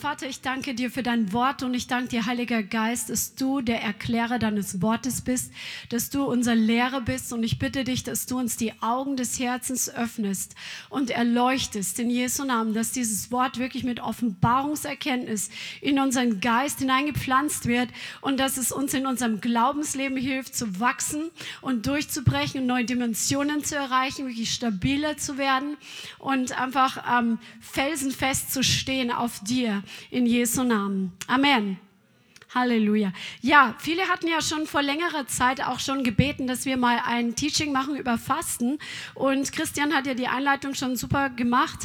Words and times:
Vater, 0.00 0.26
ich 0.26 0.40
danke 0.40 0.74
dir 0.74 0.90
für 0.90 1.02
dein 1.02 1.34
Wort 1.34 1.62
und 1.62 1.74
ich 1.74 1.86
danke 1.86 2.08
dir, 2.08 2.24
Heiliger 2.24 2.62
Geist, 2.62 3.10
dass 3.10 3.34
du 3.34 3.60
der 3.60 3.82
Erklärer 3.82 4.38
deines 4.38 4.80
Wortes 4.80 5.20
bist, 5.20 5.52
dass 5.90 6.08
du 6.08 6.24
unser 6.24 6.54
Lehrer 6.54 7.02
bist. 7.02 7.34
Und 7.34 7.42
ich 7.42 7.58
bitte 7.58 7.84
dich, 7.84 8.02
dass 8.02 8.24
du 8.24 8.38
uns 8.38 8.56
die 8.56 8.72
Augen 8.80 9.18
des 9.18 9.38
Herzens 9.38 9.90
öffnest 9.90 10.54
und 10.88 11.10
erleuchtest 11.10 11.98
in 11.98 12.08
Jesu 12.08 12.44
Namen, 12.44 12.72
dass 12.72 12.92
dieses 12.92 13.30
Wort 13.30 13.58
wirklich 13.58 13.84
mit 13.84 14.00
Offenbarungserkenntnis 14.00 15.50
in 15.82 16.00
unseren 16.00 16.40
Geist 16.40 16.78
hineingepflanzt 16.78 17.66
wird 17.66 17.90
und 18.22 18.40
dass 18.40 18.56
es 18.56 18.72
uns 18.72 18.94
in 18.94 19.06
unserem 19.06 19.42
Glaubensleben 19.42 20.16
hilft 20.16 20.56
zu 20.56 20.80
wachsen 20.80 21.30
und 21.60 21.86
durchzubrechen 21.86 22.62
und 22.62 22.66
neue 22.66 22.86
Dimensionen 22.86 23.64
zu 23.64 23.76
erreichen, 23.76 24.26
wirklich 24.26 24.54
stabiler 24.54 25.18
zu 25.18 25.36
werden 25.36 25.76
und 26.18 26.58
einfach 26.58 27.04
ähm, 27.18 27.38
felsenfest 27.60 28.50
zu 28.50 28.64
stehen 28.64 29.10
auf 29.10 29.40
dir 29.40 29.82
in 30.10 30.26
Jesu 30.26 30.62
Namen. 30.64 31.12
Amen. 31.26 31.78
Halleluja. 32.54 33.12
Ja, 33.42 33.76
viele 33.78 34.08
hatten 34.08 34.26
ja 34.26 34.42
schon 34.42 34.66
vor 34.66 34.82
längerer 34.82 35.26
Zeit 35.26 35.64
auch 35.64 35.78
schon 35.78 36.02
gebeten, 36.02 36.48
dass 36.48 36.64
wir 36.64 36.76
mal 36.76 37.00
ein 37.06 37.36
Teaching 37.36 37.72
machen 37.72 37.96
über 37.96 38.18
Fasten. 38.18 38.78
Und 39.14 39.52
Christian 39.52 39.94
hat 39.94 40.06
ja 40.06 40.14
die 40.14 40.26
Einleitung 40.26 40.74
schon 40.74 40.96
super 40.96 41.30
gemacht, 41.30 41.78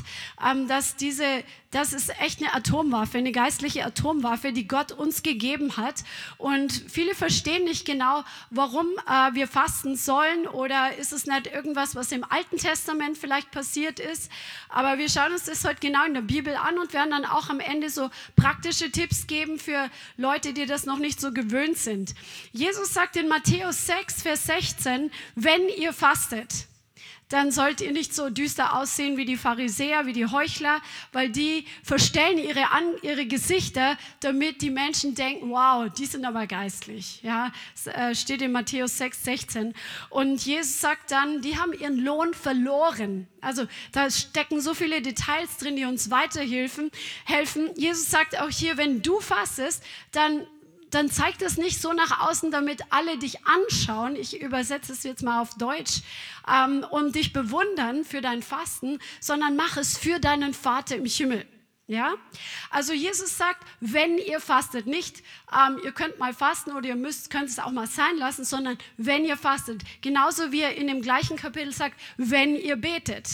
ähm, 0.44 0.68
dass 0.68 0.96
diese 0.96 1.44
das 1.76 1.92
ist 1.92 2.10
echt 2.22 2.42
eine 2.42 2.54
Atomwaffe, 2.54 3.18
eine 3.18 3.34
geistliche 3.34 3.84
Atomwaffe, 3.84 4.54
die 4.54 4.66
Gott 4.66 4.94
uns 4.94 5.24
gegeben 5.24 5.76
hat. 5.76 6.06
Und 6.38 6.72
viele 6.72 7.14
verstehen 7.14 7.66
nicht 7.66 7.86
genau, 7.86 8.24
warum 8.50 8.88
äh, 9.10 9.34
wir 9.34 9.46
fasten 9.46 9.98
sollen 9.98 10.48
oder 10.48 10.96
ist 10.96 11.12
es 11.12 11.26
nicht 11.26 11.48
irgendwas, 11.48 11.94
was 11.94 12.14
im 12.14 12.24
Alten 12.24 12.56
Testament 12.56 13.18
vielleicht 13.18 13.52
passiert 13.52 14.00
ist. 14.00 14.32
Aber 14.70 14.98
wir 14.98 15.10
schauen 15.10 15.34
uns 15.34 15.44
das 15.44 15.66
heute 15.66 15.82
genau 15.82 16.06
in 16.06 16.14
der 16.14 16.22
Bibel 16.22 16.56
an 16.56 16.80
und 16.80 16.94
werden 16.94 17.12
dann 17.12 17.26
auch 17.26 17.50
am 17.50 17.60
Ende 17.60 17.90
so 17.90 18.10
praktische 18.38 18.90
Tipps 18.90 19.28
geben 19.28 19.60
für 19.60 19.90
Leute, 20.16 20.54
die 20.54 20.66
das 20.66 20.86
noch 20.86 21.00
nicht 21.00 21.20
so 21.20 21.34
gewöhnt 21.34 21.78
sind. 21.78 22.16
Jesus 22.54 22.94
sagt 22.94 23.18
in 23.18 23.28
Matthäus 23.28 23.86
6, 23.86 24.22
Vers 24.22 24.46
16, 24.46 25.12
wenn 25.36 25.68
ihr 25.68 25.92
fastet, 25.92 26.68
dann 27.30 27.52
sollt 27.52 27.82
ihr 27.82 27.92
nicht 27.92 28.14
so 28.14 28.30
düster 28.30 28.78
aussehen 28.78 29.18
wie 29.18 29.26
die 29.26 29.38
Pharisäer, 29.38 30.06
wie 30.06 30.14
die 30.14 30.28
Heuchler, 30.28 30.80
weil 31.12 31.30
die 31.30 31.66
verstellen 31.84 32.38
ihre, 32.38 32.72
An 32.72 32.84
ihre 33.02 33.26
Gesichter, 33.26 33.98
damit 34.20 34.62
die 34.62 34.70
Menschen 34.70 35.16
denken, 35.16 35.50
wow, 35.50 35.90
die 35.90 36.06
sind 36.06 36.26
aber 36.26 36.46
geistlich. 36.46 37.22
Ja, 37.24 37.52
äh, 37.86 38.14
steht 38.14 38.42
in 38.42 38.52
Matthäus 38.52 38.98
6, 38.98 39.24
16. 39.24 39.74
Und 40.10 40.46
Jesus 40.46 40.80
sagt 40.80 41.12
dann, 41.12 41.42
die 41.42 41.58
haben 41.58 41.74
ihren 41.74 41.98
Lohn 41.98 42.34
verloren. 42.34 43.28
Also 43.42 43.66
da 43.92 44.10
stecken 44.10 44.62
so 44.62 44.74
viele 44.74 45.02
Details 45.02 45.58
drin, 45.58 45.76
die 45.76 45.86
uns 45.86 46.12
weiterhelfen. 46.12 46.92
Helfen. 47.26 47.70
Jesus 47.76 48.10
sagt 48.10 48.40
auch 48.40 48.50
hier, 48.50 48.78
wenn 48.78 49.02
du 49.02 49.20
fastest, 49.20 49.84
dann 50.12 50.46
dann 50.96 51.12
zeig 51.12 51.38
das 51.40 51.58
nicht 51.58 51.82
so 51.82 51.94
nach 51.94 52.28
außen, 52.28 52.52
damit 52.52 52.82
alle 52.90 53.18
dich 53.18 53.46
anschauen. 53.46 54.16
Ich 54.16 54.42
übersetze 54.42 54.94
es 54.94 55.04
jetzt 55.04 55.24
mal 55.24 55.42
auf 55.42 55.56
Deutsch 55.56 56.02
ähm, 56.52 56.86
und 56.90 57.16
dich 57.16 57.34
bewundern 57.34 58.06
für 58.06 58.22
dein 58.22 58.42
Fasten, 58.42 59.00
sondern 59.20 59.56
mach 59.56 59.78
es 59.78 59.98
für 59.98 60.20
deinen 60.20 60.54
Vater 60.54 60.96
im 60.96 61.06
Himmel. 61.06 61.46
Ja, 61.88 62.16
also 62.72 62.94
Jesus 62.94 63.38
sagt, 63.38 63.64
wenn 63.80 64.18
ihr 64.18 64.40
fastet, 64.40 64.88
nicht 64.88 65.22
ähm, 65.54 65.80
ihr 65.84 65.92
könnt 65.92 66.18
mal 66.18 66.34
fasten 66.34 66.72
oder 66.72 66.88
ihr 66.88 66.96
müsst, 66.96 67.30
könnt 67.30 67.48
es 67.48 67.60
auch 67.60 67.70
mal 67.70 67.86
sein 67.86 68.18
lassen, 68.18 68.44
sondern 68.44 68.80
wenn 68.98 69.24
ihr 69.24 69.38
fastet. 69.38 69.84
Genauso 70.02 70.52
wie 70.52 70.62
er 70.62 70.76
in 70.76 70.88
dem 70.88 71.04
gleichen 71.04 71.38
Kapitel 71.38 71.72
sagt, 71.72 72.00
wenn 72.18 72.56
ihr 72.56 72.78
betet. 72.78 73.28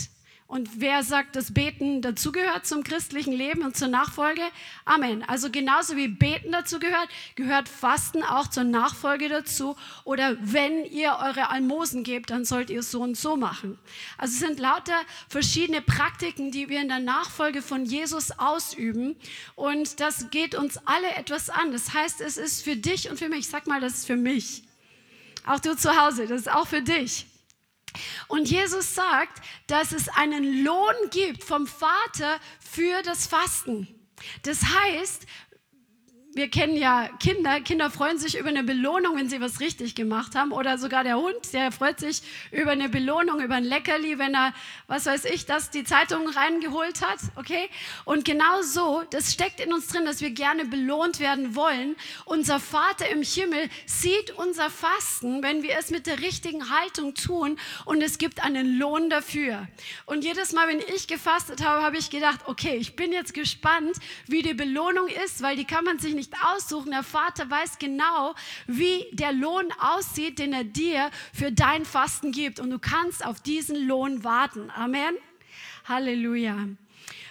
Und 0.52 0.82
wer 0.82 1.02
sagt, 1.02 1.38
dass 1.38 1.54
Beten 1.54 2.02
dazugehört 2.02 2.66
zum 2.66 2.84
christlichen 2.84 3.32
Leben 3.32 3.62
und 3.62 3.78
zur 3.78 3.88
Nachfolge? 3.88 4.42
Amen. 4.84 5.24
Also 5.24 5.50
genauso 5.50 5.96
wie 5.96 6.10
Beten 6.10 6.52
dazugehört, 6.52 7.08
gehört 7.36 7.70
Fasten 7.70 8.22
auch 8.22 8.50
zur 8.50 8.66
Nachfolge 8.66 9.30
dazu. 9.30 9.78
Oder 10.04 10.36
wenn 10.42 10.84
ihr 10.84 11.18
eure 11.24 11.50
Almosen 11.52 12.04
gebt, 12.04 12.32
dann 12.32 12.44
sollt 12.44 12.70
ihr 12.70 12.84
so 12.84 13.00
und 13.00 13.16
so 13.16 13.38
machen. 13.38 13.80
Also 14.18 14.34
es 14.34 14.40
sind 14.40 14.60
lauter 14.60 15.00
verschiedene 15.30 15.82
Praktiken, 15.82 16.52
die 16.52 16.68
wir 16.68 16.82
in 16.82 16.90
der 16.90 17.00
Nachfolge 17.00 17.62
von 17.62 17.86
Jesus 17.86 18.32
ausüben. 18.38 19.16
Und 19.56 20.02
das 20.02 20.32
geht 20.32 20.54
uns 20.54 20.78
alle 20.84 21.16
etwas 21.16 21.50
an. 21.50 21.72
Das 21.72 21.94
heißt, 21.94 22.20
es 22.20 22.36
ist 22.36 22.62
für 22.62 22.76
dich 22.76 23.10
und 23.10 23.18
für 23.18 23.30
mich. 23.30 23.40
Ich 23.40 23.48
sag 23.48 23.68
mal, 23.68 23.80
das 23.80 24.00
ist 24.00 24.06
für 24.06 24.18
mich. 24.18 24.64
Auch 25.46 25.62
du 25.62 25.78
zu 25.78 25.96
Hause, 25.98 26.28
das 26.28 26.42
ist 26.42 26.52
auch 26.52 26.68
für 26.68 26.82
dich. 26.82 27.31
Und 28.28 28.50
Jesus 28.50 28.96
sagt, 28.96 29.44
dass 29.68 29.92
es 29.92 30.10
einen 30.10 30.64
Lohn 30.64 30.96
gibt 31.10 31.44
vom 31.44 31.68
Vater 31.68 32.40
für 32.60 33.02
das 33.04 33.28
Fasten. 33.28 33.88
Das 34.44 34.64
heißt, 34.64 35.26
wir 36.34 36.50
kennen 36.50 36.78
ja 36.78 37.10
Kinder. 37.20 37.60
Kinder 37.60 37.90
freuen 37.90 38.18
sich 38.18 38.38
über 38.38 38.50
eine 38.50 38.64
Belohnung, 38.64 39.18
wenn 39.18 39.28
sie 39.28 39.42
was 39.42 39.60
richtig 39.60 39.96
gemacht 39.96 40.34
haben. 40.34 40.54
Oder 40.54 40.78
sogar 40.78 41.04
der 41.04 41.18
Hund, 41.18 41.36
der 41.52 41.72
freut 41.72 42.00
sich 42.00 42.22
über 42.52 42.72
eine 42.72 42.88
Belohnung, 42.88 43.42
über 43.42 43.56
ein 43.56 43.66
Leckerli, 43.66 44.18
wenn 44.18 44.34
er, 44.34 44.54
was 44.88 45.06
weiß 45.06 45.26
ich, 45.26 45.46
das 45.46 45.72
die 45.72 45.84
Zeitung 45.84 46.30
reingeholt 46.30 47.06
hat. 47.06 47.20
Okay? 47.36 47.70
Und 48.06 48.24
genau 48.24 48.62
so, 48.62 49.04
das 49.10 49.34
steckt 49.34 49.60
in 49.60 49.74
uns 49.74 49.88
drin, 49.88 50.06
dass 50.06 50.22
wir 50.22 50.32
gerne 50.32 50.64
belohnt 50.64 51.20
werden 51.20 51.56
wollen. 51.56 51.98
Unser 52.24 52.62
Vater 52.62 53.10
im 53.10 53.24
Himmel 53.24 53.70
sieht 53.86 54.32
unser 54.32 54.70
Fasten, 54.70 55.44
wenn 55.44 55.64
wir 55.64 55.78
es 55.78 55.92
mit 55.92 56.08
der 56.08 56.20
richtigen 56.20 56.70
Haltung 56.70 57.14
tun. 57.14 57.58
Und 57.84 58.02
es 58.02 58.18
gibt 58.18 58.42
einen 58.42 58.78
Lohn 58.78 59.10
dafür. 59.10 59.68
Und 60.06 60.24
jedes 60.24 60.54
Mal, 60.54 60.70
wenn 60.70 60.80
ich 60.96 61.08
gefastet 61.08 61.62
habe, 61.66 61.82
habe 61.84 61.98
ich 61.98 62.10
gedacht, 62.10 62.40
okay, 62.46 62.78
ich 62.78 62.96
bin 62.96 63.12
jetzt 63.12 63.34
gespannt, 63.34 63.98
wie 64.28 64.44
die 64.44 64.54
Belohnung 64.54 65.10
ist, 65.26 65.42
weil 65.42 65.58
die 65.58 65.66
kann 65.66 65.84
man 65.84 66.00
sich 66.00 66.14
nicht 66.14 66.21
nicht 66.22 66.34
aussuchen. 66.46 66.92
Der 66.92 67.02
Vater 67.02 67.50
weiß 67.50 67.80
genau, 67.80 68.36
wie 68.68 69.08
der 69.12 69.34
Lohn 69.34 69.66
aussieht, 69.80 70.38
den 70.38 70.54
er 70.54 70.64
dir 70.64 71.10
für 71.34 71.52
dein 71.52 71.84
Fasten 71.84 72.32
gibt. 72.32 72.60
Und 72.60 72.70
du 72.70 72.78
kannst 72.78 73.26
auf 73.26 73.42
diesen 73.42 73.88
Lohn 73.88 74.24
warten. 74.24 74.70
Amen. 74.70 75.16
Halleluja. 75.86 76.68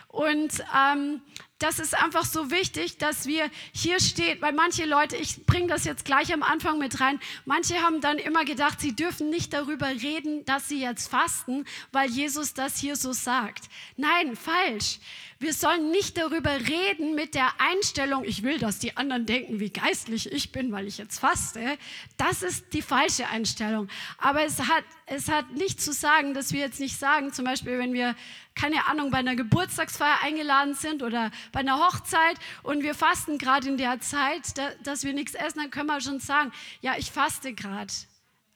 Und 0.08 0.64
ähm, 0.76 1.22
das 1.60 1.78
ist 1.78 1.94
einfach 1.94 2.24
so 2.24 2.50
wichtig, 2.50 2.98
dass 2.98 3.26
wir 3.26 3.48
hier 3.72 4.00
steht, 4.00 4.42
weil 4.42 4.52
manche 4.52 4.86
Leute, 4.86 5.16
ich 5.16 5.46
bringe 5.46 5.68
das 5.68 5.84
jetzt 5.84 6.04
gleich 6.04 6.32
am 6.32 6.42
Anfang 6.42 6.78
mit 6.78 7.00
rein, 7.00 7.20
manche 7.44 7.76
haben 7.80 8.00
dann 8.00 8.18
immer 8.18 8.44
gedacht, 8.44 8.80
sie 8.80 8.96
dürfen 8.96 9.30
nicht 9.30 9.52
darüber 9.52 9.86
reden, 9.86 10.44
dass 10.46 10.68
sie 10.68 10.80
jetzt 10.80 11.08
fasten, 11.08 11.64
weil 11.92 12.10
Jesus 12.10 12.54
das 12.54 12.78
hier 12.78 12.96
so 12.96 13.12
sagt. 13.12 13.66
Nein, 13.96 14.34
falsch. 14.34 14.98
Wir 15.42 15.54
sollen 15.54 15.90
nicht 15.90 16.18
darüber 16.18 16.50
reden 16.50 17.14
mit 17.14 17.34
der 17.34 17.48
Einstellung, 17.58 18.24
ich 18.24 18.42
will, 18.42 18.58
dass 18.58 18.78
die 18.78 18.98
anderen 18.98 19.24
denken, 19.24 19.58
wie 19.58 19.70
geistlich 19.70 20.30
ich 20.30 20.52
bin, 20.52 20.70
weil 20.70 20.86
ich 20.86 20.98
jetzt 20.98 21.18
faste. 21.18 21.78
Das 22.18 22.42
ist 22.42 22.74
die 22.74 22.82
falsche 22.82 23.26
Einstellung. 23.26 23.88
Aber 24.18 24.44
es 24.44 24.58
hat, 24.58 24.84
es 25.06 25.30
hat 25.30 25.50
nicht 25.52 25.80
zu 25.80 25.94
sagen, 25.94 26.34
dass 26.34 26.52
wir 26.52 26.60
jetzt 26.60 26.78
nicht 26.78 26.98
sagen, 26.98 27.32
zum 27.32 27.46
Beispiel, 27.46 27.78
wenn 27.78 27.94
wir, 27.94 28.14
keine 28.54 28.86
Ahnung, 28.86 29.10
bei 29.10 29.16
einer 29.16 29.34
Geburtstagsfeier 29.34 30.18
eingeladen 30.22 30.74
sind 30.74 31.02
oder 31.02 31.30
bei 31.52 31.60
einer 31.60 31.78
Hochzeit 31.78 32.36
und 32.62 32.82
wir 32.82 32.94
fasten 32.94 33.38
gerade 33.38 33.66
in 33.66 33.78
der 33.78 33.98
Zeit, 34.00 34.42
dass 34.84 35.04
wir 35.04 35.14
nichts 35.14 35.32
essen, 35.32 35.60
dann 35.60 35.70
können 35.70 35.86
wir 35.86 36.02
schon 36.02 36.20
sagen, 36.20 36.52
ja, 36.82 36.96
ich 36.98 37.10
faste 37.10 37.54
gerade. 37.54 37.94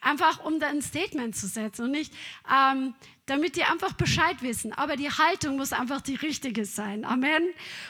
Einfach 0.02 0.44
um 0.44 0.60
da 0.60 0.66
ein 0.66 0.82
Statement 0.82 1.34
zu 1.34 1.46
setzen 1.46 1.86
und 1.86 1.92
nicht, 1.92 2.12
ähm, 2.54 2.94
damit 3.26 3.56
die 3.56 3.64
einfach 3.64 3.94
Bescheid 3.94 4.42
wissen. 4.42 4.72
Aber 4.72 4.96
die 4.96 5.10
Haltung 5.10 5.56
muss 5.56 5.72
einfach 5.72 6.02
die 6.02 6.14
richtige 6.14 6.66
sein. 6.66 7.04
Amen. 7.04 7.42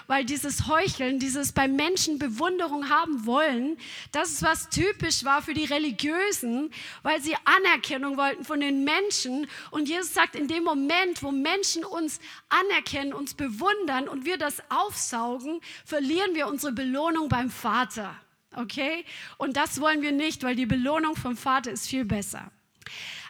Weil 0.06 0.24
dieses 0.24 0.68
Heucheln, 0.68 1.18
dieses 1.18 1.52
bei 1.52 1.66
Menschen 1.66 2.18
Bewunderung 2.18 2.88
haben 2.88 3.26
wollen, 3.26 3.76
das 4.12 4.30
ist 4.30 4.42
was 4.42 4.68
typisch 4.68 5.24
war 5.24 5.42
für 5.42 5.54
die 5.54 5.64
Religiösen, 5.64 6.70
weil 7.02 7.20
sie 7.20 7.34
Anerkennung 7.44 8.16
wollten 8.16 8.44
von 8.44 8.60
den 8.60 8.84
Menschen. 8.84 9.48
Und 9.72 9.88
Jesus 9.88 10.14
sagt, 10.14 10.36
in 10.36 10.46
dem 10.46 10.62
Moment, 10.62 11.22
wo 11.22 11.32
Menschen 11.32 11.84
uns 11.84 12.20
anerkennen, 12.48 13.12
uns 13.12 13.34
bewundern 13.34 14.08
und 14.08 14.24
wir 14.24 14.38
das 14.38 14.62
aufsaugen, 14.70 15.60
verlieren 15.84 16.34
wir 16.34 16.46
unsere 16.46 16.72
Belohnung 16.72 17.28
beim 17.28 17.50
Vater. 17.50 18.14
Okay? 18.54 19.04
Und 19.36 19.56
das 19.56 19.80
wollen 19.80 20.00
wir 20.00 20.12
nicht, 20.12 20.44
weil 20.44 20.54
die 20.54 20.66
Belohnung 20.66 21.16
vom 21.16 21.36
Vater 21.36 21.72
ist 21.72 21.88
viel 21.88 22.04
besser. 22.04 22.52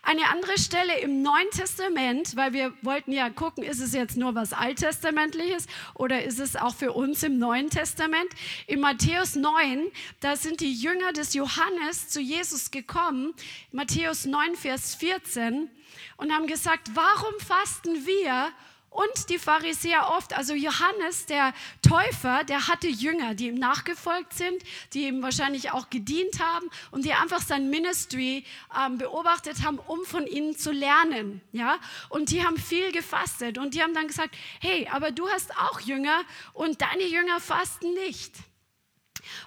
Eine 0.07 0.29
andere 0.29 0.59
Stelle 0.59 0.99
im 0.99 1.23
Neuen 1.23 1.49
Testament, 1.51 2.37
weil 2.37 2.53
wir 2.53 2.75
wollten 2.83 3.11
ja 3.11 3.31
gucken, 3.31 3.65
ist 3.65 3.81
es 3.81 3.95
jetzt 3.95 4.19
nur 4.19 4.35
was 4.35 4.53
Alttestamentliches 4.53 5.67
oder 5.95 6.25
ist 6.25 6.39
es 6.41 6.57
auch 6.57 6.75
für 6.75 6.93
uns 6.93 7.23
im 7.23 7.39
Neuen 7.39 7.71
Testament? 7.71 8.29
In 8.67 8.81
Matthäus 8.81 9.35
9, 9.35 9.91
da 10.21 10.37
sind 10.37 10.61
die 10.61 10.75
Jünger 10.75 11.13
des 11.13 11.33
Johannes 11.33 12.11
zu 12.11 12.21
Jesus 12.21 12.71
gekommen, 12.71 13.33
Matthäus 13.73 14.27
9, 14.27 14.57
Vers 14.57 14.95
14, 14.97 15.71
und 16.19 16.33
haben 16.33 16.49
gesagt, 16.49 16.91
warum 16.93 17.41
fasten 17.41 18.07
wir 18.07 18.53
und 18.95 19.29
die 19.29 19.39
Pharisäer 19.39 20.09
oft. 20.17 20.37
Also 20.37 20.55
Johannes, 20.55 21.27
der 21.27 21.53
Täufer, 21.83 22.45
der 22.45 22.69
hatte 22.69 22.87
Jünger, 22.87 23.35
die 23.35 23.49
ihm 23.49 23.57
nachgefolgt 23.57 24.33
sind, 24.33 24.63
die 24.93 25.09
ihm 25.09 25.21
wahrscheinlich 25.21 25.73
auch 25.73 25.91
gedient 25.91 26.39
haben 26.41 26.71
und 26.93 27.05
die 27.05 27.13
einfach 27.13 27.41
sein 27.41 27.71
Ministry 27.71 28.45
ähm, 28.75 28.99
beobachtet 28.99 29.65
haben, 29.65 29.81
um 29.81 30.05
von 30.05 30.29
ihnen 30.29 30.57
zu 30.57 30.71
lernen. 30.71 31.41
Ja? 31.51 31.79
Und 32.09 32.31
die 32.31 32.45
haben 32.45 32.57
viel 32.57 32.93
gefastet 32.93 33.59
und 33.59 33.75
die 33.75 33.83
haben 33.83 33.95
dann 33.95 34.07
gesagt, 34.07 34.37
hey, 34.61 34.89
aber 34.93 35.11
du 35.11 35.29
hast 35.29 35.57
auch 35.59 35.81
Jünger 35.81 36.23
und 36.53 36.81
deine 36.81 37.05
Jünger 37.05 37.41
fasten 37.41 37.95
nicht. 37.95 38.33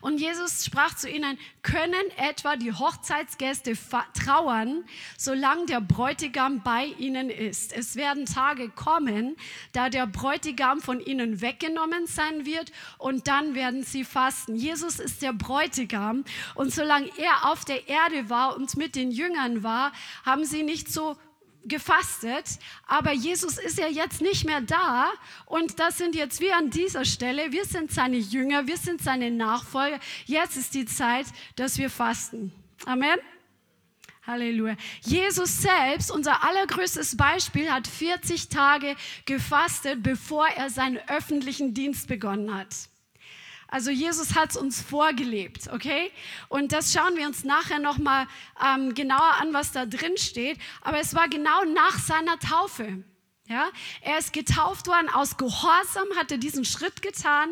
Und 0.02 0.20
Jesus 0.20 0.66
sprach 0.66 0.96
zu 0.96 1.10
ihnen, 1.10 1.38
können 1.62 1.94
etwa 2.18 2.56
die 2.56 2.74
Hochzeitsgäste 2.74 3.78
trauern, 4.14 4.84
solange 5.18 5.66
der 5.66 5.82
Bräutigam 5.82 6.62
bei 6.64 6.86
ihnen 6.98 7.30
ist. 7.30 7.74
Es 7.74 7.96
werden 7.96 8.26
Tage 8.26 8.70
kommen, 8.70 9.36
da 9.74 9.90
der 9.90 10.08
Bräutigam 10.08 10.82
von 10.82 11.00
ihnen 11.00 11.42
weggenommen 11.42 12.08
sein 12.08 12.46
wird 12.46 12.72
und 12.98 13.28
dann 13.28 13.56
werden 13.56 13.84
sie 13.84 14.04
fasten. 14.04 14.56
Jesus 14.56 15.00
ist 15.00 15.22
der 15.22 15.34
Bräutigam 15.34 16.24
und 16.56 16.74
solange 16.74 17.10
er 17.18 17.52
auf 17.52 17.66
der 17.66 17.88
Erde 17.88 18.30
war 18.30 18.56
und 18.56 18.78
mit 18.78 18.96
den 18.96 19.12
Jüngern 19.12 19.64
war, 19.64 19.92
haben 20.26 20.46
sie 20.46 20.64
nicht 20.64 20.92
so 20.92 21.18
gefastet, 21.66 22.60
aber 22.86 23.12
Jesus 23.12 23.58
ist 23.58 23.78
ja 23.78 23.88
jetzt 23.88 24.22
nicht 24.22 24.46
mehr 24.46 24.62
da 24.62 25.12
und 25.46 25.80
das 25.80 25.98
sind 25.98 26.16
jetzt 26.16 26.40
wir 26.40 26.56
an 26.56 26.70
dieser 26.70 27.06
Stelle, 27.06 27.52
wir 27.52 27.66
sind 27.66 27.92
seine 27.92 28.18
Jünger, 28.18 28.68
wir 28.68 28.78
sind 28.78 29.02
seine 29.02 29.32
Nachfolger. 29.32 30.00
Jetzt 30.26 30.58
ist 30.58 30.74
die 30.74 30.86
Zeit, 30.86 31.26
dass 31.56 31.78
wir 31.78 31.90
fasten. 31.90 32.54
Amen. 32.86 33.18
Halleluja. 34.28 34.76
Jesus 35.02 35.62
selbst, 35.62 36.12
unser 36.12 36.44
allergrößtes 36.44 37.16
Beispiel, 37.16 37.72
hat 37.72 37.88
40 37.88 38.50
Tage 38.50 38.96
gefastet, 39.26 40.04
bevor 40.04 40.48
er 40.48 40.70
seinen 40.70 41.00
öffentlichen 41.08 41.74
Dienst 41.74 42.10
begonnen 42.10 42.54
hat. 42.54 42.90
Also 43.68 43.92
Jesus 43.92 44.36
hat 44.36 44.52
es 44.52 44.58
uns 44.58 44.82
vorgelebt, 44.82 45.70
okay? 45.74 46.12
Und 46.48 46.72
das 46.72 46.94
schauen 46.94 47.16
wir 47.18 47.28
uns 47.28 47.44
nachher 47.44 47.80
nochmal 47.80 48.28
ähm, 48.66 48.94
genauer 48.94 49.36
an, 49.42 49.54
was 49.54 49.72
da 49.74 49.86
drin 49.86 50.18
steht. 50.18 50.58
Aber 50.82 51.00
es 51.00 51.14
war 51.16 51.28
genau 51.28 51.64
nach 51.66 52.00
seiner 52.00 52.40
Taufe. 52.40 53.04
Ja, 53.50 53.70
er 54.02 54.18
ist 54.18 54.34
getauft 54.34 54.88
worden 54.88 55.08
aus 55.10 55.38
Gehorsam, 55.38 56.08
hat 56.18 56.32
er 56.32 56.38
diesen 56.38 56.66
Schritt 56.66 57.02
getan, 57.02 57.50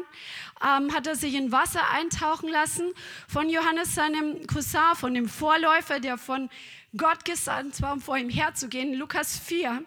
ähm, 0.61 0.93
hat 0.93 1.07
er 1.07 1.15
sich 1.15 1.35
in 1.35 1.53
Wasser 1.53 1.89
eintauchen 1.89 2.49
lassen 2.49 2.93
von 3.29 3.49
Johannes, 3.49 3.95
seinem 3.95 4.45
Cousin, 4.45 4.95
von 4.95 5.13
dem 5.13 5.29
Vorläufer, 5.29 6.01
der 6.01 6.17
von 6.17 6.49
Gott 6.97 7.23
gesandt 7.23 7.81
war, 7.81 7.93
um 7.93 8.01
vor 8.01 8.17
ihm 8.17 8.29
herzugehen. 8.29 8.93
Lukas 8.93 9.39
4 9.39 9.85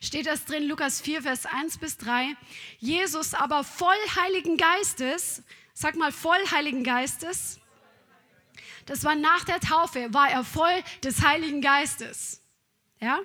steht 0.00 0.26
das 0.26 0.44
drin, 0.44 0.68
Lukas 0.68 1.00
4, 1.00 1.22
Vers 1.22 1.46
1 1.46 1.78
bis 1.78 1.98
3. 1.98 2.34
Jesus 2.78 3.34
aber 3.34 3.64
voll 3.64 3.96
Heiligen 4.16 4.56
Geistes, 4.56 5.42
sag 5.74 5.96
mal 5.96 6.12
voll 6.12 6.38
Heiligen 6.50 6.84
Geistes, 6.84 7.60
das 8.86 9.04
war 9.04 9.14
nach 9.14 9.44
der 9.44 9.60
Taufe, 9.60 10.12
war 10.14 10.30
er 10.30 10.44
voll 10.44 10.82
des 11.02 11.22
Heiligen 11.22 11.60
Geistes. 11.60 12.42
Ja? 13.00 13.20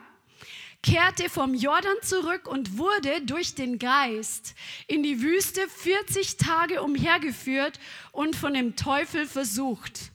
kehrte 0.84 1.30
vom 1.30 1.56
Jordan 1.56 1.96
zurück 2.02 2.48
und 2.48 2.78
wurde 2.78 3.22
durch 3.22 3.56
den 3.56 3.80
Geist 3.80 4.54
in 4.88 5.02
die 5.02 5.22
Wüste 5.22 5.68
40 5.68 6.38
Tage 6.38 6.84
umhergeführt 6.84 7.80
und 8.12 8.36
von 8.36 8.54
dem 8.54 8.76
Teufel 8.76 9.26
versucht. 9.26 10.12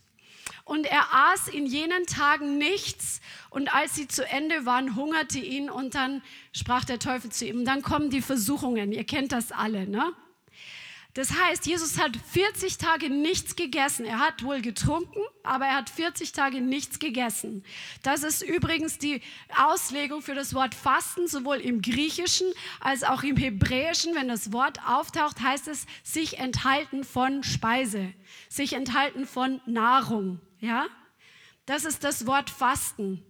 Und 0.69 0.85
er 0.85 1.06
aß 1.32 1.49
in 1.49 1.65
jenen 1.65 2.05
Tagen 2.05 2.59
nichts. 2.59 3.23
Und 3.49 3.75
als 3.75 3.94
sie 3.94 4.06
zu 4.06 4.29
Ende 4.29 4.67
waren, 4.67 4.97
hungerte 4.97 5.38
ihn. 5.38 5.70
Und 5.70 5.94
dann 5.94 6.23
sprach 6.53 6.85
der 6.85 6.99
Teufel 6.99 7.32
zu 7.32 7.47
ihm. 7.47 7.61
Und 7.61 7.65
dann 7.65 7.81
kommen 7.81 8.11
die 8.11 8.20
Versuchungen. 8.20 8.93
Ihr 8.93 9.05
kennt 9.05 9.32
das 9.32 9.50
alle, 9.50 9.88
ne? 9.88 10.12
Das 11.15 11.32
heißt, 11.32 11.67
Jesus 11.67 11.99
hat 11.99 12.12
40 12.32 12.76
Tage 12.76 13.09
nichts 13.09 13.56
gegessen. 13.56 14.05
Er 14.05 14.20
hat 14.20 14.44
wohl 14.44 14.61
getrunken, 14.61 15.20
aber 15.43 15.65
er 15.65 15.76
hat 15.76 15.88
40 15.88 16.32
Tage 16.32 16.61
nichts 16.61 16.99
gegessen. 16.99 17.65
Das 18.03 18.23
ist 18.23 18.43
übrigens 18.43 18.99
die 18.99 19.23
Auslegung 19.56 20.20
für 20.20 20.35
das 20.35 20.53
Wort 20.55 20.75
Fasten, 20.75 21.26
sowohl 21.26 21.56
im 21.56 21.81
Griechischen 21.81 22.47
als 22.79 23.05
auch 23.05 23.23
im 23.23 23.38
Hebräischen. 23.38 24.15
Wenn 24.15 24.29
das 24.29 24.53
Wort 24.53 24.81
auftaucht, 24.87 25.41
heißt 25.41 25.67
es 25.69 25.87
sich 26.05 26.38
enthalten 26.38 27.05
von 27.05 27.43
Speise, 27.43 28.12
sich 28.50 28.75
enthalten 28.75 29.26
von 29.26 29.62
Nahrung. 29.65 30.41
Ja? 30.60 30.87
Das 31.66 31.84
ist 31.84 32.05
das 32.05 32.26
Wort 32.26 32.50
Fasten. 32.50 33.22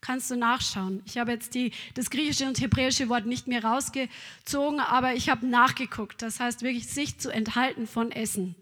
Kannst 0.00 0.30
du 0.30 0.36
nachschauen. 0.36 1.02
Ich 1.06 1.18
habe 1.18 1.32
jetzt 1.32 1.54
die, 1.54 1.72
das 1.94 2.10
griechische 2.10 2.46
und 2.46 2.60
hebräische 2.60 3.08
Wort 3.08 3.26
nicht 3.26 3.48
mehr 3.48 3.64
rausgezogen, 3.64 4.78
aber 4.80 5.14
ich 5.14 5.28
habe 5.28 5.46
nachgeguckt. 5.46 6.22
Das 6.22 6.38
heißt 6.38 6.62
wirklich, 6.62 6.86
sich 6.86 7.18
zu 7.18 7.30
enthalten 7.30 7.86
von 7.86 8.12
Essen. 8.12 8.54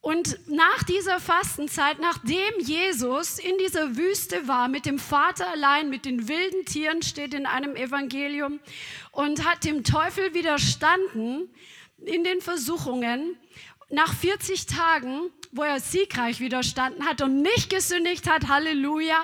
Und 0.00 0.36
nach 0.48 0.82
dieser 0.82 1.20
Fastenzeit, 1.20 2.00
nachdem 2.00 2.58
Jesus 2.58 3.38
in 3.38 3.56
dieser 3.58 3.96
Wüste 3.96 4.48
war, 4.48 4.66
mit 4.66 4.84
dem 4.84 4.98
Vater 4.98 5.48
allein, 5.48 5.90
mit 5.90 6.04
den 6.04 6.26
wilden 6.26 6.64
Tieren, 6.66 7.02
steht 7.02 7.34
in 7.34 7.46
einem 7.46 7.76
Evangelium, 7.76 8.58
und 9.12 9.48
hat 9.48 9.64
dem 9.64 9.84
Teufel 9.84 10.34
widerstanden 10.34 11.48
in 12.04 12.24
den 12.24 12.40
Versuchungen, 12.40 13.36
nach 13.90 14.12
40 14.12 14.66
Tagen 14.66 15.30
wo 15.52 15.62
er 15.62 15.80
siegreich 15.80 16.40
widerstanden 16.40 17.06
hat 17.06 17.20
und 17.22 17.42
nicht 17.42 17.70
gesündigt 17.70 18.28
hat, 18.28 18.48
Halleluja, 18.48 19.18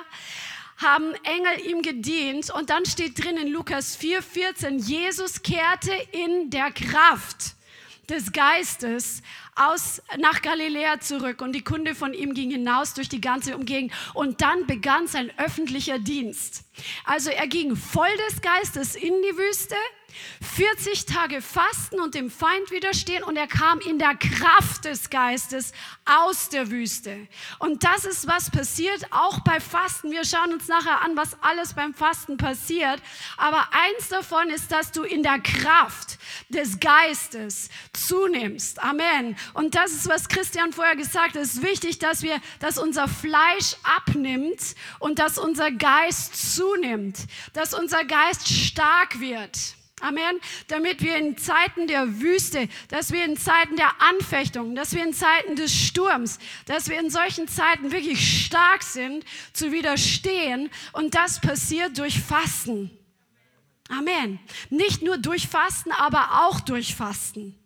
haben 0.77 1.15
Engel 1.25 1.67
ihm 1.67 1.83
gedient. 1.83 2.51
Und 2.51 2.71
dann 2.71 2.85
steht 2.87 3.23
drin 3.23 3.37
in 3.37 3.49
Lukas 3.49 3.99
4,14, 3.99 4.79
Jesus 4.79 5.43
kehrte 5.43 5.93
in 6.13 6.51
der 6.51 6.71
Kraft 6.71 7.57
des 8.09 8.33
Geistes 8.33 9.23
aus, 9.55 10.01
nach 10.19 10.41
Galiläa 10.41 11.01
zurück 11.01 11.43
und 11.43 11.53
die 11.53 11.65
Kunde 11.65 11.95
von 11.95 12.15
ihm 12.15 12.33
ging 12.33 12.51
hinaus 12.51 12.95
durch 12.95 13.09
die 13.09 13.21
ganze 13.21 13.57
Umgegend 13.57 13.93
und 14.15 14.41
dann 14.41 14.67
begann 14.67 15.07
sein 15.07 15.31
öffentlicher 15.37 15.99
Dienst. 15.99 16.65
Also 17.05 17.31
er 17.31 17.47
ging 17.49 17.77
voll 17.77 18.09
des 18.29 18.41
Geistes 18.41 18.95
in 18.95 19.15
die 19.23 19.37
Wüste, 19.37 19.75
40 20.55 21.07
Tage 21.07 21.41
fasten 21.41 22.01
und 22.01 22.15
dem 22.15 22.31
Feind 22.31 22.71
widerstehen 22.71 23.23
und 23.23 23.37
er 23.37 23.47
kam 23.47 23.81
in 23.81 23.99
der 23.99 24.15
Kraft 24.15 24.85
des 24.85 25.11
Geistes 25.11 25.73
aus 26.05 26.49
der 26.49 26.71
Wüste. 26.71 27.29
Und 27.59 27.85
das 27.85 28.05
ist, 28.05 28.27
was 28.27 28.51
passiert 28.51 29.07
auch 29.11 29.41
bei 29.41 29.61
Fasten. 29.61 30.11
Wir 30.11 30.25
schauen 30.25 30.53
uns 30.53 30.69
nachher 30.69 31.03
an, 31.03 31.17
was 31.17 31.37
alles 31.43 31.75
beim 31.75 31.95
Fasten 31.95 32.37
passiert. 32.37 33.01
Aber 33.37 33.69
eins 33.73 34.09
davon 34.09 34.51
ist, 34.51 34.73
dass 34.73 34.93
du 34.93 35.03
in 35.03 35.23
der 35.23 35.39
Kraft 35.39 36.19
des 36.49 36.81
Geistes 36.81 37.69
zunimmst. 37.93 38.83
Amen. 38.83 39.37
Und 39.55 39.75
das 39.75 39.93
ist, 39.93 40.09
was 40.09 40.29
Christian 40.29 40.73
vorher 40.73 40.97
gesagt 40.97 41.35
hat. 41.35 41.43
Es 41.43 41.55
ist 41.55 41.63
wichtig, 41.63 41.99
dass 41.99 42.23
wir, 42.23 42.41
dass 42.61 42.79
unser 42.79 43.09
Fleisch 43.09 43.77
abnimmt 43.83 44.75
und 44.99 45.19
dass 45.19 45.39
unser 45.39 45.71
Geist 45.71 46.55
zunimmt, 46.55 47.19
dass 47.53 47.75
unser 47.75 48.05
Geist 48.05 48.49
stark 48.49 49.21
wird. 49.21 49.78
Amen. 50.01 50.41
Damit 50.69 51.03
wir 51.03 51.17
in 51.17 51.37
Zeiten 51.37 51.87
der 51.87 52.21
Wüste, 52.21 52.69
dass 52.89 53.13
wir 53.13 53.25
in 53.25 53.37
Zeiten 53.37 53.77
der 53.77 54.01
Anfechtung, 54.01 54.75
dass 54.75 54.95
wir 54.95 55.03
in 55.05 55.13
Zeiten 55.13 55.57
des 55.57 55.75
Sturms, 55.75 56.39
dass 56.67 56.89
wir 56.89 56.99
in 57.01 57.11
solchen 57.11 57.49
Zeiten 57.49 57.91
wirklich 57.91 58.47
stark 58.47 58.83
sind, 58.83 59.25
zu 59.53 59.73
widerstehen. 59.73 60.71
Und 60.93 61.15
das 61.15 61.41
passiert 61.41 61.99
durch 61.99 62.21
Fasten. 62.21 62.91
Amen. 63.89 64.39
Nicht 64.71 65.03
nur 65.03 65.19
durch 65.19 65.49
Fasten, 65.49 65.93
aber 65.93 66.47
auch 66.47 66.61
durch 66.61 66.95
Fasten. 66.95 67.59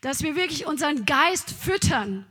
Dass 0.00 0.22
wir 0.22 0.34
wirklich 0.34 0.66
unseren 0.66 1.04
Geist 1.04 1.50
füttern 1.50 2.26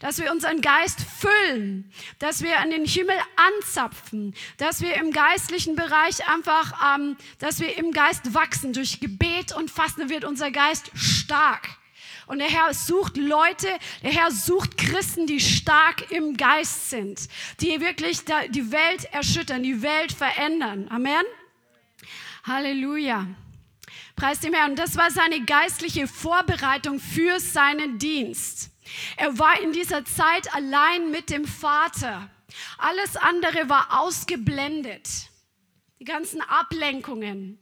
dass 0.00 0.18
wir 0.18 0.30
unseren 0.32 0.60
Geist 0.60 1.00
füllen, 1.00 1.90
dass 2.18 2.42
wir 2.42 2.58
an 2.60 2.70
den 2.70 2.84
Himmel 2.84 3.16
anzapfen, 3.36 4.34
dass 4.58 4.80
wir 4.80 4.94
im 4.94 5.12
geistlichen 5.12 5.76
Bereich 5.76 6.28
einfach, 6.28 6.96
ähm, 6.96 7.16
dass 7.38 7.60
wir 7.60 7.76
im 7.76 7.92
Geist 7.92 8.34
wachsen. 8.34 8.72
Durch 8.72 9.00
Gebet 9.00 9.52
und 9.52 9.70
Fasten 9.70 10.08
wird 10.08 10.24
unser 10.24 10.50
Geist 10.50 10.90
stark. 10.94 11.68
Und 12.26 12.38
der 12.38 12.48
Herr 12.48 12.72
sucht 12.72 13.16
Leute, 13.16 13.68
der 14.02 14.12
Herr 14.12 14.30
sucht 14.30 14.78
Christen, 14.78 15.26
die 15.26 15.40
stark 15.40 16.10
im 16.10 16.36
Geist 16.36 16.90
sind, 16.90 17.28
die 17.60 17.80
wirklich 17.80 18.20
die 18.50 18.72
Welt 18.72 19.04
erschüttern, 19.12 19.62
die 19.62 19.82
Welt 19.82 20.12
verändern. 20.12 20.88
Amen. 20.88 21.24
Halleluja. 22.44 23.26
Preis 24.16 24.40
dem 24.40 24.54
Herrn. 24.54 24.70
Und 24.70 24.78
das 24.78 24.96
war 24.96 25.10
seine 25.10 25.44
geistliche 25.44 26.06
Vorbereitung 26.06 27.00
für 27.00 27.40
seinen 27.40 27.98
Dienst. 27.98 28.70
Er 29.16 29.38
war 29.38 29.60
in 29.60 29.72
dieser 29.72 30.04
Zeit 30.04 30.54
allein 30.54 31.10
mit 31.10 31.30
dem 31.30 31.46
Vater. 31.46 32.28
Alles 32.78 33.16
andere 33.16 33.68
war 33.68 34.00
ausgeblendet. 34.00 35.08
Die 36.00 36.04
ganzen 36.04 36.40
Ablenkungen 36.42 37.58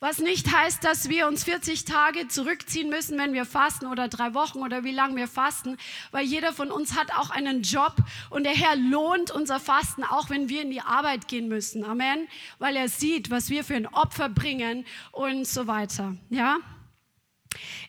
Was 0.00 0.18
nicht 0.18 0.52
heißt, 0.52 0.84
dass 0.84 1.08
wir 1.08 1.26
uns 1.26 1.42
40 1.42 1.84
Tage 1.84 2.28
zurückziehen 2.28 2.88
müssen, 2.88 3.18
wenn 3.18 3.32
wir 3.32 3.44
fasten 3.44 3.86
oder 3.86 4.06
drei 4.06 4.32
Wochen 4.32 4.60
oder 4.60 4.84
wie 4.84 4.92
lange 4.92 5.16
wir 5.16 5.26
fasten, 5.26 5.76
weil 6.12 6.24
jeder 6.24 6.52
von 6.52 6.70
uns 6.70 6.96
hat 6.96 7.12
auch 7.16 7.30
einen 7.30 7.62
Job 7.62 7.96
und 8.30 8.44
der 8.44 8.54
Herr 8.54 8.76
lohnt 8.76 9.32
unser 9.32 9.58
Fasten, 9.58 10.04
auch 10.04 10.30
wenn 10.30 10.48
wir 10.48 10.62
in 10.62 10.70
die 10.70 10.80
Arbeit 10.80 11.26
gehen 11.26 11.48
müssen. 11.48 11.84
Amen. 11.84 12.28
Weil 12.60 12.76
er 12.76 12.88
sieht, 12.88 13.30
was 13.30 13.50
wir 13.50 13.64
für 13.64 13.74
ein 13.74 13.86
Opfer 13.86 14.28
bringen 14.28 14.86
und 15.10 15.46
so 15.48 15.66
weiter. 15.66 16.14
Ja. 16.30 16.58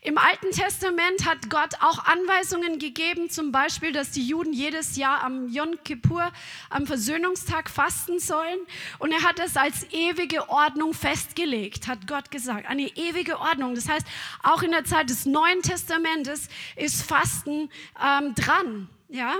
Im 0.02 0.18
Alten 0.18 0.52
Testament 0.52 1.26
hat 1.26 1.50
Gott 1.50 1.76
auch 1.82 2.06
Anweisungen 2.06 2.80
gegeben, 2.80 3.30
zum 3.30 3.52
Beispiel, 3.52 3.92
dass 3.92 4.12
die 4.12 4.26
Juden 4.26 4.54
jedes 4.54 4.96
Jahr 4.96 5.24
am 5.24 5.50
Yom 5.50 5.84
Kippur, 5.84 6.32
am 6.70 6.88
Versöhnungstag 6.88 7.70
fasten 7.70 8.20
sollen. 8.20 8.60
Und 9.00 9.12
er 9.12 9.24
hat 9.24 9.40
es 9.40 9.58
als 9.58 9.86
ewige 9.92 10.50
Ordnung 10.50 10.94
festgelegt, 10.94 11.88
hat 11.88 12.08
Gott 12.08 12.32
gesagt. 12.32 12.68
Eine 12.68 12.88
ewige 12.96 13.40
Ordnung. 13.40 13.76
Das 13.76 13.90
heißt, 13.90 14.08
auch 14.44 14.64
in 14.64 14.72
der 14.72 14.86
Zeit 14.86 15.10
des 15.10 15.26
Neuen 15.26 15.62
Testamentes 15.62 16.48
ist 16.78 17.04
Fasten 17.04 17.70
ähm, 18.02 18.34
dran. 18.36 18.90
Ja, 19.10 19.36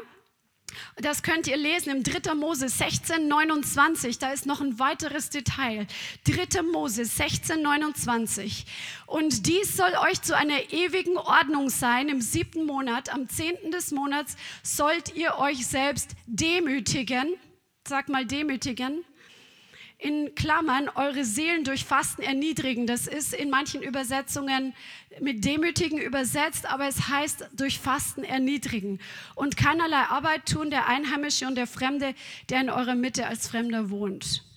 das 0.98 1.24
könnt 1.24 1.48
ihr 1.48 1.58
lesen 1.58 1.90
im 1.92 2.04
3. 2.04 2.34
Mose 2.36 2.70
16, 2.70 3.28
29. 3.28 4.20
Da 4.20 4.32
ist 4.32 4.46
noch 4.46 4.62
ein 4.62 4.80
weiteres 4.80 5.30
Detail. 5.30 5.88
3. 6.26 6.62
Mose 6.64 7.06
16, 7.06 7.62
29. 7.62 8.66
Und 9.06 9.48
dies 9.48 9.76
soll 9.76 9.94
euch 10.10 10.22
zu 10.22 10.36
einer 10.36 10.72
ewigen 10.72 11.18
Ordnung 11.18 11.70
sein. 11.70 12.10
Im 12.10 12.22
siebten 12.22 12.66
Monat, 12.66 13.14
am 13.14 13.30
zehnten 13.30 13.72
des 13.72 13.92
Monats, 13.92 14.36
sollt 14.64 15.16
ihr 15.16 15.38
euch 15.38 15.66
selbst 15.66 16.12
demütigen. 16.28 17.36
Sag 17.88 18.10
mal 18.10 18.26
demütigen 18.26 19.04
in 20.00 20.34
Klammern 20.34 20.90
eure 20.96 21.26
Seelen 21.26 21.66
durch 21.66 21.84
Fasten 21.84 22.22
erniedrigen. 22.22 22.88
Das 22.88 23.06
ist 23.06 23.34
in 23.34 23.50
manchen 23.50 23.84
Übersetzungen 23.84 24.74
mit 25.20 25.44
demütigen 25.44 26.00
übersetzt, 26.00 26.66
aber 26.66 26.88
es 26.88 27.10
heißt 27.10 27.50
durch 27.52 27.80
Fasten 27.80 28.24
erniedrigen 28.24 29.00
und 29.36 29.58
keinerlei 29.58 30.04
Arbeit 30.10 30.46
tun 30.46 30.70
der 30.70 30.88
Einheimische 30.88 31.46
und 31.48 31.56
der 31.56 31.68
Fremde, 31.68 32.16
der 32.50 32.62
in 32.62 32.70
eurer 32.70 32.96
Mitte 32.96 33.28
als 33.28 33.50
Fremder 33.50 33.90
wohnt. 33.90 34.49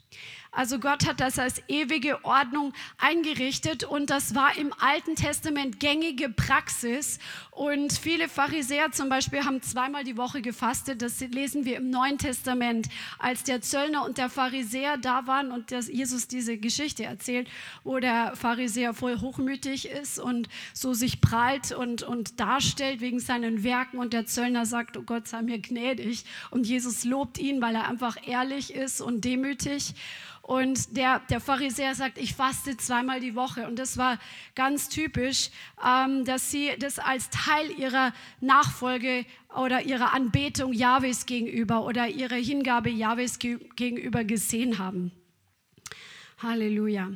Also 0.55 0.79
Gott 0.79 1.07
hat 1.07 1.21
das 1.21 1.39
als 1.39 1.63
ewige 1.67 2.23
Ordnung 2.27 2.75
eingerichtet 2.99 3.85
und 3.85 4.11
das 4.11 4.35
war 4.35 4.55
im 4.59 4.71
Alten 4.79 5.17
Testament 5.17 5.81
gängige 5.81 6.29
Praxis. 6.29 7.19
Und 7.51 7.95
viele 7.95 8.29
Pharisäer 8.29 8.93
zum 8.93 9.09
Beispiel 9.09 9.47
haben 9.47 9.63
zweimal 9.63 10.05
die 10.05 10.19
Woche 10.19 10.43
gefastet. 10.43 11.01
Das 11.01 11.21
lesen 11.21 11.65
wir 11.65 11.79
im 11.79 11.89
Neuen 11.89 12.19
Testament, 12.19 12.89
als 13.19 13.45
der 13.45 13.63
Zöllner 13.63 14.05
und 14.05 14.19
der 14.19 14.29
Pharisäer 14.29 14.99
da 14.99 15.27
waren 15.27 15.53
und 15.53 15.71
Jesus 15.71 16.29
diese 16.29 16.59
Geschichte 16.59 17.05
erzählt, 17.05 17.49
wo 17.83 17.99
der 17.99 18.37
Pharisäer 18.37 18.93
voll 18.93 19.21
hochmütig 19.21 19.89
ist 19.89 20.19
und 20.19 20.51
so 20.75 20.93
sich 20.93 21.23
prahlt 21.23 21.73
und, 21.73 22.03
und 22.03 22.41
darstellt 22.41 23.01
wegen 23.01 23.21
seinen 23.21 23.65
Werken 23.65 23.97
und 23.97 24.13
der 24.13 24.27
Zöllner 24.27 24.67
sagt, 24.67 24.99
oh 24.99 25.03
Gott 25.03 25.29
sei 25.29 25.41
mir 25.41 25.61
gnädig. 25.61 26.27
Und 26.51 26.67
Jesus 26.67 27.05
lobt 27.05 27.39
ihn, 27.39 27.63
weil 27.63 27.75
er 27.75 27.89
einfach 27.89 28.19
ehrlich 28.27 28.75
ist 28.75 29.01
und 29.01 29.25
demütig. 29.25 29.95
Und 30.43 30.97
der, 30.97 31.21
der 31.31 31.41
Pharisäer 31.41 31.95
sagt, 31.95 32.19
ich 32.19 32.35
faste 32.35 32.77
zweimal 32.77 33.21
die 33.21 33.37
Woche. 33.37 33.69
Und 33.69 33.79
das 33.79 33.97
war 33.97 34.19
ganz 34.57 34.89
typisch, 34.89 35.51
ähm, 35.85 36.25
dass 36.25 36.51
sie 36.51 36.73
das 36.79 36.99
als 36.99 37.31
Teil 37.31 37.71
ihrer 37.79 38.13
Nachfolge 38.41 39.25
oder 39.57 39.83
ihrer 39.83 40.13
Anbetung 40.13 40.73
Jahwes 40.73 41.27
gegenüber 41.27 41.85
oder 41.85 42.09
ihrer 42.09 42.35
Hingabe 42.35 42.91
Jahwes 42.91 43.39
gegenüber 43.39 44.25
gesehen 44.25 44.79
haben. 44.79 45.13
Halleluja. 46.43 47.13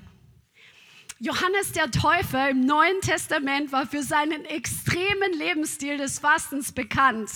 Johannes 1.19 1.73
der 1.73 1.91
Täufer 1.91 2.51
im 2.51 2.67
Neuen 2.67 3.01
Testament 3.01 3.73
war 3.73 3.87
für 3.87 4.03
seinen 4.03 4.45
extremen 4.45 5.33
Lebensstil 5.33 5.97
des 5.97 6.19
Fastens 6.19 6.73
bekannt, 6.73 7.31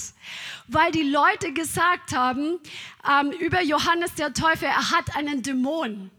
weil 0.69 0.93
die 0.93 1.09
Leute 1.09 1.55
gesagt 1.55 2.15
haben 2.15 2.59
ähm, 3.11 3.31
über 3.31 3.63
Johannes 3.63 4.15
der 4.17 4.35
Täufer, 4.35 4.67
er 4.67 4.91
hat 4.91 5.17
einen 5.17 5.43
Dämon. 5.43 6.11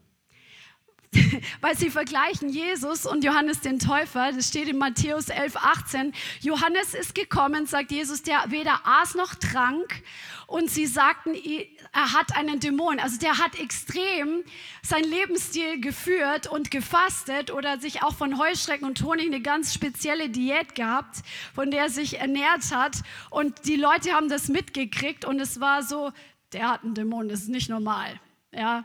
weil 1.62 1.77
sie 1.77 1.89
vergleichen 1.89 2.50
Jesus 2.50 3.06
und 3.06 3.24
Johannes 3.24 3.60
den 3.60 3.80
Täufer. 3.80 4.32
Das 4.32 4.48
steht 4.48 4.70
in 4.70 4.77
Matthäus 4.77 5.27
11, 5.30 5.58
18. 5.58 6.13
Johannes 6.39 6.94
ist 6.94 7.15
gekommen, 7.15 7.65
sagt 7.65 7.91
Jesus, 7.91 8.24
der 8.24 8.46
weder 8.48 8.80
aß 8.86 9.15
noch 9.15 9.36
trank. 9.36 10.03
Und 10.48 10.70
sie 10.70 10.86
sagten, 10.86 11.34
er 11.94 12.13
hat 12.13 12.36
einen 12.36 12.60
Dämon. 12.60 13.00
Also 13.00 13.18
der 13.18 13.38
hat 13.38 13.60
extrem 13.60 14.44
sein 14.82 15.03
Lebensstil 15.03 15.80
geführt 15.80 16.48
und 16.48 16.72
gefastet 16.72 17.51
oder 17.51 17.80
sich 17.80 18.03
auch 18.03 18.15
von 18.15 18.38
Heuschrecken 18.38 18.88
und 18.88 19.01
Honig 19.03 19.27
eine 19.27 19.41
ganz 19.41 19.74
spezielle 19.74 20.30
Diät 20.30 20.75
gehabt, 20.75 21.18
von 21.53 21.72
der 21.72 21.84
er 21.84 21.89
sich 21.89 22.20
ernährt 22.20 22.74
hat. 22.74 22.98
Und 23.30 23.65
die 23.65 23.77
Leute 23.77 24.12
haben 24.12 24.30
das 24.30 24.48
mitgekriegt 24.48 25.25
und 25.25 25.39
es 25.39 25.60
war 25.60 25.84
so, 25.84 26.12
der 26.53 26.70
hat 26.70 26.84
einen 26.84 26.96
Dämon, 26.96 27.30
das 27.30 27.41
ist 27.41 27.50
nicht 27.50 27.70
normal. 27.70 28.20
Ja. 28.53 28.84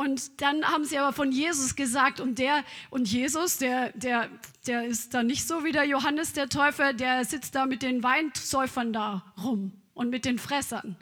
Und 0.00 0.40
dann 0.40 0.64
haben 0.64 0.86
sie 0.86 0.96
aber 0.96 1.12
von 1.12 1.30
Jesus 1.30 1.76
gesagt 1.76 2.20
und 2.20 2.38
der 2.38 2.64
und 2.88 3.06
Jesus, 3.06 3.58
der, 3.58 3.92
der, 3.92 4.30
der 4.66 4.86
ist 4.86 5.12
da 5.12 5.22
nicht 5.22 5.46
so 5.46 5.62
wie 5.62 5.72
der 5.72 5.84
Johannes 5.84 6.32
der 6.32 6.48
Täufer, 6.48 6.94
der 6.94 7.26
sitzt 7.26 7.54
da 7.54 7.66
mit 7.66 7.82
den 7.82 8.02
Weinsäufern 8.02 8.94
da 8.94 9.22
rum 9.44 9.72
und 9.92 10.08
mit 10.08 10.24
den 10.24 10.38
Fressern. 10.38 10.96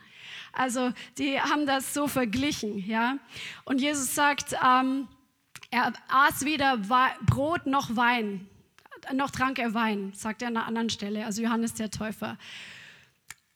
Also 0.52 0.92
die 1.16 1.40
haben 1.40 1.64
das 1.64 1.94
so 1.94 2.08
verglichen, 2.08 2.76
ja. 2.88 3.18
Und 3.64 3.80
Jesus 3.80 4.16
sagt, 4.16 4.56
ähm, 4.66 5.06
er 5.70 5.92
aß 6.08 6.44
weder 6.44 6.78
Brot 7.24 7.66
noch 7.66 7.94
Wein, 7.94 8.48
noch 9.12 9.30
trank 9.30 9.60
er 9.60 9.74
Wein, 9.74 10.10
sagt 10.12 10.42
er 10.42 10.48
an 10.48 10.56
einer 10.56 10.66
anderen 10.66 10.90
Stelle, 10.90 11.24
also 11.24 11.40
Johannes 11.40 11.72
der 11.74 11.92
Täufer. 11.92 12.36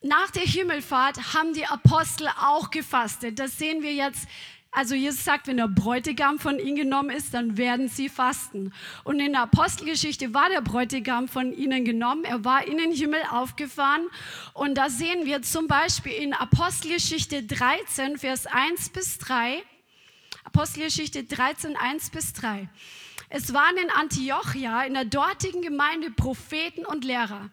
Nach 0.01 0.31
der 0.31 0.43
Himmelfahrt 0.43 1.33
haben 1.33 1.53
die 1.53 1.65
Apostel 1.65 2.29
auch 2.29 2.71
gefastet. 2.71 3.39
Das 3.39 3.57
sehen 3.57 3.83
wir 3.83 3.93
jetzt 3.93 4.25
also 4.73 4.95
Jesus 4.95 5.23
sagt, 5.23 5.47
wenn 5.47 5.57
der 5.57 5.67
Bräutigam 5.67 6.39
von 6.39 6.57
ihnen 6.57 6.75
genommen 6.75 7.11
ist, 7.11 7.33
dann 7.33 7.57
werden 7.57 7.89
sie 7.89 8.09
fasten. 8.09 8.73
Und 9.03 9.19
in 9.19 9.33
der 9.33 9.43
Apostelgeschichte 9.43 10.33
war 10.33 10.49
der 10.49 10.61
Bräutigam 10.61 11.27
von 11.27 11.53
ihnen 11.53 11.85
genommen. 11.85 12.23
Er 12.23 12.43
war 12.43 12.65
in 12.65 12.77
den 12.79 12.91
Himmel 12.91 13.21
aufgefahren. 13.29 14.07
Und 14.53 14.75
da 14.75 14.89
sehen 14.89 15.25
wir 15.25 15.43
zum 15.43 15.67
Beispiel 15.67 16.13
in 16.13 16.33
Apostelgeschichte 16.33 17.43
13, 17.43 18.17
Vers 18.17 18.47
1 18.47 18.89
bis 18.89 19.19
3. 19.19 19.61
Apostelgeschichte 20.43 21.23
13, 21.23 21.75
1 21.77 22.09
bis 22.09 22.33
3. 22.33 22.67
Es 23.29 23.53
waren 23.53 23.77
in 23.77 23.89
Antiochia, 23.91 24.83
in 24.83 24.95
der 24.95 25.05
dortigen 25.05 25.61
Gemeinde, 25.61 26.09
Propheten 26.09 26.85
und 26.85 27.03
Lehrer. 27.03 27.49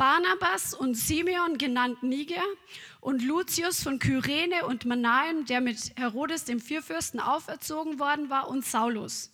Barnabas 0.00 0.72
und 0.72 0.94
Simeon, 0.94 1.58
genannt 1.58 2.02
Niger, 2.02 2.42
und 3.00 3.22
Lucius 3.22 3.82
von 3.82 3.98
Kyrene 3.98 4.66
und 4.66 4.84
Manaim, 4.84 5.46
der 5.46 5.60
mit 5.60 5.92
Herodes 5.96 6.44
dem 6.44 6.60
Vierfürsten 6.60 7.20
auferzogen 7.20 7.98
worden 7.98 8.30
war, 8.30 8.48
und 8.48 8.64
Saulus. 8.64 9.30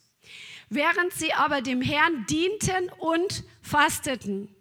Während 0.69 1.13
sie 1.13 1.33
aber 1.33 1.63
dem 1.63 1.81
Herrn 1.81 2.27
dienten 2.27 2.91
und 2.99 3.45
fasteten, 3.63 4.55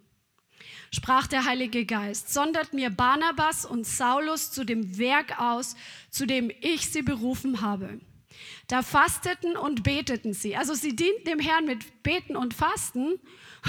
sprach 0.91 1.27
der 1.27 1.45
Heilige 1.45 1.85
Geist, 1.85 2.33
sondert 2.33 2.73
mir 2.73 2.89
Barnabas 2.89 3.65
und 3.65 3.85
Saulus 3.85 4.51
zu 4.51 4.63
dem 4.63 4.97
Werk 4.97 5.39
aus, 5.39 5.75
zu 6.09 6.25
dem 6.25 6.51
ich 6.61 6.91
sie 6.91 7.01
berufen 7.01 7.61
habe. 7.61 7.99
Da 8.67 8.81
fasteten 8.81 9.55
und 9.57 9.83
beteten 9.83 10.33
sie. 10.33 10.55
Also 10.55 10.73
sie 10.73 10.95
dienten 10.95 11.25
dem 11.25 11.39
Herrn 11.39 11.65
mit 11.65 12.03
Beten 12.03 12.35
und 12.35 12.53
Fasten 12.53 13.19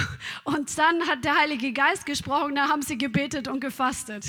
und 0.45 0.77
dann 0.79 1.07
hat 1.07 1.25
der 1.25 1.37
Heilige 1.37 1.73
Geist 1.73 2.07
gesprochen, 2.07 2.55
da 2.55 2.69
haben 2.69 2.83
sie 2.83 2.99
gebetet 2.99 3.49
und 3.49 3.61
gefastet. 3.61 4.27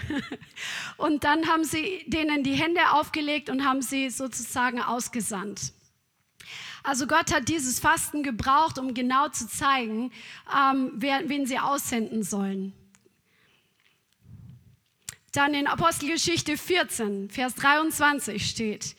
und 0.96 1.24
dann 1.24 1.46
haben 1.48 1.64
sie 1.64 2.04
denen 2.06 2.42
die 2.42 2.54
Hände 2.54 2.80
aufgelegt 2.92 3.50
und 3.50 3.64
haben 3.64 3.82
sie 3.82 4.10
sozusagen 4.10 4.80
ausgesandt. 4.80 5.72
Also 6.82 7.06
Gott 7.06 7.32
hat 7.32 7.48
dieses 7.48 7.80
Fasten 7.80 8.22
gebraucht, 8.22 8.78
um 8.78 8.92
genau 8.92 9.28
zu 9.28 9.48
zeigen, 9.48 10.12
ähm, 10.54 10.92
wer, 10.96 11.28
wen 11.28 11.46
sie 11.46 11.58
aussenden 11.58 12.22
sollen. 12.22 12.74
Dann 15.32 15.54
in 15.54 15.66
Apostelgeschichte 15.66 16.56
14, 16.56 17.30
Vers 17.30 17.54
23 17.56 18.48
steht, 18.48 18.96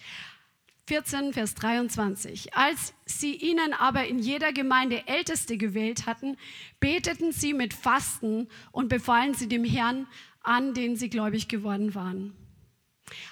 14, 0.87 1.33
Vers 1.33 1.55
23. 1.55 2.53
Als 2.53 2.93
sie 3.05 3.33
ihnen 3.33 3.73
aber 3.73 4.05
in 4.05 4.19
jeder 4.19 4.53
Gemeinde 4.53 5.07
Älteste 5.07 5.57
gewählt 5.57 6.05
hatten, 6.05 6.37
beteten 6.79 7.31
sie 7.31 7.53
mit 7.53 7.73
Fasten 7.73 8.47
und 8.71 8.87
befahlen 8.87 9.33
sie 9.33 9.47
dem 9.47 9.63
Herrn 9.63 10.05
an, 10.43 10.75
den 10.75 10.95
sie 10.95 11.09
gläubig 11.09 11.47
geworden 11.47 11.95
waren. 11.95 12.35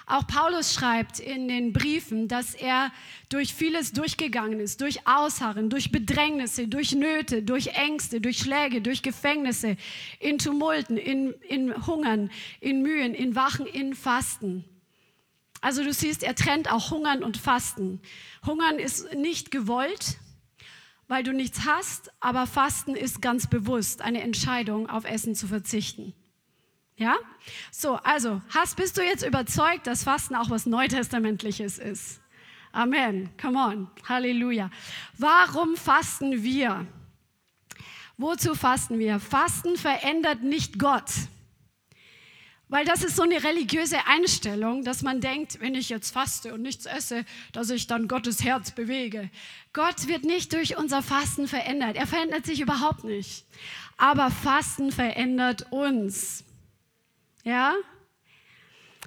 Auch 0.06 0.26
Paulus 0.26 0.74
schreibt 0.74 1.20
in 1.20 1.46
den 1.46 1.72
Briefen, 1.72 2.26
dass 2.28 2.54
er 2.54 2.92
durch 3.28 3.54
vieles 3.54 3.92
durchgegangen 3.92 4.58
ist, 4.60 4.80
durch 4.80 5.06
Ausharren, 5.06 5.70
durch 5.70 5.92
Bedrängnisse, 5.92 6.66
durch 6.66 6.92
Nöte, 6.92 7.42
durch 7.42 7.68
Ängste, 7.68 8.20
durch 8.20 8.38
Schläge, 8.38 8.82
durch 8.82 9.02
Gefängnisse, 9.02 9.76
in 10.18 10.38
Tumulten, 10.38 10.96
in, 10.96 11.32
in 11.48 11.86
Hungern, 11.86 12.30
in 12.60 12.82
Mühen, 12.82 13.14
in 13.14 13.34
Wachen, 13.34 13.66
in 13.66 13.94
Fasten. 13.94 14.64
Also 15.64 15.82
du 15.82 15.94
siehst, 15.94 16.22
er 16.22 16.34
trennt 16.34 16.70
auch 16.70 16.90
Hungern 16.90 17.24
und 17.24 17.38
Fasten. 17.38 18.02
Hungern 18.44 18.78
ist 18.78 19.14
nicht 19.14 19.50
gewollt, 19.50 20.18
weil 21.08 21.22
du 21.22 21.32
nichts 21.32 21.64
hast, 21.64 22.12
aber 22.20 22.46
Fasten 22.46 22.94
ist 22.94 23.22
ganz 23.22 23.46
bewusst 23.46 24.02
eine 24.02 24.20
Entscheidung, 24.20 24.90
auf 24.90 25.06
Essen 25.06 25.34
zu 25.34 25.48
verzichten. 25.48 26.12
Ja? 26.96 27.16
So, 27.70 27.94
also, 27.94 28.42
hast, 28.50 28.76
bist 28.76 28.98
du 28.98 29.02
jetzt 29.02 29.24
überzeugt, 29.24 29.86
dass 29.86 30.04
Fasten 30.04 30.34
auch 30.34 30.50
was 30.50 30.66
Neutestamentliches 30.66 31.78
ist? 31.78 32.20
Amen. 32.72 33.30
Come 33.40 33.58
on. 33.58 33.90
Halleluja. 34.06 34.70
Warum 35.16 35.76
fasten 35.76 36.42
wir? 36.42 36.86
Wozu 38.18 38.54
fasten 38.54 38.98
wir? 38.98 39.18
Fasten 39.18 39.78
verändert 39.78 40.42
nicht 40.42 40.78
Gott. 40.78 41.10
Weil 42.74 42.84
das 42.84 43.04
ist 43.04 43.14
so 43.14 43.22
eine 43.22 43.44
religiöse 43.44 44.04
Einstellung, 44.08 44.82
dass 44.82 45.02
man 45.02 45.20
denkt, 45.20 45.60
wenn 45.60 45.76
ich 45.76 45.90
jetzt 45.90 46.10
faste 46.10 46.52
und 46.52 46.60
nichts 46.60 46.86
esse, 46.86 47.24
dass 47.52 47.70
ich 47.70 47.86
dann 47.86 48.08
Gottes 48.08 48.42
Herz 48.42 48.72
bewege. 48.72 49.30
Gott 49.72 50.08
wird 50.08 50.24
nicht 50.24 50.52
durch 50.52 50.76
unser 50.76 51.00
Fasten 51.00 51.46
verändert. 51.46 51.94
Er 51.94 52.08
verändert 52.08 52.44
sich 52.46 52.60
überhaupt 52.60 53.04
nicht. 53.04 53.46
Aber 53.96 54.28
Fasten 54.28 54.90
verändert 54.90 55.68
uns. 55.70 56.42
Ja? 57.44 57.74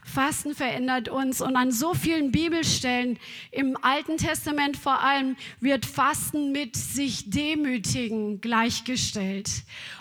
Fasten 0.07 0.55
verändert 0.55 1.09
uns 1.09 1.41
und 1.41 1.55
an 1.55 1.71
so 1.71 1.93
vielen 1.93 2.31
Bibelstellen 2.31 3.19
im 3.51 3.77
Alten 3.81 4.17
Testament 4.17 4.77
vor 4.77 5.01
allem 5.01 5.35
wird 5.59 5.85
Fasten 5.85 6.51
mit 6.51 6.75
sich 6.75 7.29
demütigen 7.29 8.39
gleichgestellt. 8.39 9.49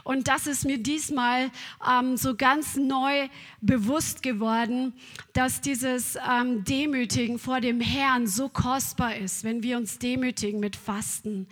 Und 0.05 0.29
das 0.29 0.47
ist 0.47 0.65
mir 0.65 0.79
diesmal 0.79 1.51
ähm, 1.87 2.17
so 2.17 2.37
ganz 2.37 2.77
neu 2.77 3.29
bewusst 3.61 4.23
geworden, 4.23 4.93
dass 5.33 5.61
dieses 5.61 6.17
ähm, 6.17 6.63
Demütigen 6.65 7.39
vor 7.39 7.61
dem 7.61 7.81
Herrn 7.81 8.29
so 8.29 8.49
kostbar 8.49 9.17
ist, 9.17 9.43
wenn 9.43 9.63
wir 9.63 9.77
uns 9.77 9.99
demütigen 9.99 10.61
mit 10.61 10.77
Fasten. 10.77 11.49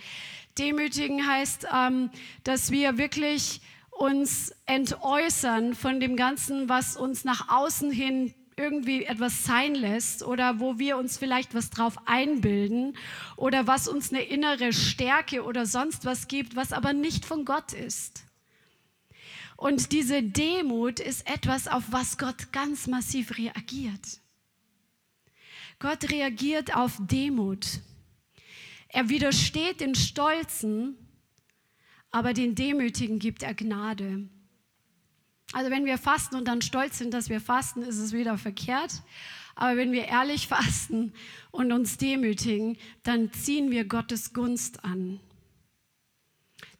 Demütigen 0.58 1.26
heißt, 1.26 1.66
ähm, 1.74 2.10
dass 2.44 2.70
wir 2.70 2.96
wirklich 2.98 3.60
uns 3.90 4.52
entäußern 4.66 5.74
von 5.74 6.00
dem 6.00 6.16
Ganzen, 6.16 6.68
was 6.68 6.96
uns 6.96 7.24
nach 7.24 7.48
außen 7.48 7.90
hin 7.90 8.34
irgendwie 8.56 9.04
etwas 9.04 9.44
sein 9.44 9.74
lässt 9.74 10.22
oder 10.22 10.60
wo 10.60 10.78
wir 10.78 10.96
uns 10.96 11.18
vielleicht 11.18 11.54
was 11.54 11.70
drauf 11.70 11.96
einbilden 12.06 12.96
oder 13.36 13.66
was 13.66 13.88
uns 13.88 14.12
eine 14.12 14.22
innere 14.22 14.72
Stärke 14.72 15.44
oder 15.44 15.66
sonst 15.66 16.04
was 16.04 16.28
gibt, 16.28 16.56
was 16.56 16.72
aber 16.72 16.92
nicht 16.92 17.24
von 17.24 17.44
Gott 17.44 17.72
ist. 17.72 18.24
Und 19.56 19.92
diese 19.92 20.22
Demut 20.22 21.00
ist 21.00 21.28
etwas, 21.28 21.68
auf 21.68 21.84
was 21.90 22.18
Gott 22.18 22.52
ganz 22.52 22.86
massiv 22.86 23.38
reagiert. 23.38 24.20
Gott 25.78 26.10
reagiert 26.10 26.74
auf 26.76 26.98
Demut. 27.00 27.80
Er 28.88 29.08
widersteht 29.08 29.80
den 29.80 29.94
Stolzen, 29.94 30.96
aber 32.10 32.32
den 32.32 32.54
Demütigen 32.54 33.18
gibt 33.18 33.42
er 33.42 33.54
Gnade. 33.54 34.28
Also 35.54 35.70
wenn 35.70 35.84
wir 35.84 35.98
fasten 35.98 36.34
und 36.34 36.48
dann 36.48 36.62
stolz 36.62 36.98
sind, 36.98 37.14
dass 37.14 37.28
wir 37.28 37.40
fasten, 37.40 37.82
ist 37.82 37.98
es 37.98 38.12
wieder 38.12 38.36
verkehrt. 38.38 39.02
Aber 39.54 39.76
wenn 39.76 39.92
wir 39.92 40.06
ehrlich 40.06 40.48
fasten 40.48 41.12
und 41.52 41.70
uns 41.70 41.96
demütigen, 41.96 42.76
dann 43.04 43.32
ziehen 43.32 43.70
wir 43.70 43.84
Gottes 43.84 44.32
Gunst 44.32 44.84
an. 44.84 45.20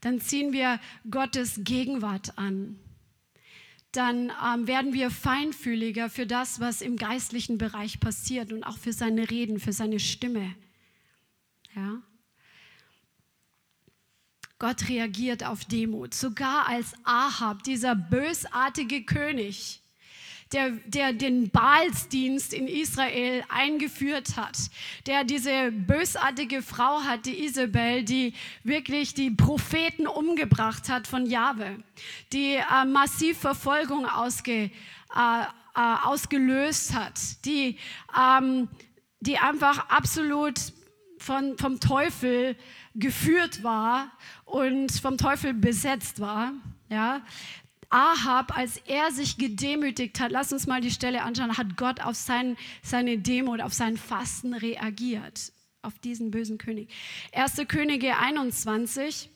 Dann 0.00 0.20
ziehen 0.20 0.52
wir 0.52 0.80
Gottes 1.08 1.60
Gegenwart 1.62 2.36
an. 2.36 2.80
Dann 3.92 4.32
ähm, 4.44 4.66
werden 4.66 4.92
wir 4.92 5.10
feinfühliger 5.10 6.10
für 6.10 6.26
das, 6.26 6.58
was 6.58 6.82
im 6.82 6.96
geistlichen 6.96 7.58
Bereich 7.58 8.00
passiert 8.00 8.52
und 8.52 8.64
auch 8.64 8.76
für 8.76 8.92
seine 8.92 9.30
Reden, 9.30 9.60
für 9.60 9.72
seine 9.72 10.00
Stimme. 10.00 10.52
Ja? 11.76 12.02
Gott 14.64 14.88
reagiert 14.88 15.44
auf 15.44 15.66
Demut, 15.66 16.14
sogar 16.14 16.66
als 16.66 16.94
Ahab, 17.04 17.64
dieser 17.64 17.94
bösartige 17.94 19.02
König, 19.02 19.82
der, 20.54 20.70
der 20.86 21.12
den 21.12 21.50
Baalsdienst 21.50 22.54
in 22.54 22.66
Israel 22.66 23.44
eingeführt 23.50 24.38
hat, 24.38 24.56
der 25.06 25.24
diese 25.24 25.70
bösartige 25.70 26.62
Frau 26.62 27.02
hat, 27.02 27.26
die 27.26 27.44
Isabel, 27.44 28.04
die 28.04 28.32
wirklich 28.62 29.12
die 29.12 29.30
Propheten 29.30 30.06
umgebracht 30.06 30.88
hat 30.88 31.06
von 31.06 31.26
Jahwe, 31.26 31.84
die 32.32 32.54
äh, 32.54 32.86
massiv 32.86 33.36
Verfolgung 33.36 34.06
ausge, 34.06 34.70
äh, 35.14 35.42
äh, 35.76 35.96
ausgelöst 36.04 36.94
hat, 36.94 37.20
die, 37.44 37.76
ähm, 38.18 38.70
die 39.20 39.36
einfach 39.36 39.90
absolut 39.90 40.58
von, 41.18 41.58
vom 41.58 41.80
Teufel 41.80 42.56
geführt 42.94 43.62
war 43.64 44.12
und 44.44 44.92
vom 44.92 45.18
Teufel 45.18 45.54
besetzt 45.54 46.20
war. 46.20 46.52
Ja, 46.88 47.22
Ahab, 47.94 48.56
als 48.56 48.78
er 48.86 49.12
sich 49.12 49.36
gedemütigt 49.36 50.18
hat, 50.18 50.32
lass 50.32 50.52
uns 50.52 50.66
mal 50.66 50.80
die 50.80 50.90
Stelle 50.90 51.22
anschauen, 51.22 51.56
hat 51.56 51.76
Gott 51.76 52.00
auf 52.00 52.16
sein, 52.16 52.56
seine 52.82 53.18
Demut, 53.18 53.60
auf 53.60 53.72
sein 53.72 53.96
Fasten 53.96 54.52
reagiert, 54.52 55.52
auf 55.82 55.98
diesen 56.00 56.32
bösen 56.32 56.58
König. 56.58 56.90
1. 57.32 57.68
Könige 57.68 58.18
21, 58.18 59.30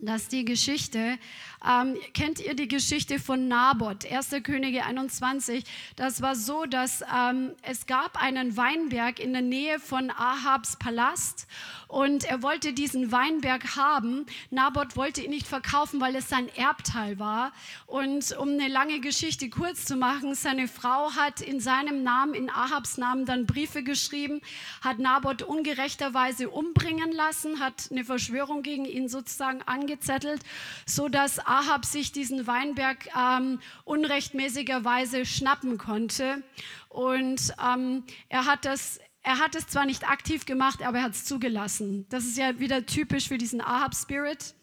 das 0.00 0.22
ist 0.22 0.32
die 0.32 0.44
Geschichte. 0.44 1.18
Ähm, 1.66 1.96
kennt 2.12 2.40
ihr 2.40 2.54
die 2.54 2.68
Geschichte 2.68 3.18
von 3.18 3.48
Naboth, 3.48 4.10
1. 4.10 4.30
Könige 4.42 4.84
21? 4.84 5.64
Das 5.96 6.20
war 6.20 6.34
so, 6.34 6.66
dass 6.66 7.02
ähm, 7.02 7.52
es 7.62 7.86
gab 7.86 8.20
einen 8.20 8.56
Weinberg 8.56 9.20
in 9.20 9.32
der 9.32 9.42
Nähe 9.42 9.78
von 9.78 10.10
Ahabs 10.10 10.76
Palast 10.78 11.46
und 11.88 12.24
er 12.24 12.42
wollte 12.42 12.72
diesen 12.72 13.12
Weinberg 13.12 13.76
haben. 13.76 14.26
Naboth 14.50 14.96
wollte 14.96 15.22
ihn 15.22 15.30
nicht 15.30 15.46
verkaufen, 15.46 16.00
weil 16.00 16.16
es 16.16 16.28
sein 16.28 16.48
Erbteil 16.56 17.18
war. 17.18 17.52
Und 17.86 18.36
um 18.38 18.48
eine 18.48 18.68
lange 18.68 19.00
Geschichte 19.00 19.48
kurz 19.50 19.84
zu 19.84 19.96
machen, 19.96 20.34
seine 20.34 20.68
Frau 20.68 21.12
hat 21.12 21.40
in 21.40 21.60
seinem 21.60 22.02
Namen, 22.02 22.34
in 22.34 22.50
Ahabs 22.50 22.98
Namen 22.98 23.24
dann 23.24 23.46
Briefe 23.46 23.82
geschrieben, 23.82 24.40
hat 24.80 24.98
Naboth 24.98 25.42
ungerechterweise 25.42 26.50
umbringen 26.50 27.12
lassen, 27.12 27.60
hat 27.60 27.88
eine 27.90 28.04
Verschwörung 28.04 28.62
gegen 28.62 28.84
ihn 28.84 29.08
sozusagen 29.08 29.62
angezettelt, 29.62 30.42
so 30.86 31.08
dass 31.08 31.38
Ahab 31.46 31.84
sich 31.84 32.12
diesen 32.12 32.46
Weinberg 32.46 33.08
ähm, 33.16 33.60
unrechtmäßigerweise 33.84 35.24
schnappen 35.24 35.78
konnte. 35.78 36.42
Und 36.88 37.52
ähm, 37.62 38.04
er 38.28 38.46
hat 38.46 38.64
das 38.64 39.00
er 39.26 39.40
hat 39.40 39.56
es 39.56 39.66
zwar 39.66 39.86
nicht 39.86 40.08
aktiv 40.08 40.46
gemacht, 40.46 40.82
aber 40.82 40.98
er 40.98 41.04
hat 41.04 41.14
es 41.14 41.24
zugelassen. 41.24 42.06
Das 42.10 42.24
ist 42.24 42.38
ja 42.38 42.60
wieder 42.60 42.86
typisch 42.86 43.26
für 43.26 43.38
diesen 43.38 43.60
Ahab-Spirit. 43.60 44.54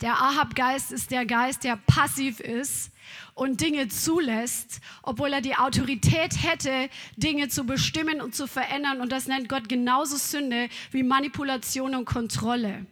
Der 0.00 0.12
Ahab-Geist 0.12 0.92
ist 0.92 1.10
der 1.10 1.26
Geist, 1.26 1.64
der 1.64 1.76
passiv 1.76 2.38
ist 2.38 2.92
und 3.34 3.60
Dinge 3.60 3.88
zulässt, 3.88 4.80
obwohl 5.02 5.32
er 5.32 5.40
die 5.40 5.56
Autorität 5.56 6.40
hätte, 6.40 6.88
Dinge 7.16 7.48
zu 7.48 7.64
bestimmen 7.64 8.20
und 8.20 8.32
zu 8.32 8.46
verändern. 8.46 9.00
Und 9.00 9.10
das 9.10 9.26
nennt 9.26 9.48
Gott 9.48 9.68
genauso 9.68 10.16
Sünde 10.16 10.68
wie 10.92 11.02
Manipulation 11.02 11.96
und 11.96 12.04
Kontrolle. 12.04 12.86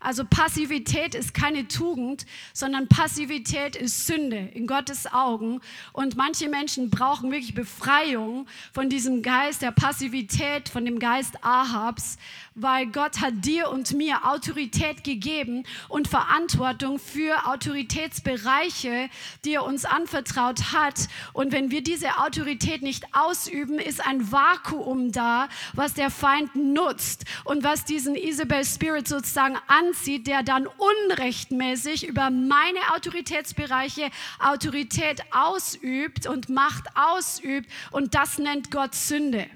Also 0.00 0.24
Passivität 0.24 1.14
ist 1.14 1.34
keine 1.34 1.68
Tugend, 1.68 2.24
sondern 2.54 2.88
Passivität 2.88 3.76
ist 3.76 4.06
Sünde 4.06 4.38
in 4.54 4.66
Gottes 4.66 5.12
Augen. 5.12 5.60
Und 5.92 6.16
manche 6.16 6.48
Menschen 6.48 6.88
brauchen 6.88 7.30
wirklich 7.30 7.54
Befreiung 7.54 8.46
von 8.72 8.88
diesem 8.88 9.22
Geist 9.22 9.60
der 9.60 9.72
Passivität, 9.72 10.70
von 10.70 10.86
dem 10.86 10.98
Geist 10.98 11.44
Ahabs, 11.44 12.16
weil 12.54 12.86
Gott 12.86 13.20
hat 13.20 13.44
dir 13.44 13.70
und 13.70 13.92
mir 13.92 14.26
Autorität 14.26 15.04
gegeben 15.04 15.64
und 15.88 16.08
Verantwortung 16.08 16.98
für 16.98 17.46
Autoritätsbereiche, 17.46 19.08
die 19.44 19.54
er 19.54 19.64
uns 19.64 19.84
anvertraut 19.84 20.72
hat. 20.72 21.08
Und 21.32 21.52
wenn 21.52 21.70
wir 21.70 21.82
diese 21.82 22.18
Autorität 22.18 22.82
nicht 22.82 23.04
ausüben, 23.12 23.78
ist 23.78 24.04
ein 24.04 24.32
Vakuum 24.32 25.12
da, 25.12 25.48
was 25.74 25.94
der 25.94 26.10
Feind 26.10 26.54
nutzt 26.56 27.24
und 27.44 27.64
was 27.64 27.84
diesen 27.84 28.14
Isabel 28.14 28.64
Spirit 28.64 29.06
sozusagen 29.06 29.56
anzieht, 29.90 30.26
der 30.26 30.42
dann 30.42 30.66
unrechtmäßig 30.66 32.06
über 32.06 32.30
meine 32.30 32.78
Autoritätsbereiche 32.94 34.10
Autorität 34.38 35.22
ausübt 35.32 36.26
und 36.26 36.48
Macht 36.48 36.84
ausübt. 36.94 37.68
Und 37.90 38.14
das 38.14 38.38
nennt 38.38 38.70
Gott 38.70 38.94
Sünde. 38.94 39.46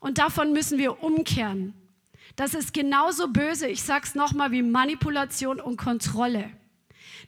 Und 0.00 0.18
davon 0.18 0.52
müssen 0.52 0.78
wir 0.78 1.02
umkehren. 1.02 1.74
Das 2.36 2.54
ist 2.54 2.72
genauso 2.72 3.28
böse, 3.28 3.68
ich 3.68 3.82
sage 3.82 4.06
es 4.06 4.14
nochmal, 4.14 4.50
wie 4.52 4.62
Manipulation 4.62 5.60
und 5.60 5.76
Kontrolle. 5.76 6.50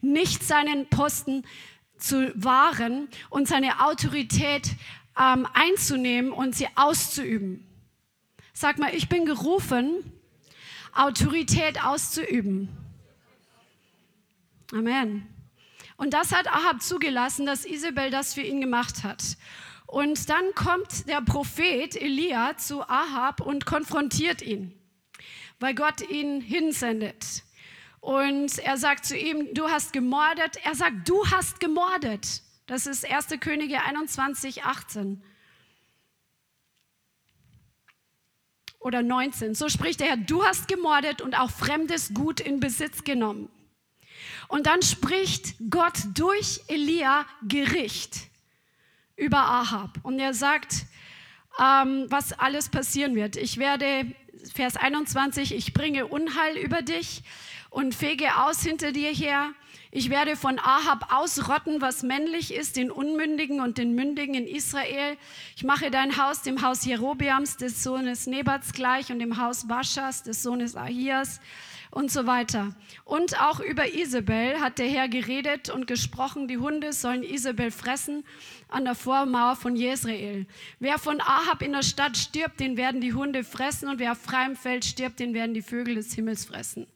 Nicht 0.01 0.43
seinen 0.43 0.89
Posten 0.89 1.45
zu 1.99 2.33
wahren 2.35 3.09
und 3.31 3.47
seine 3.47 3.85
Autorität 3.85 4.71
ähm, 5.19 5.47
einzunehmen 5.53 6.33
und 6.33 6.55
sie 6.55 6.69
auszuüben. 6.77 7.67
Sag 8.53 8.79
mal, 8.79 8.95
ich 8.95 9.09
bin 9.09 9.25
gerufen, 9.27 10.03
Autorität 10.93 11.83
auszuüben. 11.85 12.69
Amen. 14.73 15.27
Und 15.97 16.15
das 16.15 16.33
hat 16.33 16.49
Ahab 16.49 16.83
zugelassen, 16.83 17.47
dass 17.47 17.65
Isabel 17.65 18.11
das 18.11 18.35
für 18.35 18.43
ihn 18.43 18.61
gemacht 18.61 19.05
hat. 19.05 19.37
Und 19.87 20.31
dann 20.31 20.55
kommt 20.55 21.09
der 21.09 21.21
Prophet 21.21 21.95
Elia 21.97 22.57
zu 22.57 22.83
Ahab 22.83 23.41
und 23.41 23.67
konfrontiert 23.67 24.41
ihn, 24.41 24.73
weil 25.61 25.75
Gott 25.75 26.01
ihn 26.09 26.41
hinsendet. 26.41 27.45
Und 28.01 28.59
er 28.59 28.79
sagt 28.79 29.05
zu 29.05 29.17
ihm, 29.17 29.55
du 29.55 29.69
hast 29.69 29.93
gemordet. 29.93 30.57
Er 30.65 30.75
sagt, 30.75 31.09
du 31.09 31.25
hast 31.31 31.61
gemordet. 31.61 32.43
Das 32.67 32.87
ist 32.87 33.09
1. 33.09 33.39
Könige 33.39 33.83
21, 33.83 34.65
18. 34.65 35.23
Oder 38.83 39.03
19. 39.03 39.55
So 39.55 39.69
spricht 39.69 40.01
der 40.01 40.09
Herr, 40.09 40.17
du 40.17 40.45
hast 40.45 40.69
gemordet 40.69 41.23
und 41.23 41.39
auch 41.39 41.51
fremdes 41.51 42.13
Gut 42.15 42.41
in 42.41 42.61
Besitz 42.61 43.05
genommen. 43.05 43.49
Und 44.49 44.67
dann 44.67 44.83
spricht 44.83 45.55
Gott 45.71 45.99
durch 46.15 46.61
Elia 46.69 47.25
Gericht 47.47 48.17
über 49.17 49.39
Ahab. 49.39 49.99
Und 50.03 50.19
er 50.19 50.35
sagt, 50.35 50.87
ähm, 51.59 52.07
was 52.09 52.33
alles 52.33 52.69
passieren 52.69 53.15
wird. 53.15 53.37
Ich 53.37 53.59
werde, 53.59 54.07
Vers 54.53 54.77
21, 54.77 55.55
ich 55.55 55.73
bringe 55.73 56.07
Unheil 56.07 56.57
über 56.57 56.83
dich 56.83 57.23
und 57.73 57.95
fege 57.95 58.37
aus 58.37 58.63
hinter 58.63 58.93
dir 58.93 59.11
her. 59.11 59.53
Ich 59.91 60.11
werde 60.11 60.37
von 60.37 60.59
Ahab 60.59 61.13
ausrotten, 61.13 61.81
was 61.81 62.03
männlich 62.03 62.55
ist, 62.55 62.77
den 62.77 62.91
Unmündigen 62.91 63.61
und 63.61 63.79
den 63.79 63.95
Mündigen 63.95 64.35
in 64.35 64.47
Israel. 64.47 65.17
Ich 65.57 65.65
mache 65.65 65.91
dein 65.91 66.17
Haus 66.19 66.43
dem 66.43 66.63
Haus 66.63 66.85
Jerobeams, 66.85 67.57
des 67.57 67.83
Sohnes 67.83 68.27
Nebats 68.27 68.73
gleich, 68.75 69.11
und 69.11 69.19
dem 69.19 69.39
Haus 69.39 69.67
Baschas, 69.67 70.23
des 70.23 70.43
Sohnes 70.43 70.77
Ahias 70.77 71.41
und 71.91 72.11
so 72.11 72.27
weiter. 72.27 72.75
Und 73.05 73.41
auch 73.41 73.61
über 73.61 73.95
Isabel 73.95 74.61
hat 74.61 74.79
der 74.79 74.89
Herr 74.89 75.09
geredet 75.09 75.71
und 75.71 75.87
gesprochen, 75.87 76.49
die 76.49 76.59
Hunde 76.59 76.93
sollen 76.93 77.23
Isabel 77.23 77.71
fressen 77.71 78.25
an 78.69 78.85
der 78.85 78.95
Vormauer 78.95 79.57
von 79.57 79.77
Jezreel. 79.77 80.47
Wer 80.79 80.99
von 80.99 81.21
Ahab 81.21 81.63
in 81.63 81.73
der 81.73 81.83
Stadt 81.83 82.17
stirbt, 82.19 82.61
den 82.61 82.77
werden 82.77 83.01
die 83.01 83.15
Hunde 83.15 83.45
fressen 83.45 83.89
und 83.89 83.99
wer 83.99 84.13
auf 84.13 84.19
freiem 84.19 84.57
Feld 84.57 84.85
stirbt, 84.85 85.21
den 85.21 85.33
werden 85.33 85.55
die 85.55 85.63
Vögel 85.63 85.95
des 85.95 86.15
Himmels 86.15 86.45
fressen. 86.45 86.87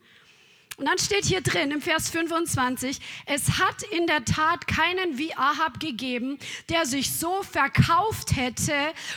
Und 0.76 0.84
dann 0.84 0.98
steht 0.98 1.24
hier 1.24 1.40
drin 1.40 1.70
im 1.70 1.80
Vers 1.80 2.10
25, 2.10 3.00
es 3.24 3.58
hat 3.58 3.82
in 3.82 4.06
der 4.06 4.26
Tat 4.26 4.66
keinen 4.66 5.16
wie 5.16 5.34
Ahab 5.34 5.80
gegeben, 5.80 6.38
der 6.68 6.84
sich 6.84 7.12
so 7.12 7.42
verkauft 7.42 8.36
hätte, 8.36 8.74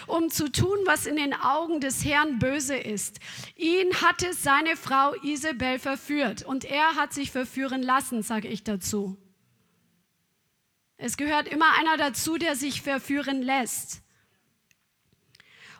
um 0.07 0.29
zu 0.29 0.49
tun, 0.49 0.77
was 0.85 1.05
in 1.05 1.17
den 1.17 1.33
Augen 1.33 1.81
des 1.81 2.05
Herrn 2.05 2.39
böse 2.39 2.77
ist. 2.77 3.19
Ihn 3.57 3.93
hatte 4.01 4.33
seine 4.33 4.77
Frau 4.77 5.13
Isabel 5.21 5.79
verführt 5.79 6.43
und 6.43 6.63
er 6.63 6.95
hat 6.95 7.13
sich 7.13 7.29
verführen 7.29 7.83
lassen, 7.83 8.23
sage 8.23 8.47
ich 8.47 8.63
dazu. 8.63 9.17
Es 10.95 11.17
gehört 11.17 11.49
immer 11.49 11.77
einer 11.77 11.97
dazu, 11.97 12.37
der 12.37 12.55
sich 12.55 12.81
verführen 12.81 13.41
lässt. 13.41 14.01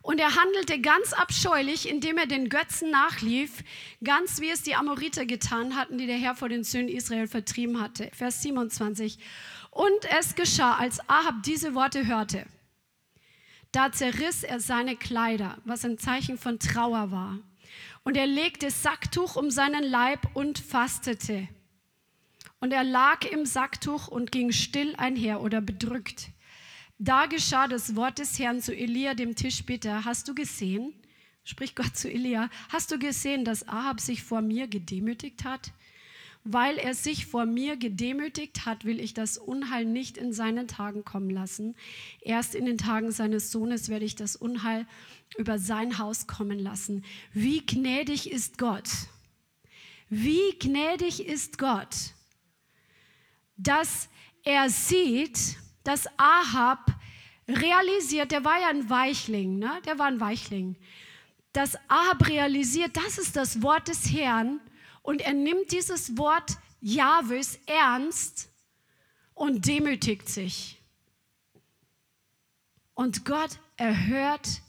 Und 0.09 0.19
er 0.19 0.35
handelte 0.35 0.81
ganz 0.81 1.13
abscheulich, 1.13 1.87
indem 1.87 2.17
er 2.17 2.25
den 2.25 2.49
Götzen 2.49 2.89
nachlief, 2.89 3.63
ganz 4.03 4.41
wie 4.41 4.49
es 4.49 4.63
die 4.63 4.73
Amoriter 4.73 5.27
getan 5.27 5.75
hatten, 5.75 5.99
die 5.99 6.07
der 6.07 6.17
Herr 6.17 6.33
vor 6.33 6.49
den 6.49 6.63
Söhnen 6.63 6.89
Israel 6.89 7.27
vertrieben 7.27 7.79
hatte. 7.79 8.09
Vers 8.15 8.41
27. 8.41 9.19
Und 9.69 10.05
es 10.19 10.33
geschah, 10.33 10.77
als 10.77 10.99
Ahab 11.07 11.43
diese 11.43 11.75
Worte 11.75 12.07
hörte, 12.07 12.47
da 13.71 13.91
zerriss 13.91 14.41
er 14.41 14.59
seine 14.59 14.95
Kleider, 14.95 15.59
was 15.63 15.85
ein 15.85 15.99
Zeichen 15.99 16.39
von 16.39 16.57
Trauer 16.57 17.11
war. 17.11 17.37
Und 18.03 18.17
er 18.17 18.25
legte 18.25 18.71
Sacktuch 18.71 19.35
um 19.35 19.51
seinen 19.51 19.83
Leib 19.83 20.35
und 20.35 20.57
fastete. 20.57 21.47
Und 22.59 22.73
er 22.73 22.83
lag 22.83 23.25
im 23.25 23.45
Sacktuch 23.45 24.07
und 24.07 24.31
ging 24.31 24.53
still 24.53 24.95
einher 24.95 25.41
oder 25.41 25.61
bedrückt. 25.61 26.31
Da 27.01 27.27
geschah 27.27 27.69
das 27.69 27.95
Wort 27.95 28.19
des 28.19 28.37
Herrn 28.39 28.61
zu 28.61 28.75
Elia, 28.75 29.13
dem 29.13 29.33
Tischbeter. 29.33 30.03
Hast 30.03 30.27
du 30.27 30.35
gesehen, 30.35 30.93
spricht 31.45 31.77
Gott 31.77 31.95
zu 31.95 32.11
Elia, 32.11 32.49
hast 32.67 32.91
du 32.91 32.99
gesehen, 32.99 33.45
dass 33.45 33.65
Ahab 33.69 34.01
sich 34.01 34.21
vor 34.21 34.41
mir 34.41 34.67
gedemütigt 34.67 35.45
hat? 35.45 35.71
Weil 36.43 36.77
er 36.77 36.93
sich 36.93 37.25
vor 37.25 37.45
mir 37.45 37.77
gedemütigt 37.77 38.65
hat, 38.65 38.83
will 38.83 38.99
ich 38.99 39.13
das 39.13 39.37
Unheil 39.37 39.85
nicht 39.85 40.17
in 40.17 40.33
seinen 40.33 40.67
Tagen 40.67 41.05
kommen 41.05 41.29
lassen. 41.29 41.75
Erst 42.19 42.53
in 42.53 42.65
den 42.65 42.77
Tagen 42.77 43.13
seines 43.13 43.49
Sohnes 43.49 43.87
werde 43.87 44.03
ich 44.03 44.15
das 44.15 44.35
Unheil 44.35 44.85
über 45.37 45.57
sein 45.57 45.99
Haus 45.99 46.27
kommen 46.27 46.59
lassen. 46.59 47.05
Wie 47.33 47.65
gnädig 47.65 48.29
ist 48.29 48.57
Gott? 48.57 48.89
Wie 50.09 50.57
gnädig 50.59 51.25
ist 51.25 51.57
Gott, 51.57 51.95
dass 53.55 54.09
er 54.43 54.69
sieht, 54.69 55.57
dass 55.83 56.07
Ahab 56.17 56.85
realisiert, 57.47 58.31
der 58.31 58.43
war 58.43 58.59
ja 58.59 58.69
ein 58.69 58.89
Weichling, 58.89 59.57
ne? 59.57 59.81
der 59.85 59.97
war 59.97 60.07
ein 60.07 60.19
Weichling, 60.19 60.75
dass 61.53 61.77
Ahab 61.87 62.27
realisiert, 62.27 62.95
das 62.95 63.17
ist 63.17 63.35
das 63.35 63.61
Wort 63.61 63.87
des 63.87 64.11
Herrn 64.11 64.59
und 65.01 65.21
er 65.21 65.33
nimmt 65.33 65.71
dieses 65.71 66.17
Wort 66.17 66.57
Jahwes 66.81 67.59
ernst 67.65 68.49
und 69.33 69.65
demütigt 69.67 70.29
sich. 70.29 70.81
Und 72.93 73.25
Gott 73.25 73.59
erhört 73.77 74.61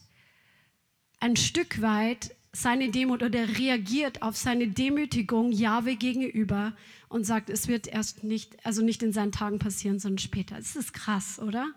ein 1.18 1.36
Stück 1.36 1.82
weit 1.82 2.34
seine 2.52 2.90
Demut 2.90 3.22
oder 3.22 3.58
reagiert 3.58 4.22
auf 4.22 4.36
seine 4.36 4.68
Demütigung 4.68 5.52
Jahwe 5.52 5.96
gegenüber 5.96 6.74
und 7.08 7.24
sagt, 7.24 7.48
es 7.48 7.68
wird 7.68 7.86
erst 7.86 8.24
nicht, 8.24 8.64
also 8.64 8.82
nicht 8.82 9.02
in 9.02 9.12
seinen 9.12 9.32
Tagen 9.32 9.58
passieren, 9.58 9.98
sondern 9.98 10.18
später. 10.18 10.56
Das 10.56 10.76
ist 10.76 10.92
krass, 10.92 11.38
oder? 11.38 11.68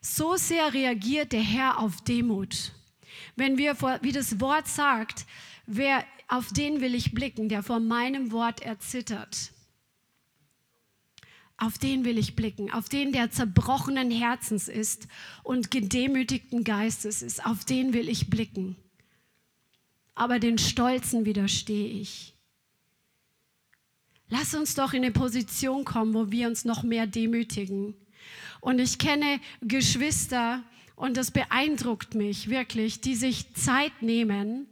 So 0.00 0.36
sehr 0.36 0.74
reagiert 0.74 1.32
der 1.32 1.42
Herr 1.42 1.78
auf 1.78 2.02
Demut. 2.02 2.72
Wenn 3.36 3.58
wir, 3.58 3.74
vor, 3.74 3.98
wie 4.02 4.12
das 4.12 4.40
Wort 4.40 4.68
sagt, 4.68 5.26
wer, 5.66 6.04
auf 6.28 6.52
den 6.52 6.80
will 6.80 6.94
ich 6.94 7.12
blicken, 7.12 7.48
der 7.48 7.62
vor 7.62 7.80
meinem 7.80 8.30
Wort 8.30 8.62
erzittert. 8.62 9.52
Auf 11.56 11.78
den 11.78 12.04
will 12.04 12.18
ich 12.18 12.34
blicken, 12.34 12.72
auf 12.72 12.88
den, 12.88 13.12
der 13.12 13.30
zerbrochenen 13.30 14.10
Herzens 14.10 14.68
ist 14.68 15.06
und 15.42 15.70
gedemütigten 15.70 16.64
Geistes 16.64 17.22
ist. 17.22 17.44
Auf 17.46 17.64
den 17.64 17.92
will 17.92 18.08
ich 18.08 18.28
blicken. 18.28 18.76
Aber 20.14 20.38
den 20.38 20.58
Stolzen 20.58 21.24
widerstehe 21.24 21.88
ich. 21.88 22.34
Lass 24.28 24.54
uns 24.54 24.74
doch 24.74 24.92
in 24.92 25.02
eine 25.02 25.12
Position 25.12 25.84
kommen, 25.84 26.14
wo 26.14 26.30
wir 26.30 26.48
uns 26.48 26.64
noch 26.64 26.82
mehr 26.82 27.06
demütigen. 27.06 27.94
Und 28.60 28.78
ich 28.78 28.98
kenne 28.98 29.40
Geschwister, 29.60 30.62
und 30.96 31.16
das 31.16 31.30
beeindruckt 31.30 32.14
mich 32.14 32.48
wirklich, 32.48 33.00
die 33.00 33.16
sich 33.16 33.52
Zeit 33.54 34.00
nehmen, 34.00 34.66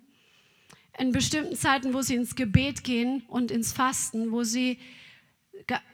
in 0.99 1.13
bestimmten 1.13 1.57
Zeiten, 1.57 1.95
wo 1.95 2.03
sie 2.03 2.15
ins 2.15 2.35
Gebet 2.35 2.85
gehen 2.85 3.23
und 3.29 3.51
ins 3.51 3.73
Fasten, 3.73 4.31
wo 4.31 4.45
sie 4.45 4.79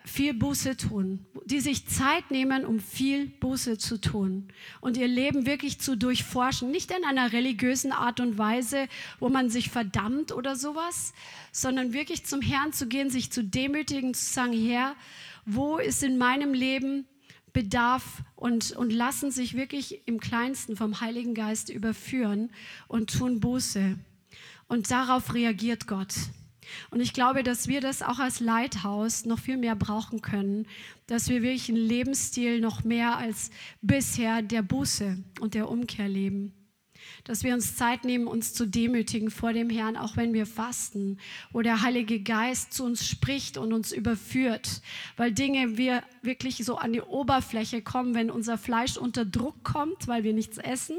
viel 0.04 0.34
Buße 0.34 0.76
tun, 0.76 1.26
die 1.44 1.60
sich 1.60 1.86
Zeit 1.86 2.30
nehmen, 2.30 2.64
um 2.64 2.80
viel 2.80 3.26
Buße 3.26 3.78
zu 3.78 4.00
tun 4.00 4.48
und 4.80 4.96
ihr 4.96 5.08
Leben 5.08 5.46
wirklich 5.46 5.80
zu 5.80 5.96
durchforschen. 5.96 6.70
Nicht 6.70 6.90
in 6.90 7.04
einer 7.04 7.32
religiösen 7.32 7.92
Art 7.92 8.20
und 8.20 8.38
Weise, 8.38 8.88
wo 9.20 9.28
man 9.28 9.50
sich 9.50 9.70
verdammt 9.70 10.32
oder 10.32 10.56
sowas, 10.56 11.12
sondern 11.52 11.92
wirklich 11.92 12.24
zum 12.24 12.40
Herrn 12.40 12.72
zu 12.72 12.86
gehen, 12.86 13.10
sich 13.10 13.30
zu 13.30 13.44
demütigen, 13.44 14.14
zu 14.14 14.24
sagen, 14.24 14.52
Herr, 14.52 14.94
wo 15.44 15.78
ist 15.78 16.02
in 16.02 16.18
meinem 16.18 16.54
Leben 16.54 17.06
Bedarf 17.52 18.22
und, 18.36 18.72
und 18.72 18.92
lassen 18.92 19.30
sich 19.30 19.56
wirklich 19.56 20.06
im 20.06 20.20
kleinsten 20.20 20.76
vom 20.76 21.00
Heiligen 21.00 21.34
Geist 21.34 21.70
überführen 21.70 22.50
und 22.86 23.12
tun 23.12 23.40
Buße. 23.40 23.98
Und 24.68 24.90
darauf 24.90 25.34
reagiert 25.34 25.86
Gott. 25.86 26.14
Und 26.90 27.00
ich 27.00 27.12
glaube, 27.12 27.42
dass 27.42 27.68
wir 27.68 27.80
das 27.80 28.02
auch 28.02 28.18
als 28.18 28.40
Leithaus 28.40 29.24
noch 29.24 29.38
viel 29.38 29.56
mehr 29.56 29.76
brauchen 29.76 30.22
können, 30.22 30.66
dass 31.06 31.28
wir 31.28 31.42
wirklich 31.42 31.68
einen 31.68 31.78
Lebensstil 31.78 32.60
noch 32.60 32.84
mehr 32.84 33.16
als 33.16 33.50
bisher 33.82 34.42
der 34.42 34.62
Buße 34.62 35.18
und 35.40 35.54
der 35.54 35.68
Umkehr 35.70 36.08
leben 36.08 36.57
dass 37.28 37.44
wir 37.44 37.52
uns 37.52 37.76
Zeit 37.76 38.04
nehmen, 38.04 38.26
uns 38.26 38.54
zu 38.54 38.66
demütigen 38.66 39.30
vor 39.30 39.52
dem 39.52 39.68
Herrn, 39.68 39.98
auch 39.98 40.16
wenn 40.16 40.32
wir 40.32 40.46
fasten, 40.46 41.18
wo 41.52 41.60
der 41.60 41.82
Heilige 41.82 42.20
Geist 42.20 42.72
zu 42.72 42.84
uns 42.84 43.06
spricht 43.06 43.58
und 43.58 43.74
uns 43.74 43.92
überführt, 43.92 44.80
weil 45.18 45.32
Dinge 45.32 45.76
wir 45.76 46.02
wirklich 46.22 46.56
so 46.64 46.76
an 46.76 46.94
die 46.94 47.02
Oberfläche 47.02 47.82
kommen, 47.82 48.14
wenn 48.14 48.30
unser 48.30 48.56
Fleisch 48.56 48.96
unter 48.96 49.26
Druck 49.26 49.62
kommt, 49.62 50.08
weil 50.08 50.24
wir 50.24 50.32
nichts 50.32 50.56
essen, 50.56 50.96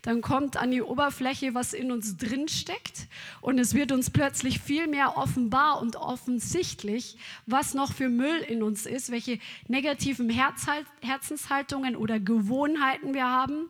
dann 0.00 0.22
kommt 0.22 0.56
an 0.56 0.70
die 0.70 0.80
Oberfläche, 0.80 1.54
was 1.54 1.74
in 1.74 1.92
uns 1.92 2.16
drin 2.16 2.48
steckt. 2.48 3.06
Und 3.42 3.58
es 3.58 3.74
wird 3.74 3.92
uns 3.92 4.08
plötzlich 4.08 4.60
viel 4.60 4.86
mehr 4.86 5.18
offenbar 5.18 5.82
und 5.82 5.96
offensichtlich, 5.96 7.18
was 7.44 7.74
noch 7.74 7.92
für 7.92 8.08
Müll 8.08 8.38
in 8.48 8.62
uns 8.62 8.86
ist, 8.86 9.10
welche 9.10 9.38
negativen 9.68 10.30
Herzenshaltungen 10.30 11.96
oder 11.96 12.18
Gewohnheiten 12.18 13.12
wir 13.12 13.28
haben 13.28 13.68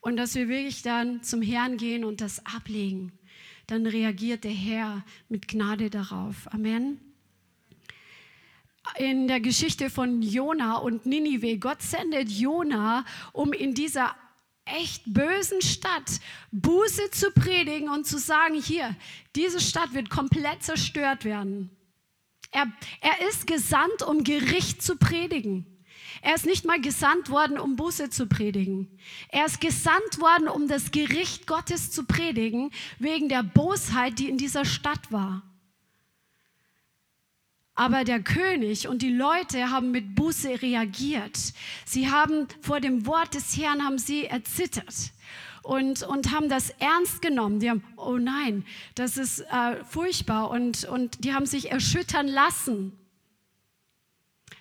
und 0.00 0.16
dass 0.16 0.34
wir 0.34 0.48
wirklich 0.48 0.82
dann 0.82 1.22
zum 1.22 1.42
Herrn 1.42 1.76
gehen 1.76 2.04
und 2.04 2.20
das 2.20 2.44
ablegen. 2.46 3.12
Dann 3.66 3.86
reagiert 3.86 4.44
der 4.44 4.52
Herr 4.52 5.04
mit 5.28 5.48
Gnade 5.48 5.90
darauf. 5.90 6.52
Amen. 6.52 7.00
in 8.98 9.26
der 9.26 9.40
Geschichte 9.40 9.90
von 9.90 10.22
Jona 10.22 10.76
und 10.76 11.06
Ninive. 11.06 11.58
Gott 11.58 11.82
sendet 11.82 12.30
Jona, 12.30 13.04
um 13.32 13.52
in 13.52 13.74
dieser 13.74 14.14
echt 14.64 15.02
bösen 15.06 15.62
Stadt 15.62 16.20
Buße 16.52 17.10
zu 17.10 17.30
predigen 17.30 17.88
und 17.88 18.06
zu 18.06 18.18
sagen, 18.18 18.60
hier, 18.60 18.94
diese 19.34 19.60
Stadt 19.60 19.94
wird 19.94 20.10
komplett 20.10 20.62
zerstört 20.62 21.24
werden. 21.24 21.70
Er, 22.50 22.72
er 23.00 23.28
ist 23.28 23.46
gesandt, 23.46 24.02
um 24.02 24.24
Gericht 24.24 24.82
zu 24.82 24.96
predigen. 24.96 25.66
Er 26.26 26.34
ist 26.34 26.44
nicht 26.44 26.64
mal 26.64 26.80
gesandt 26.80 27.30
worden, 27.30 27.56
um 27.56 27.76
Buße 27.76 28.10
zu 28.10 28.26
predigen. 28.26 28.88
Er 29.28 29.46
ist 29.46 29.60
gesandt 29.60 30.20
worden, 30.20 30.48
um 30.48 30.66
das 30.66 30.90
Gericht 30.90 31.46
Gottes 31.46 31.92
zu 31.92 32.02
predigen, 32.02 32.72
wegen 32.98 33.28
der 33.28 33.44
Bosheit, 33.44 34.18
die 34.18 34.28
in 34.28 34.36
dieser 34.36 34.64
Stadt 34.64 35.12
war. 35.12 35.44
Aber 37.76 38.02
der 38.02 38.24
König 38.24 38.88
und 38.88 39.02
die 39.02 39.12
Leute 39.12 39.70
haben 39.70 39.92
mit 39.92 40.16
Buße 40.16 40.62
reagiert. 40.62 41.38
Sie 41.84 42.10
haben 42.10 42.48
vor 42.60 42.80
dem 42.80 43.06
Wort 43.06 43.34
des 43.34 43.56
Herrn 43.56 43.84
haben 43.84 43.98
sie 43.98 44.24
erzittert 44.24 45.12
und, 45.62 46.02
und 46.02 46.32
haben 46.32 46.48
das 46.48 46.70
ernst 46.80 47.22
genommen. 47.22 47.60
Die 47.60 47.70
haben, 47.70 47.84
oh 47.96 48.18
nein, 48.18 48.66
das 48.96 49.16
ist 49.16 49.42
äh, 49.42 49.84
furchtbar 49.84 50.50
und, 50.50 50.86
und 50.86 51.22
die 51.22 51.34
haben 51.34 51.46
sich 51.46 51.70
erschüttern 51.70 52.26
lassen. 52.26 52.98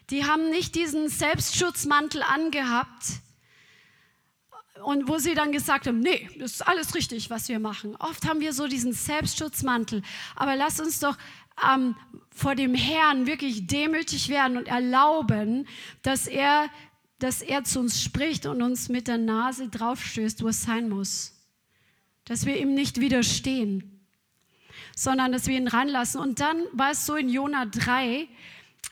Die 0.09 0.25
haben 0.25 0.49
nicht 0.49 0.75
diesen 0.75 1.09
Selbstschutzmantel 1.09 2.21
angehabt 2.21 3.03
und 4.83 5.07
wo 5.07 5.17
sie 5.17 5.33
dann 5.33 5.51
gesagt 5.51 5.87
haben, 5.87 5.99
nee, 5.99 6.29
das 6.37 6.53
ist 6.53 6.67
alles 6.67 6.95
richtig, 6.95 7.29
was 7.29 7.49
wir 7.49 7.59
machen. 7.59 7.95
Oft 7.95 8.27
haben 8.27 8.39
wir 8.39 8.53
so 8.53 8.67
diesen 8.67 8.93
Selbstschutzmantel, 8.93 10.01
aber 10.35 10.55
lass 10.55 10.79
uns 10.79 10.99
doch 10.99 11.17
ähm, 11.73 11.95
vor 12.29 12.55
dem 12.55 12.75
Herrn 12.75 13.27
wirklich 13.27 13.67
demütig 13.67 14.29
werden 14.29 14.57
und 14.57 14.67
erlauben, 14.67 15.67
dass 16.01 16.27
er, 16.27 16.69
dass 17.19 17.41
er 17.41 17.63
zu 17.63 17.79
uns 17.79 18.01
spricht 18.01 18.45
und 18.45 18.61
uns 18.61 18.89
mit 18.89 19.07
der 19.07 19.17
Nase 19.17 19.69
draufstößt, 19.69 20.43
wo 20.43 20.49
es 20.49 20.63
sein 20.63 20.89
muss. 20.89 21.33
Dass 22.25 22.45
wir 22.45 22.57
ihm 22.57 22.73
nicht 22.73 22.99
widerstehen, 22.99 24.05
sondern 24.95 25.31
dass 25.31 25.47
wir 25.47 25.57
ihn 25.57 25.67
ranlassen. 25.67 26.19
Und 26.19 26.39
dann 26.41 26.61
war 26.73 26.91
es 26.91 27.05
so 27.05 27.15
in 27.15 27.29
Jona 27.29 27.65
3, 27.65 28.27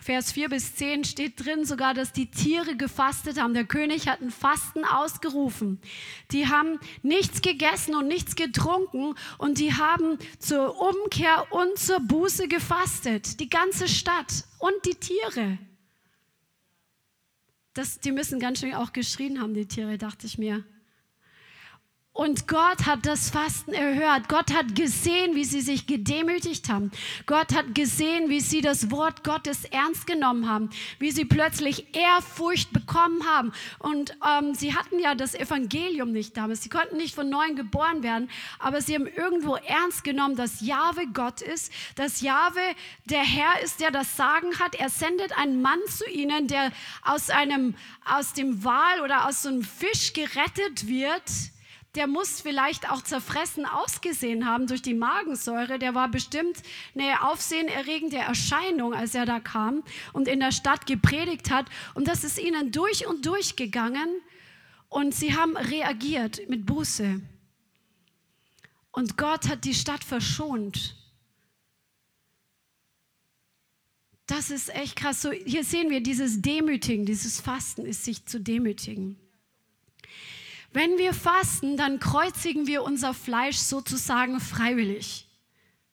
Vers 0.01 0.31
4 0.33 0.49
bis 0.49 0.75
10 0.75 1.03
steht 1.03 1.43
drin 1.43 1.65
sogar, 1.65 1.93
dass 1.93 2.11
die 2.11 2.29
Tiere 2.29 2.75
gefastet 2.75 3.39
haben. 3.39 3.53
Der 3.53 3.65
König 3.65 4.07
hat 4.07 4.21
ein 4.21 4.31
Fasten 4.31 4.83
ausgerufen. 4.83 5.79
Die 6.31 6.47
haben 6.47 6.79
nichts 7.01 7.41
gegessen 7.41 7.95
und 7.95 8.07
nichts 8.07 8.35
getrunken 8.35 9.15
und 9.37 9.59
die 9.59 9.73
haben 9.73 10.17
zur 10.39 10.79
Umkehr 10.79 11.47
und 11.51 11.77
zur 11.77 11.99
Buße 11.99 12.47
gefastet. 12.47 13.39
Die 13.39 13.49
ganze 13.49 13.87
Stadt 13.87 14.45
und 14.59 14.73
die 14.85 14.95
Tiere. 14.95 15.57
Das, 17.73 17.99
die 17.99 18.11
müssen 18.11 18.39
ganz 18.39 18.59
schön 18.59 18.73
auch 18.75 18.93
geschrien 18.93 19.41
haben, 19.41 19.53
die 19.53 19.67
Tiere, 19.67 19.97
dachte 19.97 20.27
ich 20.27 20.37
mir. 20.37 20.63
Und 22.13 22.47
Gott 22.47 22.85
hat 22.85 23.07
das 23.07 23.31
Fasten 23.31 23.73
erhört. 23.73 24.29
Gott 24.29 24.53
hat 24.53 24.75
gesehen, 24.75 25.33
wie 25.33 25.45
sie 25.45 25.61
sich 25.61 25.87
gedemütigt 25.87 26.69
haben. 26.69 26.91
Gott 27.25 27.55
hat 27.55 27.73
gesehen, 27.73 28.29
wie 28.29 28.39
sie 28.39 28.61
das 28.61 28.91
Wort 28.91 29.23
Gottes 29.23 29.65
ernst 29.65 30.05
genommen 30.05 30.47
haben, 30.47 30.69
wie 30.99 31.09
sie 31.09 31.25
plötzlich 31.25 31.87
Ehrfurcht 31.95 32.71
bekommen 32.71 33.25
haben. 33.27 33.51
Und 33.79 34.15
ähm, 34.29 34.53
sie 34.53 34.75
hatten 34.75 34.99
ja 34.99 35.15
das 35.15 35.33
Evangelium 35.33 36.11
nicht 36.11 36.37
damals. 36.37 36.61
Sie 36.61 36.69
konnten 36.69 36.97
nicht 36.97 37.15
von 37.15 37.31
neuem 37.31 37.55
geboren 37.55 38.03
werden, 38.03 38.29
aber 38.59 38.79
sie 38.81 38.93
haben 38.93 39.07
irgendwo 39.07 39.55
ernst 39.55 40.03
genommen, 40.03 40.35
dass 40.35 40.61
Jahwe 40.61 41.07
Gott 41.07 41.41
ist, 41.41 41.73
dass 41.95 42.21
Jahwe 42.21 42.61
der 43.05 43.23
Herr 43.23 43.59
ist, 43.63 43.79
der 43.79 43.89
das 43.89 44.15
Sagen 44.15 44.59
hat. 44.59 44.75
Er 44.75 44.89
sendet 44.89 45.35
einen 45.35 45.63
Mann 45.63 45.79
zu 45.89 46.07
ihnen, 46.07 46.47
der 46.47 46.71
aus 47.01 47.31
einem, 47.31 47.73
aus 48.05 48.33
dem 48.33 48.63
Wal 48.63 49.01
oder 49.01 49.27
aus 49.27 49.41
so 49.41 49.49
einem 49.49 49.63
Fisch 49.63 50.13
gerettet 50.13 50.87
wird 50.87 51.23
der 51.95 52.07
muss 52.07 52.41
vielleicht 52.41 52.89
auch 52.89 53.03
zerfressen 53.03 53.65
ausgesehen 53.65 54.47
haben 54.47 54.65
durch 54.65 54.81
die 54.81 54.95
Magensäure. 54.95 55.77
Der 55.77 55.93
war 55.93 56.09
bestimmt 56.09 56.57
eine 56.95 57.23
aufsehenerregende 57.29 58.17
Erscheinung, 58.17 58.95
als 58.95 59.13
er 59.13 59.25
da 59.25 59.39
kam 59.39 59.83
und 60.11 60.27
in 60.27 60.39
der 60.39 60.51
Stadt 60.51 60.87
gepredigt 60.87 61.51
hat. 61.51 61.67
Und 61.93 62.07
das 62.07 62.23
ist 62.23 62.39
ihnen 62.39 62.71
durch 62.71 63.05
und 63.05 63.25
durch 63.25 63.55
gegangen. 63.55 64.09
Und 64.89 65.13
sie 65.13 65.35
haben 65.35 65.55
reagiert 65.55 66.49
mit 66.49 66.65
Buße. 66.65 67.21
Und 68.91 69.17
Gott 69.17 69.47
hat 69.47 69.63
die 69.65 69.73
Stadt 69.75 70.03
verschont. 70.03 70.95
Das 74.25 74.49
ist 74.49 74.73
echt 74.73 74.95
krass. 74.95 75.21
So, 75.21 75.31
hier 75.31 75.63
sehen 75.63 75.91
wir 75.91 76.01
dieses 76.01 76.41
Demütigen, 76.41 77.05
dieses 77.05 77.39
Fasten 77.39 77.85
ist 77.85 78.03
sich 78.03 78.25
zu 78.25 78.39
demütigen. 78.39 79.22
Wenn 80.73 80.97
wir 80.97 81.13
fasten, 81.13 81.77
dann 81.77 81.99
kreuzigen 81.99 82.65
wir 82.65 82.81
unser 82.83 83.13
Fleisch 83.13 83.57
sozusagen 83.57 84.39
freiwillig. 84.39 85.27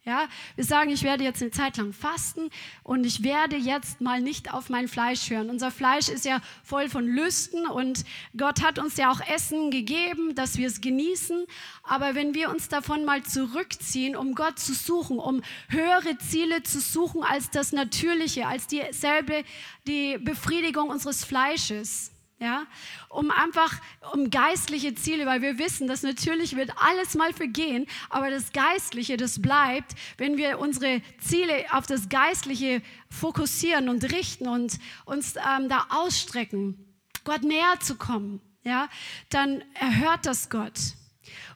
Ja, 0.03 0.29
wir 0.57 0.65
sagen, 0.65 0.89
ich 0.89 1.03
werde 1.03 1.25
jetzt 1.25 1.43
eine 1.43 1.51
Zeit 1.51 1.77
lang 1.77 1.93
fasten 1.93 2.49
und 2.83 3.05
ich 3.05 3.23
werde 3.23 3.57
jetzt 3.57 4.01
mal 4.01 4.23
nicht 4.23 4.55
auf 4.55 4.71
mein 4.71 4.89
Fleisch 4.89 5.29
hören. 5.29 5.51
Unser 5.51 5.71
Fleisch 5.71 6.09
ist 6.09 6.25
ja 6.25 6.41
voll 6.65 6.89
von 6.89 7.07
Lüsten 7.07 7.67
und 7.67 8.07
Gott 8.35 8.63
hat 8.63 8.79
uns 8.79 8.97
ja 8.97 9.13
auch 9.13 9.21
Essen 9.21 9.71
gegeben, 9.71 10.35
dass 10.35 10.57
wir 10.57 10.67
es 10.67 10.81
genießen. 10.81 11.45
Aber 11.83 12.15
wenn 12.15 12.33
wir 12.33 12.49
uns 12.49 12.69
davon 12.69 13.05
mal 13.05 13.23
zurückziehen, 13.23 14.17
um 14.17 14.35
Gott 14.35 14.59
zu 14.59 14.73
suchen, 14.73 15.19
um 15.19 15.43
höhere 15.69 16.17
Ziele 16.17 16.63
zu 16.63 16.81
suchen 16.81 17.23
als 17.23 17.51
das 17.51 17.73
Natürliche, 17.73 18.47
als 18.47 18.67
dieselbe, 18.69 19.45
die 19.87 20.17
Befriedigung 20.17 20.89
unseres 20.89 21.27
Fleisches, 21.27 22.13
ja, 22.41 22.67
um 23.11 23.31
einfach 23.31 23.75
um 24.13 24.31
geistliche 24.31 24.95
Ziele, 24.95 25.27
weil 25.27 25.43
wir 25.43 25.59
wissen, 25.59 25.87
dass 25.87 26.03
natürlich 26.03 26.57
wird 26.57 26.73
alles 26.77 27.15
mal 27.15 27.35
vergehen, 27.35 27.87
aber 28.09 28.31
das 28.31 28.53
Geistliche, 28.53 29.19
das 29.19 29.43
bleibt, 29.43 29.95
wenn 30.17 30.39
wir 30.39 30.59
unsere 30.59 31.03
Ziele 31.21 31.67
auf 31.73 31.87
das 31.87 32.09
Geistliche 32.09 32.81
fokussieren 33.11 33.91
und 33.91 34.11
richten 34.11 34.49
und 34.49 34.79
uns 35.05 35.35
ähm, 35.37 35.69
da 35.69 35.87
ausstrecken, 35.91 36.99
Gott 37.25 37.43
näher 37.43 37.79
zu 37.81 37.97
kommen, 37.97 38.41
ja, 38.65 38.89
dann 39.29 39.63
erhört 39.75 40.25
das 40.25 40.49
Gott. 40.49 40.79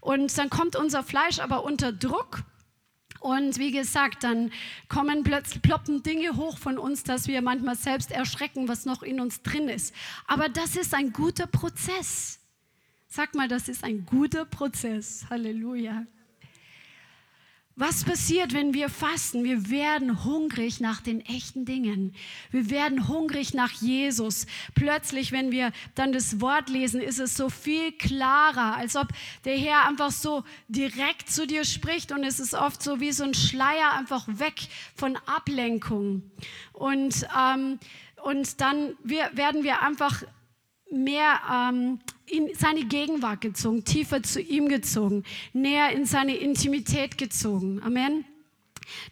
Und 0.03 0.37
dann 0.37 0.51
kommt 0.51 0.77
unser 0.77 1.03
Fleisch 1.03 1.39
aber 1.39 1.65
unter 1.65 1.93
Druck 1.93 2.43
und 3.25 3.59
wie 3.59 3.71
gesagt, 3.71 4.23
dann 4.23 4.53
kommen 4.91 5.25
plötzlich 5.25 5.63
ploppen 5.63 6.03
Dinge 6.03 6.37
hoch 6.37 6.59
von 6.59 6.77
uns, 6.77 7.05
dass 7.05 7.27
wir 7.27 7.41
manchmal 7.41 7.75
selbst 7.75 8.11
erschrecken, 8.11 8.69
was 8.69 8.85
noch 8.85 9.03
in 9.03 9.19
uns 9.19 9.41
drin 9.41 9.71
ist. 9.71 9.95
Aber 10.27 10.51
das 10.51 10.77
ist 10.77 10.93
ein 10.93 11.11
guter 11.11 11.47
Prozess. 11.47 12.39
Sag 13.09 13.35
mal, 13.35 13.49
das 13.49 13.69
ist 13.71 13.83
ein 13.83 14.05
guter 14.05 14.45
Prozess. 14.45 15.25
Halleluja. 15.31 16.05
Was 17.77 18.05
passiert, 18.05 18.53
wenn 18.53 18.73
wir 18.73 18.89
fasten? 18.89 19.43
Wir 19.43 19.69
werden 19.69 20.25
hungrig 20.25 20.79
nach 20.79 21.01
den 21.01 21.21
echten 21.27 21.65
Dingen. 21.65 22.15
Wir 22.53 22.71
werden 22.71 23.09
hungrig 23.09 23.53
nach 23.53 23.73
Jesus. 23.73 24.47
Plötzlich, 24.77 25.33
wenn 25.33 25.51
wir 25.51 25.73
dann 25.97 26.13
das 26.13 26.41
Wort 26.41 26.69
lesen, 26.69 27.01
ist 27.01 27.19
es 27.19 27.37
so 27.37 27.49
viel 27.49 27.91
klarer, 27.91 28.77
als 28.77 28.95
ob 28.95 29.09
der 29.45 29.59
Herr 29.59 29.89
einfach 29.89 30.13
so 30.13 30.45
direkt 30.69 31.29
zu 31.29 31.49
dir 31.49 31.65
spricht 31.65 32.13
und 32.13 32.23
es 32.23 32.39
ist 32.39 32.55
oft 32.55 32.81
so 32.81 33.01
wie 33.01 33.11
so 33.11 33.25
ein 33.25 33.35
Schleier 33.35 33.93
einfach 33.95 34.29
weg 34.29 34.69
von 34.95 35.17
Ablenkung. 35.27 36.23
Und, 36.73 37.27
ähm, 37.37 37.81
und 38.23 38.61
dann 38.61 38.95
wir, 39.03 39.31
werden 39.35 39.65
wir 39.65 39.83
einfach 39.83 40.23
mehr 40.95 41.41
ähm, 41.53 41.99
in 42.27 42.55
seine 42.55 42.85
Gegenwart 42.85 43.41
gezogen, 43.41 43.85
tiefer 43.85 44.23
zu 44.23 44.41
ihm 44.41 44.69
gezogen, 44.69 45.25
näher 45.53 45.93
in 45.93 46.07
seine 46.07 46.37
Intimität 46.37 47.19
gezogen. 47.19 47.83
Amen. 47.83 48.25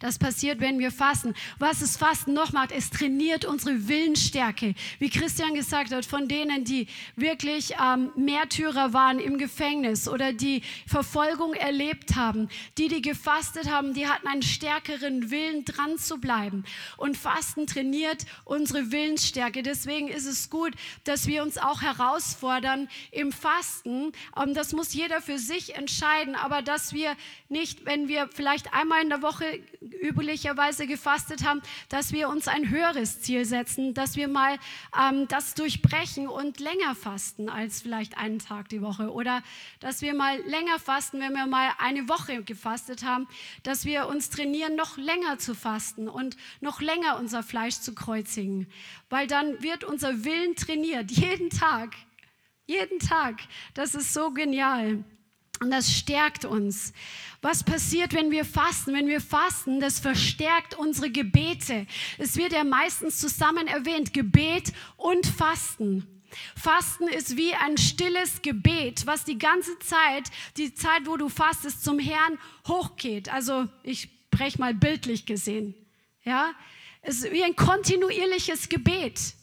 Das 0.01 0.19
passiert, 0.19 0.61
wenn 0.61 0.79
wir 0.79 0.91
fasten. 0.91 1.35
Was 1.59 1.81
das 1.81 1.97
Fasten 1.97 2.33
noch 2.33 2.53
macht, 2.53 2.73
es 2.73 2.91
trainiert 2.91 3.45
unsere 3.45 3.89
Willensstärke. 3.89 4.75
Wie 4.99 5.11
Christian 5.11 5.55
gesagt 5.55 5.93
hat, 5.93 6.05
von 6.05 6.29
denen, 6.29 6.65
die 6.65 6.87
wirklich 7.17 7.75
ähm, 7.83 8.11
Märtyrer 8.17 8.93
waren 8.93 9.19
im 9.19 9.39
Gefängnis 9.39 10.09
oder 10.09 10.33
die 10.33 10.63
Verfolgung 10.87 11.55
erlebt 11.55 12.17
haben, 12.17 12.49
die, 12.79 12.89
die 12.89 13.03
gefastet 13.03 13.71
haben, 13.71 13.95
die 13.95 14.07
hatten 14.07 14.27
einen 14.27 14.43
stärkeren 14.43 15.31
Willen, 15.31 15.65
dran 15.65 15.99
zu 15.99 16.19
bleiben. 16.19 16.65
Und 16.97 17.17
Fasten 17.17 17.67
trainiert 17.67 18.27
unsere 18.45 18.93
Willensstärke. 18.93 19.63
Deswegen 19.63 20.09
ist 20.09 20.27
es 20.27 20.51
gut, 20.51 20.73
dass 21.05 21.27
wir 21.27 21.43
uns 21.43 21.59
auch 21.59 21.83
herausfordern 21.83 22.89
im 23.11 23.33
Fasten. 23.33 24.13
Ähm, 24.37 24.55
das 24.55 24.73
muss 24.73 24.95
jeder 24.95 25.21
für 25.21 25.39
sich 25.39 25.75
entscheiden, 25.75 26.35
aber 26.35 26.63
dass 26.63 26.93
wir 26.93 27.17
nicht, 27.49 27.85
wenn 27.85 28.09
wir 28.09 28.29
vielleicht 28.33 28.73
einmal 28.73 29.03
in 29.03 29.09
der 29.09 29.23
Woche 29.23 29.61
üblicherweise 29.81 30.87
gefastet 30.87 31.45
haben, 31.45 31.63
dass 31.89 32.13
wir 32.13 32.29
uns 32.29 32.49
ein 32.49 32.69
höheres 32.69 33.21
Ziel 33.21 33.45
setzen, 33.45 33.95
dass 33.95 34.17
wir 34.17 34.29
mal 34.29 34.59
ähm, 34.99 35.29
das 35.29 35.55
durchbrechen 35.55 36.29
und 36.29 36.61
länger 36.61 36.95
fasten 36.95 37.49
als 37.49 37.83
vielleicht 37.83 38.17
einen 38.17 38.39
Tag 38.39 38.69
die 38.69 38.83
Woche 38.83 39.13
oder 39.13 39.43
dass 39.81 40.03
wir 40.03 40.15
mal 40.15 40.41
länger 40.43 40.79
fasten, 40.79 41.21
wenn 41.21 41.33
wir 41.33 41.47
mal 41.47 41.71
eine 41.79 42.09
Woche 42.09 42.43
gefastet 42.43 43.05
haben, 43.05 43.29
dass 43.63 43.85
wir 43.85 44.07
uns 44.09 44.31
trainieren, 44.31 44.77
noch 44.77 44.97
länger 44.97 45.39
zu 45.39 45.55
fasten 45.55 46.09
und 46.09 46.37
noch 46.61 46.81
länger 46.81 47.19
unser 47.19 47.43
Fleisch 47.43 47.77
zu 47.77 47.95
kreuzigen, 47.95 48.67
weil 49.11 49.27
dann 49.27 49.63
wird 49.63 49.85
unser 49.85 50.25
Willen 50.25 50.57
trainiert, 50.57 51.11
jeden 51.11 51.51
Tag. 51.51 51.95
Jeden 52.67 53.01
Tag. 53.01 53.41
Das 53.75 53.95
ist 53.95 54.15
so 54.15 54.31
genial. 54.31 55.05
Und 55.61 55.71
das 55.71 55.93
stärkt 55.93 56.45
uns. 56.45 56.93
Was 57.43 57.65
passiert, 57.65 58.15
wenn 58.15 58.31
wir 58.31 58.45
fasten? 58.45 58.95
Wenn 58.95 59.09
wir 59.09 59.21
fasten, 59.21 59.81
das 59.81 59.99
verstärkt 59.99 60.79
unsere 60.79 61.11
Gebete. 61.11 61.89
Es 62.17 62.37
wird 62.37 62.53
ja 62.53 62.63
meistens 62.63 63.19
zusammen 63.19 63.67
erwähnt, 63.67 64.15
Gebet 64.15 64.73
und 64.97 65.27
Fasten. 65.27 66.07
Fasten 66.57 67.09
ist 67.09 67.37
wie 67.37 67.53
ein 67.55 67.77
stilles 67.77 68.43
Gebet, 68.43 69.07
was 69.07 69.25
die 69.25 69.39
ganze 69.39 69.77
Zeit, 69.81 70.31
die 70.57 70.73
Zeit, 70.73 71.07
wo 71.07 71.17
du 71.17 71.29
fastest, 71.29 71.83
zum 71.83 71.99
Herrn 71.99 72.39
hochgeht. 72.69 73.29
Also 73.33 73.69
ich 73.83 74.09
breche 74.31 74.61
mal 74.61 74.73
bildlich 74.73 75.27
gesehen. 75.27 75.75
Ja, 76.25 76.53
es 77.03 77.25
ist 77.25 77.33
wie 77.33 77.43
ein 77.43 77.57
kontinuierliches 77.57 78.69
Gebet. 78.69 79.35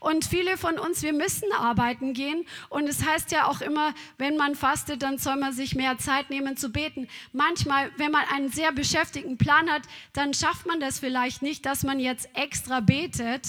Und 0.00 0.24
viele 0.24 0.56
von 0.56 0.78
uns, 0.78 1.02
wir 1.02 1.12
müssen 1.12 1.52
arbeiten 1.52 2.12
gehen. 2.12 2.46
Und 2.68 2.88
es 2.88 3.04
heißt 3.04 3.32
ja 3.32 3.46
auch 3.46 3.60
immer, 3.60 3.94
wenn 4.18 4.36
man 4.36 4.54
fastet, 4.54 5.02
dann 5.02 5.18
soll 5.18 5.36
man 5.36 5.52
sich 5.52 5.74
mehr 5.74 5.98
Zeit 5.98 6.30
nehmen 6.30 6.56
zu 6.56 6.70
beten. 6.70 7.08
Manchmal, 7.32 7.90
wenn 7.96 8.10
man 8.10 8.24
einen 8.32 8.50
sehr 8.50 8.72
beschäftigten 8.72 9.38
Plan 9.38 9.70
hat, 9.70 9.82
dann 10.12 10.34
schafft 10.34 10.66
man 10.66 10.80
das 10.80 10.98
vielleicht 10.98 11.42
nicht, 11.42 11.66
dass 11.66 11.82
man 11.82 11.98
jetzt 11.98 12.28
extra 12.34 12.80
betet, 12.80 13.46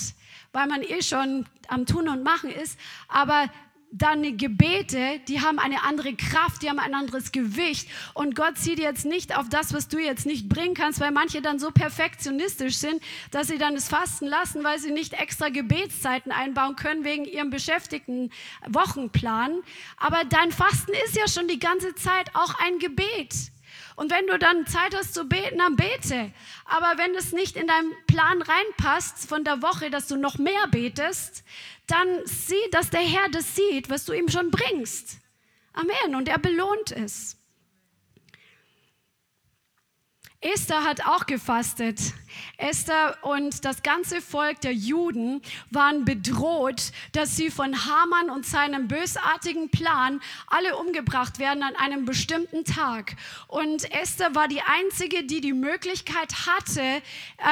weil 0.51 0.67
man 0.67 0.83
eh 0.83 1.01
schon 1.01 1.45
am 1.67 1.85
Tun 1.85 2.07
und 2.09 2.23
Machen 2.23 2.49
ist. 2.49 2.77
Aber 3.07 3.49
deine 3.91 4.31
Gebete, 4.31 5.19
die 5.27 5.41
haben 5.41 5.59
eine 5.59 5.83
andere 5.83 6.15
Kraft, 6.15 6.61
die 6.61 6.69
haben 6.69 6.79
ein 6.79 6.93
anderes 6.93 7.31
Gewicht. 7.31 7.89
Und 8.13 8.35
Gott 8.35 8.57
sieht 8.57 8.79
jetzt 8.79 9.05
nicht 9.05 9.37
auf 9.37 9.49
das, 9.49 9.73
was 9.73 9.89
du 9.89 9.99
jetzt 9.99 10.25
nicht 10.25 10.47
bringen 10.47 10.73
kannst, 10.73 11.01
weil 11.01 11.11
manche 11.11 11.41
dann 11.41 11.59
so 11.59 11.71
perfektionistisch 11.71 12.77
sind, 12.77 13.01
dass 13.31 13.47
sie 13.47 13.57
dann 13.57 13.75
das 13.75 13.89
Fasten 13.89 14.27
lassen, 14.27 14.63
weil 14.63 14.79
sie 14.79 14.91
nicht 14.91 15.13
extra 15.13 15.49
Gebetszeiten 15.49 16.31
einbauen 16.31 16.77
können 16.77 17.03
wegen 17.03 17.25
ihrem 17.25 17.49
beschäftigten 17.49 18.31
Wochenplan. 18.67 19.61
Aber 19.97 20.23
dein 20.23 20.51
Fasten 20.51 20.93
ist 21.05 21.17
ja 21.17 21.27
schon 21.27 21.49
die 21.49 21.59
ganze 21.59 21.93
Zeit 21.95 22.33
auch 22.33 22.55
ein 22.59 22.79
Gebet. 22.79 23.51
Und 23.95 24.11
wenn 24.11 24.27
du 24.27 24.37
dann 24.37 24.65
Zeit 24.67 24.95
hast 24.95 25.13
zu 25.13 25.25
beten, 25.25 25.57
dann 25.57 25.75
bete. 25.75 26.31
Aber 26.65 26.97
wenn 26.97 27.15
es 27.15 27.31
nicht 27.33 27.55
in 27.55 27.67
deinen 27.67 27.93
Plan 28.07 28.41
reinpasst 28.41 29.27
von 29.27 29.43
der 29.43 29.61
Woche, 29.61 29.89
dass 29.89 30.07
du 30.07 30.15
noch 30.15 30.37
mehr 30.37 30.67
betest, 30.69 31.43
dann 31.87 32.07
sieh, 32.25 32.69
dass 32.71 32.89
der 32.89 33.01
Herr 33.01 33.29
das 33.31 33.55
sieht, 33.55 33.89
was 33.89 34.05
du 34.05 34.13
ihm 34.13 34.29
schon 34.29 34.51
bringst. 34.51 35.17
Amen. 35.73 36.15
Und 36.15 36.29
er 36.29 36.39
belohnt 36.39 36.91
es. 36.91 37.40
Esther 40.43 40.83
hat 40.83 41.05
auch 41.05 41.27
gefastet. 41.27 41.99
Esther 42.57 43.15
und 43.21 43.63
das 43.63 43.83
ganze 43.83 44.21
Volk 44.21 44.59
der 44.61 44.73
Juden 44.73 45.39
waren 45.69 46.03
bedroht, 46.03 46.91
dass 47.11 47.35
sie 47.35 47.51
von 47.51 47.85
Haman 47.85 48.31
und 48.31 48.47
seinem 48.47 48.87
bösartigen 48.87 49.69
Plan 49.69 50.19
alle 50.47 50.77
umgebracht 50.77 51.37
werden 51.37 51.61
an 51.61 51.75
einem 51.75 52.05
bestimmten 52.05 52.65
Tag. 52.65 53.15
Und 53.47 53.91
Esther 53.91 54.33
war 54.33 54.47
die 54.47 54.63
einzige, 54.63 55.23
die 55.23 55.41
die 55.41 55.53
Möglichkeit 55.53 56.33
hatte, 56.47 57.03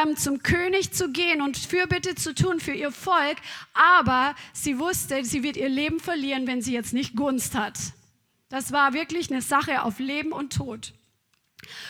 ähm, 0.04 0.18
zum 0.18 0.42
König 0.42 0.92
zu 0.92 1.12
gehen 1.12 1.44
und 1.44 1.58
Fürbitte 1.58 2.16
zu 2.16 2.34
tun 2.34 2.60
für 2.60 2.74
ihr 2.74 2.92
Volk. 2.92 3.38
Aber 3.74 4.34
sie 4.52 4.80
wusste, 4.80 5.24
sie 5.24 5.44
wird 5.44 5.58
ihr 5.58 5.70
Leben 5.70 6.00
verlieren, 6.00 6.48
wenn 6.48 6.64
sie 6.64 6.74
jetzt 6.74 6.94
nicht 6.94 7.16
Gunst 7.16 7.54
hat. 7.54 7.78
Das 8.50 8.72
war 8.72 8.94
wirklich 8.94 9.30
eine 9.30 9.44
Sache 9.44 9.84
auf 9.84 10.00
Leben 10.00 10.32
und 10.32 10.54
Tod. 10.54 10.94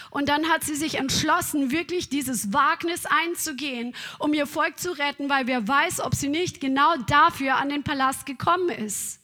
Und 0.10 0.30
dann 0.30 0.50
hat 0.50 0.64
sie 0.64 0.76
sich 0.76 0.96
entschlossen, 0.96 1.72
wirklich 1.72 2.10
dieses 2.10 2.52
Wagnis 2.54 3.06
einzugehen, 3.06 3.96
um 4.18 4.34
ihr 4.34 4.48
Volk 4.48 4.80
zu 4.80 4.92
retten, 4.92 5.30
weil 5.30 5.48
wer 5.48 5.68
weiß, 5.68 6.02
ob 6.02 6.16
sie 6.16 6.30
nicht 6.30 6.60
genau 6.60 6.96
dafür 7.08 7.58
an 7.58 7.70
den 7.70 7.84
Palast 7.84 8.26
gekommen 8.26 8.70
ist. 8.70 9.20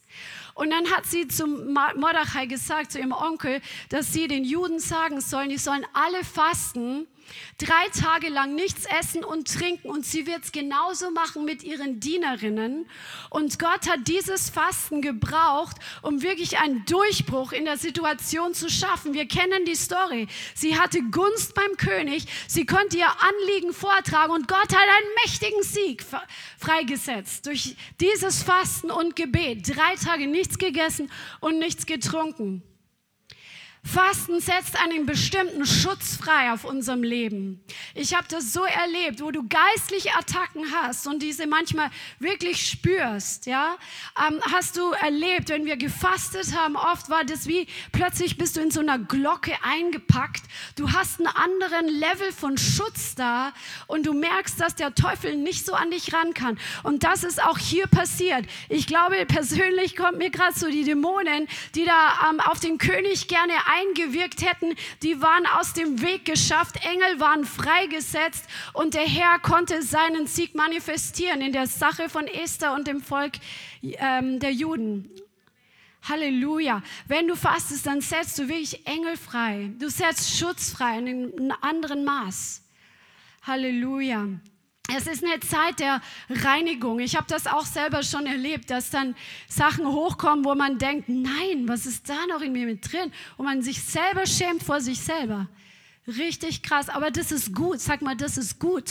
Und 0.53 0.69
dann 0.69 0.89
hat 0.91 1.05
sie 1.05 1.27
zum 1.27 1.73
Mordechai 1.73 2.45
gesagt, 2.45 2.93
zu 2.93 2.99
ihrem 2.99 3.11
Onkel, 3.11 3.61
dass 3.89 4.13
sie 4.13 4.27
den 4.27 4.45
Juden 4.45 4.79
sagen 4.79 5.19
sollen, 5.19 5.49
die 5.49 5.57
sollen 5.57 5.85
alle 5.93 6.23
fasten 6.23 7.07
Drei 7.57 7.87
Tage 7.99 8.29
lang 8.29 8.55
nichts 8.55 8.85
essen 8.85 9.23
und 9.23 9.47
trinken 9.47 9.89
und 9.89 10.05
sie 10.05 10.27
wird 10.27 10.43
es 10.43 10.51
genauso 10.51 11.11
machen 11.11 11.45
mit 11.45 11.63
ihren 11.63 11.99
Dienerinnen. 11.99 12.87
Und 13.29 13.59
Gott 13.59 13.89
hat 13.89 14.07
dieses 14.07 14.49
Fasten 14.49 15.01
gebraucht, 15.01 15.77
um 16.01 16.21
wirklich 16.21 16.59
einen 16.59 16.85
Durchbruch 16.85 17.51
in 17.51 17.65
der 17.65 17.77
Situation 17.77 18.53
zu 18.53 18.69
schaffen. 18.69 19.13
Wir 19.13 19.27
kennen 19.27 19.65
die 19.65 19.75
Story. 19.75 20.27
Sie 20.53 20.77
hatte 20.77 21.01
Gunst 21.03 21.55
beim 21.55 21.77
König, 21.77 22.25
sie 22.47 22.65
konnte 22.65 22.97
ihr 22.97 23.07
Anliegen 23.07 23.73
vortragen 23.73 24.33
und 24.33 24.47
Gott 24.47 24.57
hat 24.57 24.73
einen 24.73 25.13
mächtigen 25.23 25.63
Sieg 25.63 26.05
freigesetzt 26.57 27.45
durch 27.45 27.75
dieses 27.99 28.43
Fasten 28.43 28.91
und 28.91 29.15
Gebet. 29.15 29.67
Drei 29.75 29.95
Tage 29.95 30.27
nichts 30.27 30.57
gegessen 30.57 31.11
und 31.39 31.59
nichts 31.59 31.85
getrunken. 31.85 32.63
Fasten 33.85 34.39
setzt 34.39 34.81
einen 34.81 35.05
bestimmten 35.05 35.63
Schutz 35.65 36.17
frei 36.17 36.51
auf 36.51 36.65
unserem 36.65 37.03
Leben. 37.03 37.63
Ich 37.93 38.15
habe 38.15 38.27
das 38.27 38.51
so 38.51 38.63
erlebt, 38.63 39.21
wo 39.21 39.29
du 39.29 39.47
geistliche 39.47 40.09
Attacken 40.17 40.65
hast 40.73 41.05
und 41.05 41.21
diese 41.21 41.45
manchmal 41.45 41.91
wirklich 42.17 42.67
spürst. 42.67 43.45
Ja, 43.45 43.77
ähm, 44.27 44.41
hast 44.51 44.77
du 44.77 44.91
erlebt, 44.91 45.49
wenn 45.49 45.65
wir 45.65 45.77
gefastet 45.77 46.57
haben, 46.57 46.75
oft 46.75 47.11
war 47.11 47.23
das 47.23 47.47
wie 47.47 47.67
plötzlich 47.91 48.37
bist 48.37 48.57
du 48.57 48.61
in 48.61 48.71
so 48.71 48.79
einer 48.79 48.97
Glocke 48.97 49.53
eingepackt. 49.61 50.43
Du 50.75 50.91
hast 50.91 51.19
einen 51.19 51.27
anderen 51.27 51.87
Level 51.87 52.31
von 52.31 52.57
Schutz 52.57 53.13
da 53.13 53.53
und 53.85 54.07
du 54.07 54.13
merkst, 54.13 54.59
dass 54.59 54.75
der 54.75 54.95
Teufel 54.95 55.35
nicht 55.35 55.63
so 55.63 55.73
an 55.73 55.91
dich 55.91 56.11
ran 56.11 56.33
kann. 56.33 56.57
Und 56.81 57.03
das 57.03 57.23
ist 57.23 57.41
auch 57.41 57.59
hier 57.59 57.85
passiert. 57.85 58.45
Ich 58.67 58.87
glaube 58.87 59.25
persönlich 59.27 59.95
kommt 59.95 60.17
mir 60.17 60.31
gerade 60.31 60.57
so 60.57 60.69
die 60.69 60.83
Dämonen, 60.83 61.47
die 61.75 61.85
da 61.85 62.31
ähm, 62.31 62.39
auf 62.39 62.59
den 62.59 62.79
König 62.79 63.27
gerne 63.27 63.53
eingewirkt 63.75 64.41
hätten, 64.41 64.75
die 65.03 65.21
waren 65.21 65.45
aus 65.45 65.73
dem 65.73 66.01
Weg 66.01 66.25
geschafft, 66.25 66.77
Engel 66.85 67.19
waren 67.19 67.45
freigesetzt 67.45 68.45
und 68.73 68.93
der 68.93 69.05
Herr 69.05 69.39
konnte 69.39 69.81
seinen 69.81 70.27
Sieg 70.27 70.55
manifestieren 70.55 71.41
in 71.41 71.51
der 71.51 71.67
Sache 71.67 72.09
von 72.09 72.27
Esther 72.27 72.73
und 72.73 72.87
dem 72.87 73.01
Volk 73.01 73.33
ähm, 73.81 74.39
der 74.39 74.51
Juden. 74.51 75.09
Halleluja. 76.07 76.83
Wenn 77.07 77.27
du 77.27 77.35
fastest, 77.35 77.87
dann 77.87 78.01
setzt 78.01 78.37
du 78.37 78.47
wirklich 78.47 78.85
Engel 78.85 79.17
frei. 79.17 79.71
Du 79.79 79.89
setzt 79.89 80.37
Schutz 80.37 80.71
frei 80.71 80.99
in 80.99 81.07
einem 81.07 81.53
anderen 81.61 82.03
Maß. 82.03 82.61
Halleluja. 83.41 84.27
Es 84.93 85.07
ist 85.07 85.23
eine 85.23 85.39
Zeit 85.39 85.79
der 85.79 86.01
Reinigung. 86.29 86.99
Ich 86.99 87.15
habe 87.15 87.25
das 87.27 87.47
auch 87.47 87.65
selber 87.65 88.03
schon 88.03 88.25
erlebt, 88.25 88.69
dass 88.69 88.91
dann 88.91 89.15
Sachen 89.47 89.85
hochkommen, 89.87 90.45
wo 90.45 90.53
man 90.55 90.77
denkt, 90.77 91.09
nein, 91.09 91.67
was 91.67 91.85
ist 91.85 92.07
da 92.07 92.25
noch 92.27 92.41
in 92.41 92.51
mir 92.51 92.65
mit 92.65 92.91
drin? 92.91 93.11
Und 93.37 93.45
man 93.45 93.61
sich 93.61 93.81
selber 93.81 94.25
schämt 94.25 94.63
vor 94.63 94.81
sich 94.81 94.99
selber. 94.99 95.47
Richtig 96.07 96.61
krass, 96.61 96.89
aber 96.89 97.09
das 97.09 97.31
ist 97.31 97.53
gut. 97.53 97.79
Sag 97.79 98.01
mal, 98.01 98.15
das 98.15 98.37
ist 98.37 98.59
gut 98.59 98.89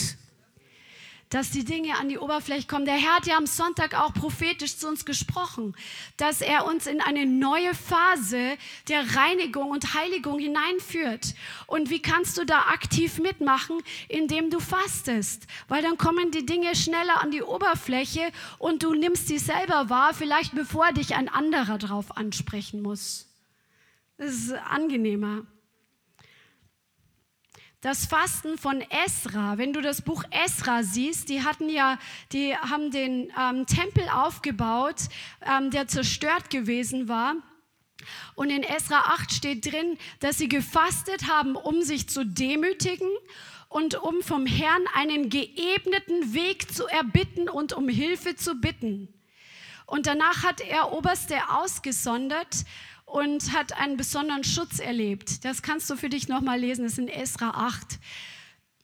dass 1.35 1.51
die 1.51 1.65
Dinge 1.65 1.97
an 1.97 2.07
die 2.07 2.17
Oberfläche 2.17 2.65
kommen. 2.65 2.85
Der 2.85 2.93
Herr 2.93 3.17
hat 3.17 3.27
ja 3.27 3.35
am 3.35 3.45
Sonntag 3.45 3.93
auch 3.93 4.13
prophetisch 4.13 4.77
zu 4.77 4.87
uns 4.87 5.03
gesprochen, 5.03 5.75
dass 6.15 6.39
er 6.39 6.65
uns 6.65 6.87
in 6.87 7.01
eine 7.01 7.25
neue 7.25 7.73
Phase 7.75 8.57
der 8.87 9.17
Reinigung 9.17 9.69
und 9.69 9.95
Heiligung 9.95 10.39
hineinführt. 10.39 11.35
Und 11.67 11.89
wie 11.89 12.01
kannst 12.01 12.37
du 12.37 12.45
da 12.45 12.59
aktiv 12.71 13.19
mitmachen, 13.19 13.81
indem 14.07 14.49
du 14.49 14.61
fastest? 14.61 15.45
Weil 15.67 15.83
dann 15.83 15.97
kommen 15.97 16.31
die 16.31 16.45
Dinge 16.45 16.73
schneller 16.73 17.21
an 17.21 17.31
die 17.31 17.43
Oberfläche 17.43 18.31
und 18.57 18.83
du 18.83 18.93
nimmst 18.93 19.27
sie 19.27 19.37
selber 19.37 19.89
wahr, 19.89 20.13
vielleicht 20.13 20.55
bevor 20.55 20.93
dich 20.93 21.15
ein 21.15 21.27
anderer 21.27 21.77
drauf 21.77 22.15
ansprechen 22.15 22.81
muss. 22.81 23.27
Das 24.17 24.33
ist 24.33 24.53
angenehmer. 24.53 25.45
Das 27.81 28.05
Fasten 28.05 28.57
von 28.57 28.81
Esra, 28.81 29.57
wenn 29.57 29.73
du 29.73 29.81
das 29.81 30.01
Buch 30.01 30.23
Esra 30.31 30.81
siehst, 30.81 31.29
die 31.29 31.43
hatten 31.43 31.69
ja, 31.69 31.99
die 32.31 32.55
haben 32.55 32.89
den 32.89 33.31
ähm, 33.39 33.65
Tempel 33.67 34.07
aufgebaut, 34.09 34.95
ähm, 35.41 35.69
der 35.69 35.87
zerstört 35.87 36.49
gewesen 36.49 37.07
war. 37.07 37.35
Und 38.35 38.49
in 38.49 38.63
Esra 38.63 38.99
8 38.99 39.31
steht 39.31 39.71
drin, 39.71 39.97
dass 40.19 40.37
sie 40.37 40.49
gefastet 40.49 41.27
haben, 41.27 41.55
um 41.55 41.81
sich 41.81 42.09
zu 42.09 42.25
demütigen 42.25 43.09
und 43.69 43.95
um 43.95 44.21
vom 44.21 44.45
Herrn 44.45 44.83
einen 44.93 45.29
geebneten 45.29 46.33
Weg 46.33 46.73
zu 46.73 46.87
erbitten 46.87 47.49
und 47.49 47.73
um 47.73 47.89
Hilfe 47.89 48.35
zu 48.35 48.55
bitten. 48.55 49.09
Und 49.85 50.07
danach 50.07 50.43
hat 50.43 50.61
er 50.61 50.91
Oberste 50.93 51.35
ausgesondert 51.49 52.65
und 53.05 53.53
hat 53.53 53.73
einen 53.77 53.97
besonderen 53.97 54.43
Schutz 54.43 54.79
erlebt. 54.79 55.45
Das 55.45 55.61
kannst 55.61 55.89
du 55.89 55.95
für 55.95 56.09
dich 56.09 56.27
nochmal 56.27 56.59
lesen, 56.59 56.83
das 56.83 56.93
ist 56.93 56.99
in 56.99 57.07
Esra 57.07 57.51
8. 57.51 57.99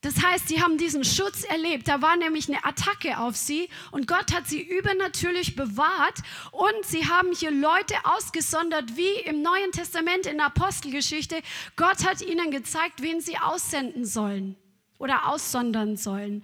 Das 0.01 0.24
heißt, 0.24 0.47
sie 0.47 0.61
haben 0.61 0.80
diesen 0.80 1.03
Schutz 1.03 1.43
erlebt. 1.43 1.88
Da 1.88 2.01
war 2.01 2.17
nämlich 2.17 2.47
eine 2.47 2.65
Attacke 2.65 3.19
auf 3.19 3.36
sie 3.36 3.69
und 3.91 4.07
Gott 4.07 4.34
hat 4.34 4.47
sie 4.47 4.61
übernatürlich 4.61 5.55
bewahrt 5.55 6.19
und 6.51 6.86
sie 6.86 7.05
haben 7.07 7.32
hier 7.34 7.51
Leute 7.51 7.93
ausgesondert, 8.03 8.97
wie 8.97 9.30
im 9.30 9.43
Neuen 9.43 9.72
Testament 9.72 10.26
in 10.26 10.38
der 10.38 10.47
Apostelgeschichte. 10.47 11.41
Gott 11.76 12.03
hat 12.03 12.22
ihnen 12.22 12.49
gezeigt, 12.49 13.03
wen 13.03 13.22
sie 13.22 13.38
aussenden 13.38 14.05
sollen 14.05 14.55
oder 14.97 15.28
aussondern 15.28 15.97
sollen 15.97 16.43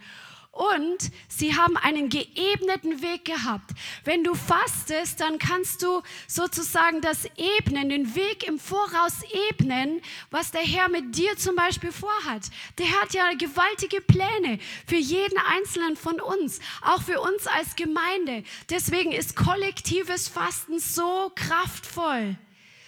und 0.58 1.12
sie 1.28 1.55
haben 1.55 1.78
einen 1.78 2.10
geebneten 2.10 3.01
Weg 3.01 3.26
gehabt. 3.26 3.72
Wenn 4.03 4.24
du 4.24 4.34
fastest, 4.34 5.20
dann 5.22 5.38
kannst 5.38 5.84
du 5.84 6.01
sozusagen 6.28 7.01
das 7.01 7.26
ebnen, 7.38 7.89
den 7.89 8.16
Weg 8.16 8.47
im 8.47 8.60
Voraus 8.60 9.22
ebnen, 9.49 10.01
was 10.32 10.51
der 10.51 10.62
Herr 10.62 10.89
mit 10.89 11.16
dir 11.16 11.38
zum 11.38 11.55
Beispiel 11.55 11.91
vorhat. 11.91 12.49
Der 12.80 12.88
hat 13.01 13.14
ja 13.14 13.34
gewaltige 13.34 14.01
Pläne 14.01 14.60
für 14.88 14.95
jeden 14.95 15.38
einzelnen 15.38 15.95
von 15.95 16.20
uns, 16.20 16.60
auch 16.82 17.03
für 17.03 17.22
uns 17.22 17.45
als 17.45 17.76
Gemeinde. 17.76 18.43
Deswegen 18.70 19.12
ist 19.12 19.36
kollektives 19.36 20.28
Fasten 20.28 20.80
so 20.80 21.32
kraftvoll. 21.36 22.36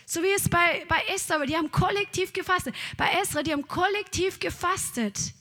So 0.07 0.23
wie 0.23 0.31
es 0.35 0.49
bei, 0.49 0.85
bei 0.87 1.03
Esther, 1.13 1.45
die 1.45 1.55
haben 1.55 1.69
kollektiv 1.69 2.33
gefastet. 2.33 2.73
Bei 2.97 3.11
Esra, 3.21 3.43
die 3.43 3.51
haben 3.51 3.67
kollektiv 3.67 4.39
gefastet. 4.39 5.33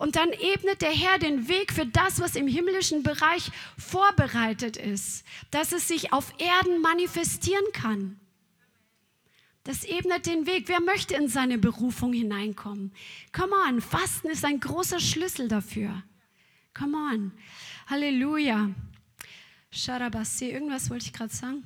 Und 0.00 0.16
dann 0.16 0.30
ebnet 0.32 0.80
der 0.80 0.92
Herr 0.92 1.18
den 1.18 1.46
Weg 1.46 1.74
für 1.74 1.84
das, 1.84 2.20
was 2.20 2.34
im 2.34 2.48
himmlischen 2.48 3.02
Bereich 3.02 3.50
vorbereitet 3.76 4.78
ist, 4.78 5.26
dass 5.50 5.72
es 5.72 5.88
sich 5.88 6.10
auf 6.14 6.32
Erden 6.38 6.80
manifestieren 6.80 7.66
kann. 7.74 8.18
Das 9.62 9.84
ebnet 9.84 10.24
den 10.24 10.46
Weg. 10.46 10.68
Wer 10.68 10.80
möchte 10.80 11.16
in 11.16 11.28
seine 11.28 11.58
Berufung 11.58 12.14
hineinkommen? 12.14 12.94
Come 13.34 13.52
on, 13.68 13.82
Fasten 13.82 14.28
ist 14.30 14.42
ein 14.46 14.58
großer 14.58 15.00
Schlüssel 15.00 15.48
dafür. 15.48 16.02
Come 16.72 16.96
on. 16.96 17.32
Halleluja. 17.86 18.70
Sharabasi, 19.70 20.48
irgendwas 20.48 20.88
wollte 20.88 21.04
ich 21.04 21.12
gerade 21.12 21.34
sagen 21.34 21.62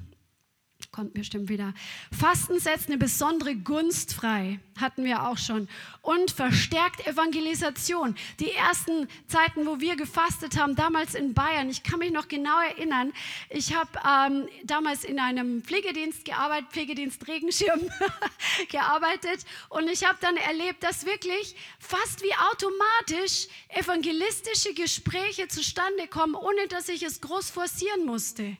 kommt 0.94 1.12
bestimmt 1.12 1.48
wieder. 1.48 1.74
Fasten 2.16 2.60
setzt 2.60 2.86
eine 2.86 2.98
besondere 2.98 3.56
Gunst 3.56 4.14
frei, 4.14 4.60
hatten 4.80 5.04
wir 5.04 5.26
auch 5.26 5.38
schon. 5.38 5.68
Und 6.02 6.30
verstärkt 6.30 7.04
Evangelisation. 7.04 8.14
Die 8.38 8.52
ersten 8.52 9.08
Zeiten, 9.26 9.66
wo 9.66 9.80
wir 9.80 9.96
gefastet 9.96 10.56
haben, 10.56 10.76
damals 10.76 11.16
in 11.16 11.34
Bayern, 11.34 11.68
ich 11.68 11.82
kann 11.82 11.98
mich 11.98 12.12
noch 12.12 12.28
genau 12.28 12.60
erinnern, 12.60 13.12
ich 13.50 13.74
habe 13.74 13.90
ähm, 14.06 14.48
damals 14.62 15.02
in 15.02 15.18
einem 15.18 15.62
Pflegedienst 15.64 16.24
gearbeitet, 16.24 16.70
Pflegedienst 16.70 17.26
Regenschirm 17.26 17.80
gearbeitet 18.70 19.44
und 19.70 19.88
ich 19.88 20.06
habe 20.06 20.18
dann 20.20 20.36
erlebt, 20.36 20.84
dass 20.84 21.06
wirklich 21.06 21.56
fast 21.80 22.22
wie 22.22 22.32
automatisch 22.52 23.48
evangelistische 23.68 24.74
Gespräche 24.74 25.48
zustande 25.48 26.06
kommen, 26.06 26.36
ohne 26.36 26.68
dass 26.68 26.88
ich 26.88 27.02
es 27.02 27.20
groß 27.20 27.50
forcieren 27.50 28.06
musste. 28.06 28.56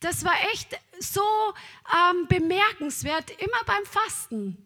Das 0.00 0.24
war 0.24 0.34
echt 0.52 0.78
so 1.00 1.54
ähm, 1.92 2.26
bemerkenswert, 2.28 3.30
immer 3.30 3.64
beim 3.66 3.84
Fasten. 3.84 4.56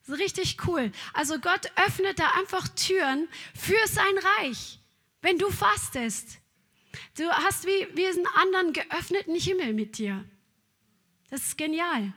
Das 0.00 0.16
ist 0.16 0.20
richtig 0.20 0.56
cool. 0.66 0.90
Also 1.12 1.38
Gott 1.38 1.70
öffnet 1.86 2.18
da 2.18 2.30
einfach 2.32 2.66
Türen 2.68 3.28
für 3.54 3.86
sein 3.86 4.18
Reich, 4.38 4.80
wenn 5.20 5.38
du 5.38 5.50
fastest. 5.50 6.38
Du 7.16 7.28
hast 7.30 7.66
wie, 7.66 7.88
wie 7.94 8.06
einen 8.06 8.26
anderen 8.34 8.72
geöffneten 8.72 9.34
Himmel 9.34 9.72
mit 9.72 9.98
dir. 9.98 10.24
Das 11.30 11.42
ist 11.42 11.58
genial. 11.58 12.12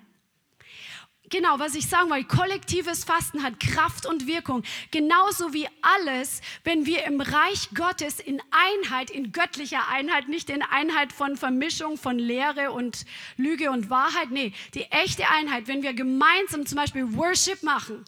Genau, 1.29 1.57
was 1.57 1.73
ich 1.73 1.87
sagen 1.87 2.09
wollte, 2.09 2.27
kollektives 2.27 3.03
Fasten 3.03 3.41
hat 3.41 3.59
Kraft 3.59 4.05
und 4.05 4.27
Wirkung. 4.27 4.63
Genauso 4.91 5.53
wie 5.53 5.67
alles, 5.81 6.41
wenn 6.63 6.85
wir 6.85 7.03
im 7.05 7.19
Reich 7.19 7.69
Gottes 7.73 8.19
in 8.19 8.41
Einheit, 8.51 9.09
in 9.09 9.31
göttlicher 9.31 9.87
Einheit, 9.89 10.27
nicht 10.27 10.49
in 10.49 10.61
Einheit 10.61 11.11
von 11.11 11.35
Vermischung 11.35 11.97
von 11.97 12.19
Lehre 12.19 12.71
und 12.71 13.05
Lüge 13.37 13.71
und 13.71 13.89
Wahrheit, 13.89 14.29
nee, 14.29 14.53
die 14.75 14.83
echte 14.91 15.27
Einheit, 15.29 15.67
wenn 15.67 15.81
wir 15.81 15.93
gemeinsam 15.93 16.65
zum 16.65 16.77
Beispiel 16.77 17.15
Worship 17.15 17.63
machen, 17.63 18.05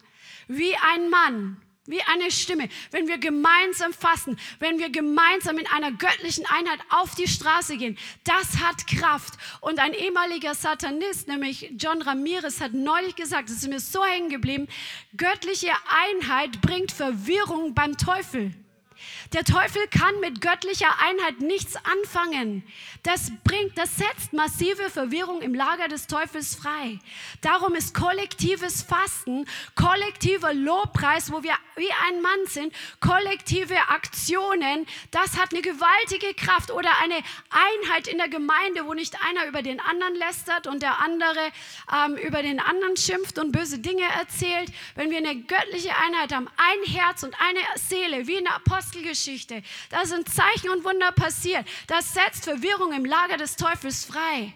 wie 0.47 0.76
ein 0.93 1.09
Mann, 1.09 1.57
wie 1.88 2.01
eine 2.03 2.29
Stimme, 2.29 2.69
wenn 2.91 3.07
wir 3.07 3.17
gemeinsam 3.17 3.93
fassen, 3.93 4.38
wenn 4.59 4.77
wir 4.77 4.89
gemeinsam 4.89 5.57
in 5.57 5.67
einer 5.67 5.91
göttlichen 5.91 6.45
Einheit 6.45 6.79
auf 6.89 7.15
die 7.15 7.27
Straße 7.27 7.77
gehen. 7.77 7.97
Das 8.23 8.59
hat 8.61 8.85
Kraft. 8.88 9.33
Und 9.61 9.79
ein 9.79 9.93
ehemaliger 9.93 10.53
Satanist, 10.53 11.27
nämlich 11.27 11.73
John 11.77 12.01
Ramirez, 12.01 12.61
hat 12.61 12.73
neulich 12.73 13.15
gesagt, 13.15 13.49
das 13.49 13.57
ist 13.57 13.69
mir 13.69 13.79
so 13.79 14.03
hängen 14.05 14.29
geblieben, 14.29 14.67
göttliche 15.15 15.71
Einheit 15.89 16.61
bringt 16.61 16.91
Verwirrung 16.91 17.73
beim 17.73 17.97
Teufel. 17.97 18.53
Der 19.34 19.43
Teufel 19.43 19.86
kann 19.88 20.19
mit 20.21 20.39
göttlicher 20.39 20.93
Einheit 21.01 21.41
nichts 21.41 21.75
anfangen. 21.75 22.63
Das 23.03 23.32
bringt, 23.43 23.78
das 23.78 23.97
setzt 23.97 24.32
massive 24.32 24.89
Verwirrung 24.89 25.41
im 25.41 25.53
Lager 25.53 25.89
des 25.89 26.07
Teufels 26.07 26.55
frei. 26.55 26.99
Darum 27.41 27.75
ist 27.75 27.93
kollektives 27.93 28.84
Fasten, 28.84 29.45
kollektiver 29.75 30.53
Lobpreis, 30.53 31.32
wo 31.32 31.43
wir 31.43 31.53
wie 31.75 31.91
ein 32.07 32.21
Mann 32.21 32.45
sind, 32.47 32.73
kollektive 33.01 33.75
Aktionen, 33.89 34.88
das 35.11 35.38
hat 35.38 35.51
eine 35.51 35.61
gewaltige 35.61 36.34
Kraft 36.34 36.71
oder 36.71 36.89
eine 37.03 37.21
Einheit 37.49 38.07
in 38.07 38.17
der 38.17 38.30
Gemeinde, 38.30 38.86
wo 38.86 38.93
nicht 38.93 39.15
einer 39.28 39.45
über 39.47 39.61
den 39.61 39.80
anderen 39.80 40.15
lästert 40.15 40.67
und 40.67 40.82
der 40.82 40.99
andere 40.99 41.51
ähm, 41.93 42.15
über 42.15 42.41
den 42.41 42.59
anderen 42.59 42.97
schimpft 42.97 43.38
und 43.38 43.51
böse 43.51 43.80
Dinge 43.80 44.05
erzählt. 44.17 44.71
Wenn 44.95 45.11
wir 45.11 45.17
eine 45.17 45.36
göttliche 45.36 45.91
Einheit 45.95 46.34
haben, 46.34 46.47
ein 46.57 46.93
Herz 46.93 47.23
und 47.23 47.36
eine 47.39 47.59
Seele, 47.75 48.25
wie 48.25 48.36
in 48.36 48.45
der 48.45 48.55
Apostelgeschichte, 48.55 49.16
Geschichte. 49.18 49.63
Da 49.89 50.05
sind 50.05 50.30
Zeichen 50.30 50.70
und 50.70 50.84
Wunder 50.84 51.11
passiert. 51.11 51.65
Das 51.88 52.13
setzt 52.13 52.43
Verwirrung 52.43 52.93
im 52.93 53.05
Lager 53.05 53.38
des 53.38 53.55
Teufels 53.55 54.05
frei. 54.05 54.53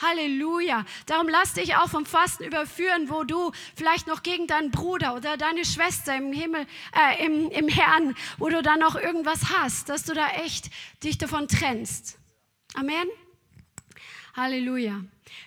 Halleluja. 0.00 0.84
Darum 1.06 1.28
lass 1.28 1.54
dich 1.54 1.76
auch 1.76 1.88
vom 1.88 2.06
Fasten 2.06 2.44
überführen, 2.44 3.08
wo 3.08 3.24
du 3.24 3.52
vielleicht 3.76 4.06
noch 4.06 4.22
gegen 4.22 4.46
deinen 4.46 4.70
Bruder 4.70 5.14
oder 5.14 5.36
deine 5.36 5.64
Schwester 5.64 6.16
im 6.16 6.32
Himmel, 6.32 6.66
äh, 6.96 7.24
im, 7.24 7.50
im 7.50 7.68
Herrn, 7.68 8.16
wo 8.38 8.48
du 8.48 8.62
da 8.62 8.76
noch 8.76 8.96
irgendwas 8.96 9.50
hast, 9.50 9.88
dass 9.88 10.04
du 10.04 10.14
da 10.14 10.28
echt 10.44 10.70
dich 11.02 11.18
davon 11.18 11.48
trennst. 11.48 12.18
Amen. 12.74 13.08
Halleluja. 14.34 15.02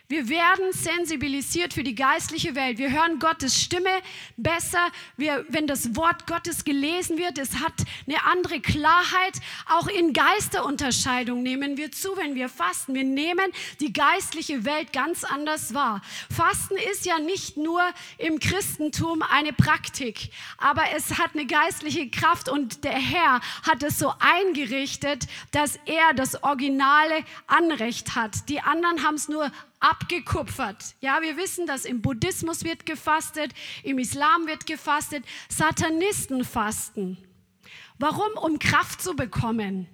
Wir 0.08 0.30
werden 0.30 0.72
sensibilisiert 0.72 1.74
für 1.74 1.84
die 1.84 1.96
geistliche 1.96 2.54
Welt. 2.54 2.78
Wir 2.78 2.92
hören 2.92 3.18
Gottes 3.18 3.60
Stimme 3.60 3.90
besser, 4.38 4.92
wir, 5.18 5.44
wenn 5.50 5.66
das 5.66 5.96
Wort 5.96 6.28
Gottes 6.28 6.64
gelesen 6.64 7.18
wird. 7.18 7.40
Es 7.40 7.56
hat 7.56 7.74
eine 8.06 8.24
andere 8.24 8.60
Klarheit. 8.60 9.34
Auch 9.68 9.88
in 9.88 10.14
Geisterunterscheidung 10.14 11.42
nehmen 11.42 11.78
wir 11.78 11.92
zu, 11.92 12.16
wenn 12.18 12.36
wir 12.36 12.50
fasten. 12.50 12.94
Wir 12.94 13.04
nehmen 13.04 13.52
die 13.80 13.94
geistliche 13.94 14.64
Welt 14.64 14.94
ganz 14.94 15.24
anders 15.24 15.74
wahr. 15.74 16.02
Fasten 16.30 16.76
ist 16.92 17.08
ja 17.08 17.18
nicht 17.18 17.58
nur 17.58 17.82
im 18.20 18.38
Christentum 18.38 19.24
eine 19.24 19.54
Praktik, 19.54 20.30
aber 20.60 20.84
es 20.96 21.18
hat 21.18 21.32
eine 21.34 21.48
geistliche 21.48 22.12
Kraft 22.12 22.48
und 22.48 22.84
der 22.84 22.94
Herr 22.94 23.42
hat 23.64 23.82
es 23.82 23.98
so 23.98 24.14
eingerichtet, 24.20 25.26
dass 25.52 25.80
er 25.88 26.14
das 26.14 26.44
originale 26.44 27.24
Anrecht 27.48 28.14
hat. 28.16 28.48
Die 28.50 28.62
anderen 28.62 29.04
haben 29.04 29.16
es 29.16 29.28
nur 29.30 29.52
abgekupfert. 29.80 30.96
Ja, 31.02 31.22
wir 31.22 31.38
wissen, 31.38 31.68
dass 31.68 31.86
im 31.86 32.02
Buddhismus 32.02 32.64
wird 32.64 32.86
gefastet, 32.86 33.52
im 33.84 34.00
Islam 34.00 34.48
wird 34.48 34.66
gefastet, 34.66 35.26
Satanisten 35.50 36.44
fasten. 36.44 37.18
Warum? 37.98 38.32
Um 38.34 38.60
Kraft 38.60 39.02
zu 39.02 39.16
bekommen. 39.16 39.88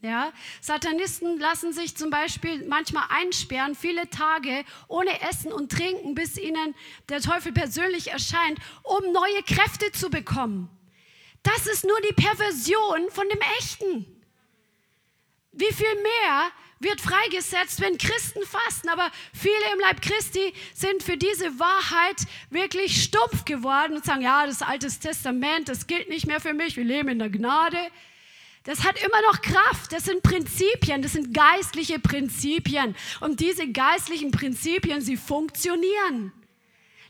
Ja, 0.00 0.32
Satanisten 0.60 1.38
lassen 1.38 1.72
sich 1.72 1.96
zum 1.96 2.10
Beispiel 2.10 2.66
manchmal 2.66 3.04
einsperren, 3.08 3.76
viele 3.76 4.10
Tage 4.10 4.64
ohne 4.88 5.20
Essen 5.20 5.52
und 5.52 5.70
Trinken, 5.70 6.16
bis 6.16 6.36
ihnen 6.36 6.74
der 7.08 7.20
Teufel 7.20 7.52
persönlich 7.52 8.10
erscheint, 8.10 8.58
um 8.82 9.12
neue 9.12 9.42
Kräfte 9.44 9.92
zu 9.92 10.10
bekommen. 10.10 10.68
Das 11.44 11.68
ist 11.68 11.84
nur 11.84 12.00
die 12.00 12.14
Perversion 12.14 13.10
von 13.10 13.28
dem 13.28 13.40
Echten. 13.60 14.06
Wie 15.52 15.72
viel 15.72 15.94
mehr 15.94 16.50
wird 16.82 17.00
freigesetzt, 17.00 17.80
wenn 17.80 17.98
Christen 17.98 18.42
fasten. 18.44 18.88
Aber 18.88 19.10
viele 19.32 19.72
im 19.72 19.80
Leib 19.80 20.02
Christi 20.02 20.52
sind 20.74 21.02
für 21.02 21.16
diese 21.16 21.58
Wahrheit 21.58 22.26
wirklich 22.50 23.02
stumpf 23.02 23.44
geworden 23.44 23.96
und 23.96 24.04
sagen, 24.04 24.22
ja, 24.22 24.46
das 24.46 24.62
Alte 24.62 24.88
Testament, 24.88 25.68
das 25.68 25.86
gilt 25.86 26.08
nicht 26.08 26.26
mehr 26.26 26.40
für 26.40 26.54
mich, 26.54 26.76
wir 26.76 26.84
leben 26.84 27.08
in 27.08 27.18
der 27.18 27.30
Gnade. 27.30 27.78
Das 28.64 28.84
hat 28.84 29.02
immer 29.02 29.20
noch 29.22 29.42
Kraft. 29.42 29.92
Das 29.92 30.04
sind 30.04 30.22
Prinzipien, 30.22 31.02
das 31.02 31.12
sind 31.12 31.34
geistliche 31.34 31.98
Prinzipien. 31.98 32.94
Und 33.20 33.40
diese 33.40 33.68
geistlichen 33.68 34.30
Prinzipien, 34.30 35.00
sie 35.00 35.16
funktionieren. 35.16 36.32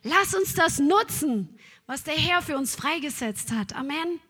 Lass 0.02 0.34
uns 0.34 0.54
das 0.54 0.78
nutzen, 0.78 1.58
was 1.86 2.04
der 2.04 2.14
Herr 2.14 2.42
für 2.42 2.56
uns 2.56 2.74
freigesetzt 2.74 3.52
hat. 3.52 3.74
Amen. 3.74 4.20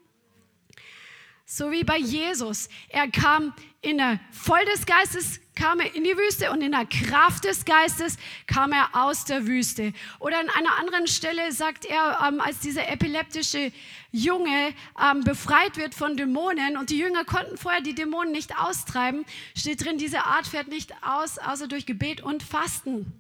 So 1.55 1.71
wie 1.71 1.85
bei 1.85 1.99
Jesus. 1.99 2.71
Er 2.89 3.11
kam 3.11 3.53
in 3.83 3.99
der 3.99 4.19
voll 4.31 4.65
des 4.75 4.87
Geistes 4.87 5.39
kam 5.55 5.81
er 5.81 5.95
in 5.95 6.03
die 6.03 6.17
Wüste 6.17 6.51
und 6.51 6.63
in 6.63 6.73
der 6.73 6.87
Kraft 6.87 7.45
des 7.45 7.67
Geistes 7.67 8.17
kam 8.47 8.73
er 8.73 8.89
aus 8.95 9.27
der 9.27 9.47
Wüste. 9.47 9.93
Oder 10.19 10.39
an 10.41 10.49
einer 10.49 10.79
anderen 10.79 11.07
Stelle 11.07 11.53
sagt 11.53 11.85
er, 11.85 12.27
ähm, 12.27 12.41
als 12.41 12.61
dieser 12.61 12.89
epileptische 12.89 13.71
Junge 14.13 14.73
ähm, 14.99 15.25
befreit 15.25 15.77
wird 15.77 15.95
von 15.95 16.17
Dämonen 16.17 16.79
und 16.79 16.89
die 16.89 16.97
Jünger 16.97 17.27
konnten 17.27 17.59
vorher 17.59 17.83
die 17.83 17.95
Dämonen 17.95 18.33
nicht 18.33 18.59
austreiben, 18.59 19.27
steht 19.55 19.85
drin, 19.85 19.99
diese 19.99 20.25
Art 20.25 20.47
fährt 20.47 20.69
nicht 20.69 20.95
aus, 21.03 21.37
außer 21.37 21.69
durch 21.69 21.85
Gebet 21.85 22.23
und 22.23 22.43
Fasten. 22.43 23.13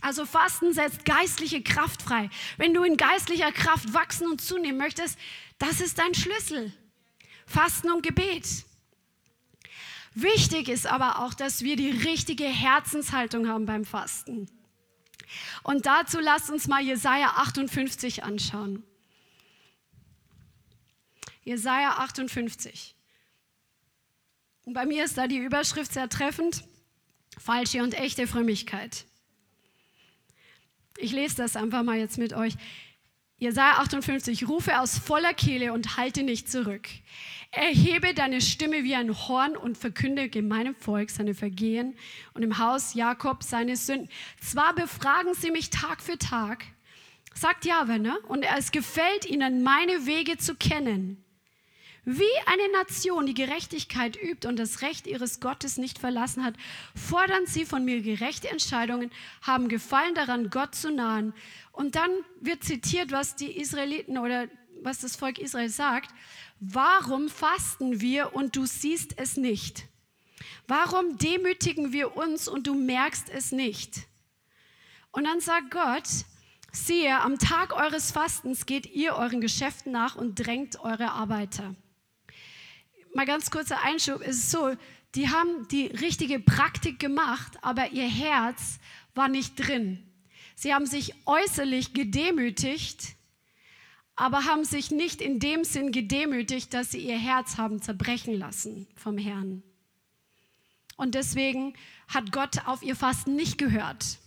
Also 0.00 0.24
Fasten 0.26 0.72
setzt 0.72 1.04
geistliche 1.04 1.62
Kraft 1.62 2.02
frei. 2.02 2.30
Wenn 2.56 2.72
du 2.72 2.82
in 2.84 2.96
geistlicher 2.96 3.50
Kraft 3.52 3.92
wachsen 3.94 4.28
und 4.30 4.40
zunehmen 4.40 4.78
möchtest, 4.78 5.18
das 5.58 5.80
ist 5.80 5.98
dein 5.98 6.14
Schlüssel. 6.14 6.72
Fasten 7.46 7.90
und 7.90 8.02
Gebet. 8.02 8.64
Wichtig 10.14 10.68
ist 10.68 10.86
aber 10.86 11.24
auch, 11.24 11.34
dass 11.34 11.62
wir 11.62 11.76
die 11.76 11.90
richtige 11.90 12.44
Herzenshaltung 12.44 13.48
haben 13.48 13.66
beim 13.66 13.84
Fasten. 13.84 14.50
Und 15.62 15.86
dazu 15.86 16.18
lasst 16.20 16.50
uns 16.50 16.66
mal 16.66 16.82
Jesaja 16.82 17.34
58 17.36 18.24
anschauen. 18.24 18.82
Jesaja 21.44 21.98
58. 21.98 22.94
Und 24.64 24.74
bei 24.74 24.84
mir 24.84 25.04
ist 25.04 25.16
da 25.16 25.26
die 25.26 25.38
Überschrift 25.38 25.92
sehr 25.92 26.08
treffend: 26.08 26.64
falsche 27.38 27.82
und 27.82 27.94
echte 27.94 28.26
Frömmigkeit. 28.26 29.06
Ich 30.98 31.12
lese 31.12 31.36
das 31.36 31.56
einfach 31.56 31.84
mal 31.84 31.96
jetzt 31.96 32.18
mit 32.18 32.32
euch. 32.32 32.54
Jesaja 33.40 33.78
58, 33.78 34.48
rufe 34.48 34.80
aus 34.80 34.98
voller 34.98 35.32
Kehle 35.32 35.72
und 35.72 35.96
halte 35.96 36.24
nicht 36.24 36.50
zurück. 36.50 36.88
Erhebe 37.52 38.12
deine 38.12 38.40
Stimme 38.40 38.82
wie 38.82 38.96
ein 38.96 39.16
Horn 39.16 39.56
und 39.56 39.78
verkünde 39.78 40.28
gemeinem 40.28 40.74
Volk 40.74 41.10
seine 41.10 41.34
Vergehen 41.34 41.96
und 42.34 42.42
im 42.42 42.58
Haus 42.58 42.94
Jakob 42.94 43.44
seine 43.44 43.76
Sünden. 43.76 44.08
Zwar 44.40 44.74
befragen 44.74 45.34
sie 45.34 45.52
mich 45.52 45.70
Tag 45.70 46.02
für 46.02 46.18
Tag, 46.18 46.64
sagt 47.32 47.64
Jahwe, 47.64 48.00
ne? 48.00 48.18
und 48.26 48.42
es 48.42 48.72
gefällt 48.72 49.24
ihnen, 49.24 49.62
meine 49.62 50.04
Wege 50.06 50.36
zu 50.38 50.56
kennen. 50.56 51.24
Wie 52.10 52.24
eine 52.46 52.72
Nation, 52.72 53.26
die 53.26 53.34
Gerechtigkeit 53.34 54.16
übt 54.16 54.48
und 54.48 54.58
das 54.58 54.80
Recht 54.80 55.06
ihres 55.06 55.40
Gottes 55.40 55.76
nicht 55.76 55.98
verlassen 55.98 56.42
hat, 56.42 56.54
fordern 56.94 57.44
sie 57.44 57.66
von 57.66 57.84
mir 57.84 58.00
gerechte 58.00 58.48
Entscheidungen, 58.48 59.10
haben 59.42 59.68
Gefallen 59.68 60.14
daran, 60.14 60.48
Gott 60.48 60.74
zu 60.74 60.90
nahen. 60.90 61.34
Und 61.70 61.96
dann 61.96 62.10
wird 62.40 62.64
zitiert, 62.64 63.12
was 63.12 63.36
die 63.36 63.60
Israeliten 63.60 64.16
oder 64.16 64.48
was 64.80 65.00
das 65.00 65.16
Volk 65.16 65.38
Israel 65.38 65.68
sagt. 65.68 66.08
Warum 66.60 67.28
fasten 67.28 68.00
wir 68.00 68.34
und 68.34 68.56
du 68.56 68.64
siehst 68.64 69.18
es 69.18 69.36
nicht? 69.36 69.84
Warum 70.66 71.18
demütigen 71.18 71.92
wir 71.92 72.16
uns 72.16 72.48
und 72.48 72.66
du 72.66 72.74
merkst 72.74 73.28
es 73.28 73.52
nicht? 73.52 74.06
Und 75.10 75.24
dann 75.24 75.40
sagt 75.40 75.70
Gott, 75.70 76.08
siehe, 76.72 77.20
am 77.20 77.38
Tag 77.38 77.76
eures 77.76 78.12
Fastens 78.12 78.64
geht 78.64 78.86
ihr 78.86 79.14
euren 79.14 79.42
Geschäften 79.42 79.92
nach 79.92 80.16
und 80.16 80.36
drängt 80.36 80.80
eure 80.80 81.10
Arbeiter 81.10 81.74
mal 83.18 83.26
ganz 83.26 83.50
kurzer 83.50 83.82
Einschub, 83.82 84.20
es 84.20 84.36
ist 84.36 84.50
so, 84.52 84.76
die 85.16 85.28
haben 85.28 85.66
die 85.72 85.86
richtige 85.86 86.38
Praktik 86.38 87.00
gemacht, 87.00 87.58
aber 87.62 87.90
ihr 87.90 88.08
Herz 88.08 88.78
war 89.16 89.28
nicht 89.28 89.56
drin. 89.56 90.06
Sie 90.54 90.72
haben 90.72 90.86
sich 90.86 91.14
äußerlich 91.26 91.94
gedemütigt, 91.94 93.16
aber 94.14 94.44
haben 94.44 94.64
sich 94.64 94.92
nicht 94.92 95.20
in 95.20 95.40
dem 95.40 95.64
Sinn 95.64 95.90
gedemütigt, 95.90 96.72
dass 96.72 96.92
sie 96.92 97.00
ihr 97.00 97.18
Herz 97.18 97.58
haben 97.58 97.82
zerbrechen 97.82 98.34
lassen 98.34 98.86
vom 98.94 99.18
Herrn. 99.18 99.64
Und 100.96 101.16
deswegen 101.16 101.74
hat 102.06 102.30
Gott 102.30 102.68
auf 102.68 102.84
ihr 102.84 102.94
Fasten 102.94 103.34
nicht 103.34 103.58
gehört. 103.58 104.18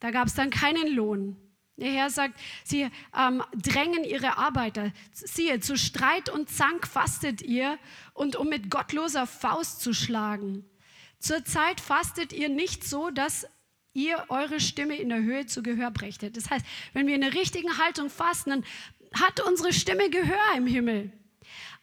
Da 0.00 0.10
gab 0.10 0.26
es 0.26 0.34
dann 0.34 0.50
keinen 0.50 0.94
Lohn. 0.94 1.36
Der 1.76 1.90
Herr 1.90 2.10
sagt, 2.10 2.38
sie 2.62 2.88
ähm, 3.16 3.42
drängen 3.52 4.04
ihre 4.04 4.38
Arbeiter. 4.38 4.92
Siehe, 5.12 5.58
zu 5.60 5.76
Streit 5.76 6.28
und 6.28 6.48
Zank 6.48 6.86
fastet 6.86 7.42
ihr 7.42 7.78
und 8.12 8.36
um 8.36 8.48
mit 8.48 8.70
gottloser 8.70 9.26
Faust 9.26 9.80
zu 9.80 9.92
schlagen. 9.92 10.64
Zurzeit 11.18 11.80
fastet 11.80 12.32
ihr 12.32 12.48
nicht 12.48 12.84
so, 12.84 13.10
dass 13.10 13.46
ihr 13.92 14.24
eure 14.28 14.60
Stimme 14.60 14.96
in 14.96 15.08
der 15.08 15.22
Höhe 15.22 15.46
zu 15.46 15.62
Gehör 15.62 15.90
brächtet. 15.90 16.36
Das 16.36 16.50
heißt, 16.50 16.64
wenn 16.92 17.06
wir 17.06 17.14
in 17.14 17.22
der 17.22 17.34
richtigen 17.34 17.78
Haltung 17.78 18.10
fasten, 18.10 18.50
dann 18.50 18.64
hat 19.14 19.40
unsere 19.40 19.72
Stimme 19.72 20.10
Gehör 20.10 20.56
im 20.56 20.66
Himmel. 20.66 21.12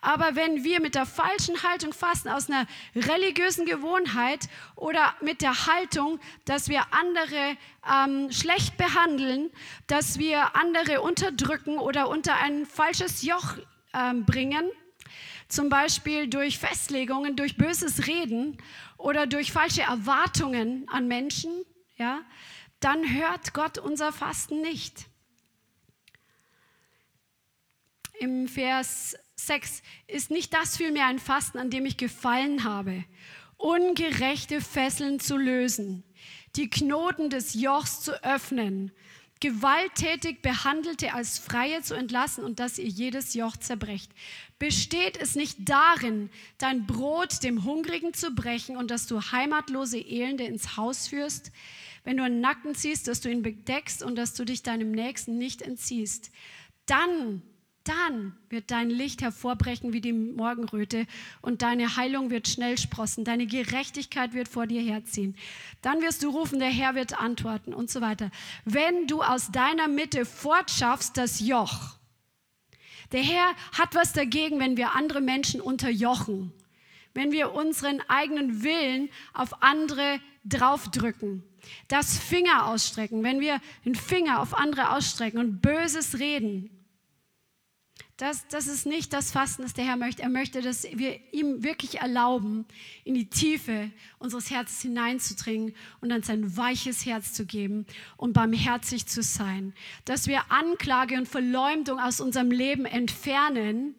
Aber 0.01 0.35
wenn 0.35 0.63
wir 0.63 0.81
mit 0.81 0.95
der 0.95 1.05
falschen 1.05 1.61
Haltung 1.61 1.93
fasten, 1.93 2.29
aus 2.29 2.49
einer 2.49 2.65
religiösen 2.95 3.67
Gewohnheit 3.67 4.49
oder 4.75 5.13
mit 5.21 5.43
der 5.43 5.67
Haltung, 5.67 6.19
dass 6.45 6.69
wir 6.69 6.81
andere 6.91 7.55
ähm, 7.87 8.31
schlecht 8.31 8.77
behandeln, 8.77 9.51
dass 9.85 10.17
wir 10.17 10.55
andere 10.55 11.01
unterdrücken 11.01 11.77
oder 11.77 12.09
unter 12.09 12.35
ein 12.37 12.65
falsches 12.65 13.21
Joch 13.21 13.57
ähm, 13.93 14.25
bringen, 14.25 14.67
zum 15.47 15.69
Beispiel 15.69 16.27
durch 16.27 16.57
Festlegungen, 16.57 17.35
durch 17.35 17.55
böses 17.57 18.07
Reden 18.07 18.57
oder 18.97 19.27
durch 19.27 19.51
falsche 19.51 19.83
Erwartungen 19.83 20.87
an 20.89 21.07
Menschen, 21.07 21.51
ja, 21.97 22.21
dann 22.79 23.07
hört 23.13 23.53
Gott 23.53 23.77
unser 23.77 24.11
Fasten 24.11 24.61
nicht. 24.61 25.05
Im 28.19 28.47
Vers 28.47 29.15
6 29.47 29.81
ist 30.07 30.31
nicht 30.31 30.53
das 30.53 30.77
vielmehr 30.77 31.07
ein 31.07 31.19
Fasten, 31.19 31.57
an 31.57 31.69
dem 31.69 31.85
ich 31.85 31.97
gefallen 31.97 32.63
habe, 32.63 33.03
ungerechte 33.57 34.61
Fesseln 34.61 35.19
zu 35.19 35.37
lösen, 35.37 36.03
die 36.55 36.69
Knoten 36.69 37.29
des 37.29 37.53
Jochs 37.53 38.01
zu 38.01 38.23
öffnen, 38.23 38.91
gewalttätig 39.39 40.41
Behandelte 40.41 41.13
als 41.13 41.39
Freie 41.39 41.81
zu 41.81 41.95
entlassen 41.95 42.43
und 42.43 42.59
dass 42.59 42.77
ihr 42.77 42.87
jedes 42.87 43.33
Joch 43.33 43.57
zerbrecht. 43.57 44.11
Besteht 44.59 45.17
es 45.17 45.35
nicht 45.35 45.57
darin, 45.61 46.29
dein 46.59 46.85
Brot 46.85 47.43
dem 47.43 47.65
Hungrigen 47.65 48.13
zu 48.13 48.31
brechen 48.31 48.77
und 48.77 48.91
dass 48.91 49.07
du 49.07 49.19
heimatlose 49.19 49.97
Elende 49.97 50.43
ins 50.43 50.77
Haus 50.77 51.07
führst? 51.07 51.51
Wenn 52.03 52.17
du 52.17 52.23
einen 52.23 52.41
Nacken 52.41 52.75
ziehst, 52.75 53.07
dass 53.07 53.21
du 53.21 53.29
ihn 53.29 53.41
bedeckst 53.41 54.03
und 54.03 54.15
dass 54.15 54.35
du 54.35 54.45
dich 54.45 54.61
deinem 54.61 54.91
Nächsten 54.91 55.37
nicht 55.37 55.63
entziehst, 55.63 56.31
dann 56.85 57.41
dann 57.83 58.37
wird 58.49 58.69
dein 58.69 58.89
Licht 58.89 59.21
hervorbrechen 59.21 59.91
wie 59.91 60.01
die 60.01 60.13
Morgenröte 60.13 61.07
und 61.41 61.61
deine 61.63 61.95
Heilung 61.95 62.29
wird 62.29 62.47
schnell 62.47 62.77
sprossen, 62.77 63.23
deine 63.23 63.47
Gerechtigkeit 63.47 64.33
wird 64.33 64.47
vor 64.47 64.67
dir 64.67 64.81
herziehen. 64.81 65.35
Dann 65.81 66.01
wirst 66.01 66.23
du 66.23 66.29
rufen, 66.29 66.59
der 66.59 66.69
Herr 66.69 66.93
wird 66.93 67.19
antworten 67.19 67.73
und 67.73 67.89
so 67.89 68.01
weiter. 68.01 68.29
Wenn 68.65 69.07
du 69.07 69.23
aus 69.23 69.51
deiner 69.51 69.87
Mitte 69.87 70.25
fortschaffst 70.25 71.17
das 71.17 71.39
Joch, 71.39 71.95
der 73.11 73.23
Herr 73.23 73.55
hat 73.73 73.95
was 73.95 74.13
dagegen, 74.13 74.59
wenn 74.59 74.77
wir 74.77 74.95
andere 74.95 75.21
Menschen 75.21 75.59
unterjochen, 75.59 76.53
wenn 77.13 77.31
wir 77.31 77.51
unseren 77.53 77.99
eigenen 78.07 78.63
Willen 78.63 79.09
auf 79.33 79.63
andere 79.63 80.19
draufdrücken, 80.45 81.43
das 81.87 82.17
Finger 82.17 82.67
ausstrecken, 82.67 83.23
wenn 83.23 83.39
wir 83.39 83.59
den 83.85 83.95
Finger 83.95 84.39
auf 84.39 84.53
andere 84.57 84.95
ausstrecken 84.95 85.39
und 85.39 85.61
Böses 85.61 86.19
reden 86.19 86.69
das, 88.21 88.47
das 88.49 88.67
ist 88.67 88.85
nicht 88.85 89.13
das 89.13 89.31
Fasten, 89.31 89.63
das 89.63 89.73
der 89.73 89.83
Herr 89.83 89.97
möchte. 89.97 90.21
Er 90.21 90.29
möchte, 90.29 90.61
dass 90.61 90.83
wir 90.83 91.19
ihm 91.33 91.63
wirklich 91.63 92.01
erlauben, 92.01 92.65
in 93.03 93.15
die 93.15 93.27
Tiefe 93.31 93.89
unseres 94.19 94.51
Herzens 94.51 94.83
hineinzudringen 94.83 95.73
und 96.01 96.09
dann 96.09 96.21
sein 96.21 96.55
weiches 96.55 97.03
Herz 97.07 97.33
zu 97.33 97.47
geben 97.47 97.87
und 98.17 98.33
barmherzig 98.33 99.07
zu 99.07 99.23
sein. 99.23 99.73
Dass 100.05 100.27
wir 100.27 100.51
Anklage 100.51 101.17
und 101.17 101.27
Verleumdung 101.27 101.99
aus 101.99 102.21
unserem 102.21 102.51
Leben 102.51 102.85
entfernen, 102.85 103.95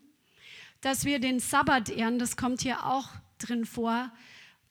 dass 0.82 1.04
wir 1.04 1.18
den 1.18 1.40
Sabbat 1.40 1.88
ehren, 1.88 2.20
das 2.20 2.36
kommt 2.36 2.62
hier 2.62 2.86
auch 2.86 3.08
drin 3.38 3.64
vor. 3.64 4.12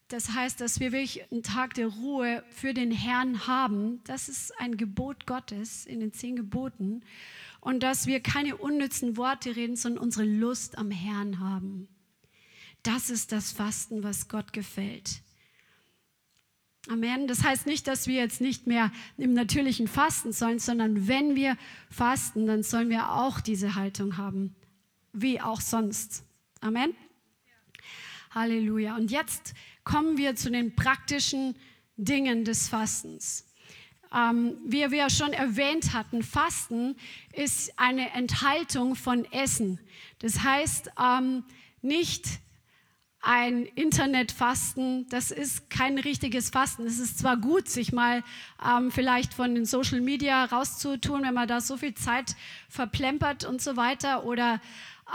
Das 0.08 0.32
heißt, 0.32 0.62
dass 0.62 0.80
wir 0.80 0.94
wirklich 0.94 1.30
einen 1.30 1.44
Tag 1.44 1.74
der 1.74 1.88
Ruhe 1.88 2.42
für 2.52 2.74
den 2.74 2.92
Herrn 2.92 3.48
haben. 3.48 4.02
Das 4.06 4.30
ist 4.30 4.58
ein 4.62 4.78
Gebot 4.78 5.28
Gottes 5.28 5.86
in 5.86 6.00
den 6.00 6.14
zehn 6.14 6.38
Geboten 6.38 7.04
und 7.62 7.82
dass 7.82 8.08
wir 8.08 8.20
keine 8.20 8.58
unnützen 8.58 9.16
Worte 9.16 9.56
reden, 9.56 9.76
sondern 9.76 10.04
unsere 10.04 10.26
Lust 10.26 10.78
am 10.78 10.92
Herrn 10.92 11.40
haben. 11.40 11.88
Das 12.84 13.10
ist 13.10 13.32
das 13.32 13.52
Fasten, 13.52 14.04
was 14.04 14.28
Gott 14.28 14.52
gefällt. 14.52 15.22
Amen. 16.90 17.28
Das 17.28 17.44
heißt 17.44 17.68
nicht, 17.68 17.88
dass 17.88 18.08
wir 18.08 18.16
jetzt 18.16 18.42
nicht 18.42 18.66
mehr 18.66 18.92
im 19.18 19.34
natürlichen 19.34 19.88
Fasten 19.88 20.34
sollen, 20.34 20.58
sondern 20.58 21.08
wenn 21.08 21.36
wir 21.36 21.56
fasten, 21.92 22.48
dann 22.48 22.64
sollen 22.64 22.90
wir 22.90 23.12
auch 23.12 23.40
diese 23.40 23.76
Haltung 23.76 24.18
haben, 24.18 24.56
wie 25.14 25.40
auch 25.40 25.62
sonst. 25.62 26.24
Amen. 26.60 26.96
Halleluja. 28.32 28.96
Und 28.96 29.12
jetzt 29.12 29.54
kommen 29.84 30.18
wir 30.18 30.36
zu 30.36 30.50
den 30.50 30.76
praktischen 30.76 31.56
Dingen 31.98 32.46
des 32.46 32.68
Fastens. 32.68 33.46
Ähm, 34.14 34.58
wie 34.66 34.92
wir 34.92 35.10
schon 35.10 35.32
erwähnt 35.32 35.94
hatten, 35.94 36.22
Fasten 36.22 36.96
ist 37.34 37.78
eine 37.78 38.12
Enthaltung 38.12 38.96
von 38.96 39.26
Essen. 39.32 39.80
Das 40.20 40.44
heißt, 40.44 40.92
ähm, 41.02 41.44
nicht 41.82 42.26
ein 43.22 43.66
Internetfasten, 43.66 45.08
das 45.10 45.30
ist 45.30 45.70
kein 45.70 46.00
richtiges 46.00 46.50
Fasten. 46.50 46.86
Es 46.86 46.98
ist 46.98 47.20
zwar 47.20 47.38
gut, 47.38 47.70
sich 47.70 47.94
mal 47.94 48.24
ähm, 48.66 48.92
vielleicht 48.92 49.34
von 49.34 49.54
den 49.54 49.66
Social 49.66 50.02
Media 50.02 50.46
rauszutun, 50.46 51.22
wenn 51.22 51.34
man 51.36 51.48
da 51.48 51.62
so 51.62 51.78
viel 51.78 51.94
Zeit 51.94 52.36
verplempert 52.68 53.46
und 53.46 53.62
so 53.62 53.78
weiter, 53.78 54.26
oder 54.26 54.60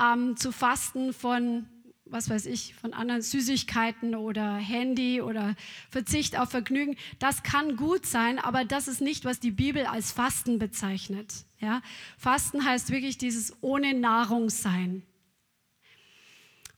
ähm, 0.01 0.36
zu 0.36 0.53
fasten 0.53 1.12
von, 1.12 1.66
was 2.07 2.31
weiß 2.31 2.47
ich, 2.47 2.75
von 2.75 2.93
anderen 2.93 3.23
Süßigkeiten 3.23 4.15
oder 4.15 4.57
Handy 4.57 5.21
oder 5.21 5.55
Verzicht 5.91 6.39
auf 6.39 6.51
Vergnügen. 6.51 6.97
Das 7.19 7.43
kann 7.43 7.77
gut 7.77 8.07
sein, 8.07 8.39
aber 8.39 8.65
das 8.65 8.89
ist 8.89 9.01
nicht, 9.01 9.25
was 9.25 9.41
die 9.41 9.51
Bibel 9.51 9.87
als 9.87 10.13
Fasten 10.13 10.59
bezeichnet. 10.59 11.33
Ja? 11.61 11.83
Fasten 12.17 12.65
heißt 12.65 12.91
wirklich 12.91 13.19
dieses 13.19 13.55
ohne 13.61 13.95
Nahrung 13.95 14.51
sein. 14.51 15.03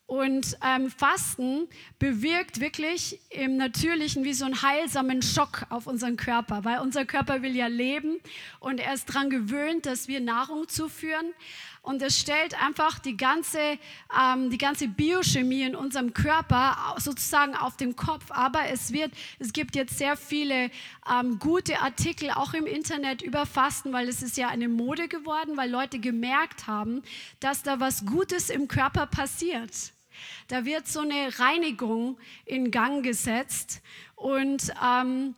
Und 0.09 0.57
ähm, 0.65 0.91
Fasten 0.91 1.69
bewirkt 1.99 2.61
wirklich 2.61 3.21
im 3.29 3.59
Natürlichen 3.59 4.25
wie 4.25 4.33
so 4.33 4.47
einen 4.47 4.63
heilsamen 4.63 5.21
Schock 5.21 5.67
auf 5.69 5.87
unseren 5.87 6.17
Körper, 6.17 6.65
weil 6.65 6.81
unser 6.81 7.05
Körper 7.05 7.43
will 7.43 7.55
ja 7.55 7.67
leben 7.67 8.19
und 8.59 8.81
er 8.81 8.95
ist 8.95 9.11
daran 9.11 9.29
gewöhnt, 9.29 9.85
dass 9.85 10.09
wir 10.09 10.21
Nahrung 10.21 10.67
zuführen. 10.67 11.35
Und 11.89 12.03
es 12.03 12.19
stellt 12.21 12.53
einfach 12.63 12.99
die 12.99 13.17
ganze, 13.17 13.79
ähm, 14.15 14.51
die 14.51 14.59
ganze 14.59 14.89
Biochemie 14.89 15.63
in 15.63 15.75
unserem 15.75 16.13
Körper 16.13 16.77
sozusagen 16.99 17.57
auf 17.57 17.79
den 17.79 17.97
Kopf. 17.97 18.27
Aber 18.29 18.69
es, 18.69 18.93
wird, 18.93 19.11
es 19.39 19.55
gibt 19.55 19.75
jetzt 19.75 19.97
sehr 19.97 20.19
viele 20.19 20.71
ähm, 21.11 21.39
gute 21.39 21.81
Artikel 21.81 22.31
auch 22.33 22.53
im 22.53 22.67
Internet 22.67 23.23
über 23.23 23.47
Fasten, 23.47 23.91
weil 23.95 24.07
es 24.07 24.23
ist 24.23 24.37
ja 24.37 24.49
eine 24.49 24.69
Mode 24.69 25.09
geworden, 25.09 25.57
weil 25.57 25.71
Leute 25.71 25.99
gemerkt 25.99 26.67
haben, 26.67 27.03
dass 27.41 27.63
da 27.63 27.81
was 27.81 28.05
Gutes 28.05 28.51
im 28.51 28.69
Körper 28.69 29.07
passiert. 29.07 29.73
Da 30.49 30.67
wird 30.67 30.89
so 30.89 31.01
eine 31.01 31.39
Reinigung 31.39 32.19
in 32.45 32.71
Gang 32.71 33.03
gesetzt 33.03 33.81
und 34.15 34.75
ähm, 34.85 35.35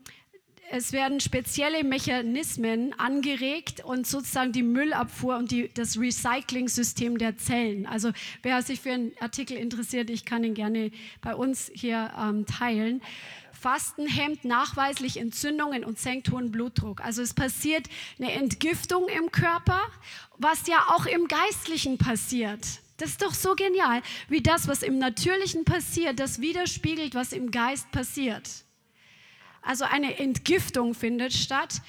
es 0.73 0.93
werden 0.93 1.21
spezielle 1.21 1.83
Mechanismen 1.83 2.93
angeregt 2.99 3.85
und 3.85 4.07
sozusagen 4.07 4.53
die 4.53 4.63
Müllabfuhr 4.63 5.37
und 5.37 5.51
die, 5.51 5.71
das 5.75 5.99
Recycling-System 5.99 7.19
der 7.19 7.37
Zellen. 7.37 7.87
Also 7.87 8.13
wer 8.43 8.63
sich 8.63 8.81
für 8.81 8.93
einen 8.93 9.13
Artikel 9.21 9.57
interessiert, 9.57 10.11
ich 10.11 10.25
kann 10.25 10.45
ihn 10.45 10.55
gerne 10.55 10.93
bei 11.23 11.35
uns 11.35 11.71
hier 11.75 12.13
ähm, 12.17 12.47
teilen. 12.47 13.03
Fasten 13.53 14.07
hemmt 14.07 14.45
nachweislich 14.45 15.17
Entzündungen 15.17 15.85
und 15.85 15.99
senkt 15.99 16.31
hohen 16.31 16.53
Blutdruck. 16.53 17.05
Also 17.05 17.21
es 17.21 17.35
passiert 17.35 17.89
eine 18.19 18.33
Entgiftung 18.33 19.09
im 19.09 19.33
Körper, 19.33 19.81
was 20.39 20.67
ja 20.69 20.87
auch 20.91 21.05
im 21.05 21.27
Geistlichen 21.27 21.99
passiert. 21.99 22.61
Das 22.97 23.11
ist 23.11 23.23
doch 23.23 23.35
so 23.35 23.55
genial, 23.55 24.03
wie 24.29 24.41
das, 24.41 24.69
was 24.69 24.83
im 24.83 24.99
Natürlichen 24.99 25.65
passiert, 25.65 26.21
das 26.21 26.41
widerspiegelt, 26.41 27.15
was 27.15 27.33
im 27.33 27.51
Geist 27.51 27.91
passiert. 27.91 28.49
Also 29.63 29.85
eine 29.85 30.19
Entgiftung 30.19 30.95
findet 30.95 31.33
statt. 31.33 31.81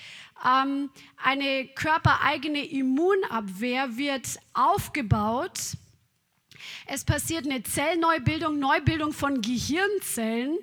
Ähm, 0.46 0.90
eine 1.18 1.68
körpereigene 1.68 2.66
Immunabwehr 2.66 3.98
wird 3.98 4.40
aufgebaut. 4.54 5.78
Es 6.86 7.04
passiert 7.04 7.46
eine 7.46 7.64
Zellneubildung, 7.64 8.60
Neubildung 8.60 9.14
von 9.14 9.42
Gehirnzellen 9.42 10.58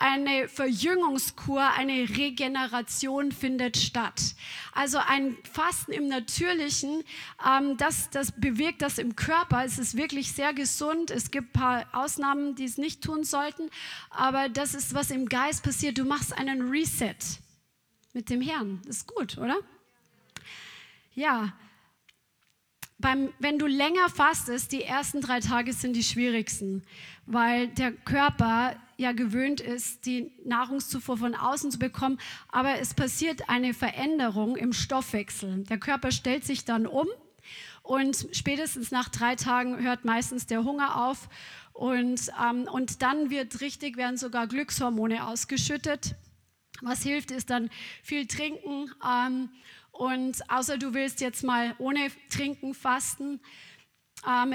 eine 0.00 0.48
Verjüngungskur, 0.48 1.62
eine 1.74 2.08
Regeneration 2.08 3.32
findet 3.32 3.76
statt. 3.76 4.34
Also 4.72 4.98
ein 4.98 5.36
Fasten 5.52 5.92
im 5.92 6.08
Natürlichen, 6.08 7.04
ähm, 7.46 7.76
das, 7.76 8.08
das 8.10 8.32
bewirkt 8.32 8.80
das 8.80 8.98
im 8.98 9.14
Körper. 9.14 9.62
Es 9.64 9.78
ist 9.78 9.96
wirklich 9.96 10.32
sehr 10.32 10.54
gesund. 10.54 11.10
Es 11.10 11.30
gibt 11.30 11.54
ein 11.54 11.60
paar 11.60 11.86
Ausnahmen, 11.92 12.54
die 12.54 12.64
es 12.64 12.78
nicht 12.78 13.04
tun 13.04 13.24
sollten, 13.24 13.70
aber 14.08 14.48
das 14.48 14.74
ist, 14.74 14.94
was 14.94 15.10
im 15.10 15.28
Geist 15.28 15.62
passiert. 15.62 15.98
Du 15.98 16.04
machst 16.04 16.36
einen 16.36 16.70
Reset 16.70 17.16
mit 18.14 18.30
dem 18.30 18.40
Herrn. 18.40 18.80
Das 18.86 18.98
ist 18.98 19.06
gut, 19.06 19.36
oder? 19.36 19.58
Ja. 21.14 21.52
Beim, 22.98 23.32
wenn 23.38 23.58
du 23.58 23.66
länger 23.66 24.08
fastest, 24.08 24.72
die 24.72 24.82
ersten 24.82 25.20
drei 25.20 25.40
Tage 25.40 25.72
sind 25.72 25.94
die 25.94 26.02
schwierigsten, 26.02 26.84
weil 27.26 27.68
der 27.68 27.92
Körper 27.92 28.76
ja 29.00 29.12
gewöhnt 29.12 29.60
ist, 29.60 30.04
die 30.04 30.30
Nahrungszufuhr 30.44 31.16
von 31.16 31.34
außen 31.34 31.70
zu 31.70 31.78
bekommen, 31.78 32.18
aber 32.48 32.78
es 32.78 32.94
passiert 32.94 33.48
eine 33.48 33.72
Veränderung 33.72 34.56
im 34.56 34.72
Stoffwechsel. 34.72 35.64
Der 35.64 35.78
Körper 35.78 36.12
stellt 36.12 36.44
sich 36.44 36.64
dann 36.64 36.86
um 36.86 37.08
und 37.82 38.28
spätestens 38.32 38.90
nach 38.90 39.08
drei 39.08 39.36
Tagen 39.36 39.82
hört 39.82 40.04
meistens 40.04 40.46
der 40.46 40.64
Hunger 40.64 41.06
auf 41.06 41.28
und, 41.72 42.30
ähm, 42.44 42.68
und 42.70 43.00
dann 43.00 43.30
wird 43.30 43.62
richtig, 43.62 43.96
werden 43.96 44.18
sogar 44.18 44.46
Glückshormone 44.46 45.26
ausgeschüttet. 45.26 46.14
Was 46.82 47.02
hilft, 47.02 47.30
ist 47.30 47.48
dann 47.48 47.70
viel 48.02 48.26
trinken 48.26 48.90
ähm, 49.02 49.48
und 49.92 50.50
außer 50.50 50.76
du 50.76 50.92
willst 50.92 51.22
jetzt 51.22 51.42
mal 51.42 51.74
ohne 51.78 52.10
Trinken 52.30 52.74
fasten, 52.74 53.40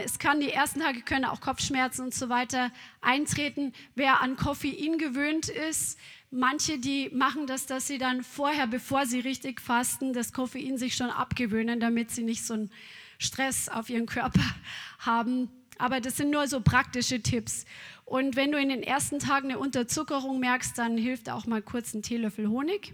es 0.04 0.20
kann 0.20 0.40
die 0.40 0.52
ersten 0.52 0.82
Tage 0.82 1.02
können 1.02 1.26
auch 1.26 1.42
Kopfschmerzen 1.42 2.06
und 2.06 2.14
so 2.14 2.30
weiter 2.30 2.72
eintreten. 3.02 3.74
Wer 3.96 4.22
an 4.22 4.36
Koffein 4.36 4.98
gewöhnt 4.98 5.50
ist, 5.50 5.98
manche, 6.30 6.78
die 6.78 7.10
machen 7.10 7.48
das, 7.48 7.66
dass 7.66 7.88
sie 7.88 7.98
dann 7.98 8.24
vorher, 8.24 8.68
bevor 8.68 9.06
sie 9.06 9.20
richtig 9.20 9.62
fasten, 9.62 10.14
das 10.14 10.34
Koffein 10.34 10.78
sich 10.78 10.96
schon 10.96 11.10
abgewöhnen, 11.10 11.80
damit 11.80 12.12
sie 12.12 12.24
nicht 12.24 12.46
so 12.46 12.54
einen 12.54 12.72
Stress 13.18 13.70
auf 13.70 13.90
ihren 13.90 14.06
Körper 14.06 14.44
haben. 15.00 15.50
Aber 15.78 16.00
das 16.00 16.18
sind 16.18 16.30
nur 16.30 16.48
so 16.48 16.62
praktische 16.62 17.22
Tipps. 17.22 17.66
Und 18.06 18.36
wenn 18.36 18.52
du 18.52 18.60
in 18.60 18.70
den 18.70 18.84
ersten 18.84 19.20
Tagen 19.20 19.50
eine 19.50 19.60
Unterzuckerung 19.60 20.40
merkst, 20.40 20.78
dann 20.78 20.98
hilft 20.98 21.30
auch 21.30 21.48
mal 21.48 21.62
kurz 21.62 21.94
ein 21.94 22.04
Teelöffel 22.04 22.48
Honig. 22.48 22.94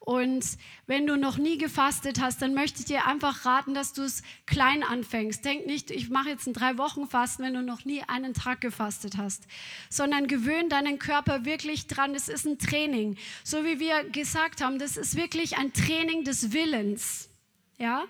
Und 0.00 0.56
wenn 0.86 1.06
du 1.06 1.16
noch 1.18 1.36
nie 1.36 1.58
gefastet 1.58 2.20
hast, 2.22 2.40
dann 2.40 2.54
möchte 2.54 2.80
ich 2.80 2.86
dir 2.86 3.06
einfach 3.06 3.44
raten, 3.44 3.74
dass 3.74 3.92
du 3.92 4.02
es 4.02 4.22
klein 4.46 4.82
anfängst. 4.82 5.44
Denk 5.44 5.66
nicht, 5.66 5.90
ich 5.90 6.08
mache 6.08 6.30
jetzt 6.30 6.46
ein 6.46 6.54
drei 6.54 6.78
Wochen 6.78 7.06
Fasten, 7.06 7.42
wenn 7.42 7.52
du 7.52 7.62
noch 7.62 7.84
nie 7.84 8.02
einen 8.08 8.32
Tag 8.32 8.62
gefastet 8.62 9.18
hast, 9.18 9.46
sondern 9.90 10.26
gewöhn 10.26 10.70
deinen 10.70 10.98
Körper 10.98 11.44
wirklich 11.44 11.86
dran. 11.86 12.14
Es 12.14 12.30
ist 12.30 12.46
ein 12.46 12.58
Training, 12.58 13.18
so 13.44 13.64
wie 13.64 13.78
wir 13.78 14.04
gesagt 14.04 14.62
haben. 14.62 14.78
Das 14.78 14.96
ist 14.96 15.16
wirklich 15.16 15.58
ein 15.58 15.74
Training 15.74 16.24
des 16.24 16.52
Willens, 16.52 17.28
ja, 17.76 18.06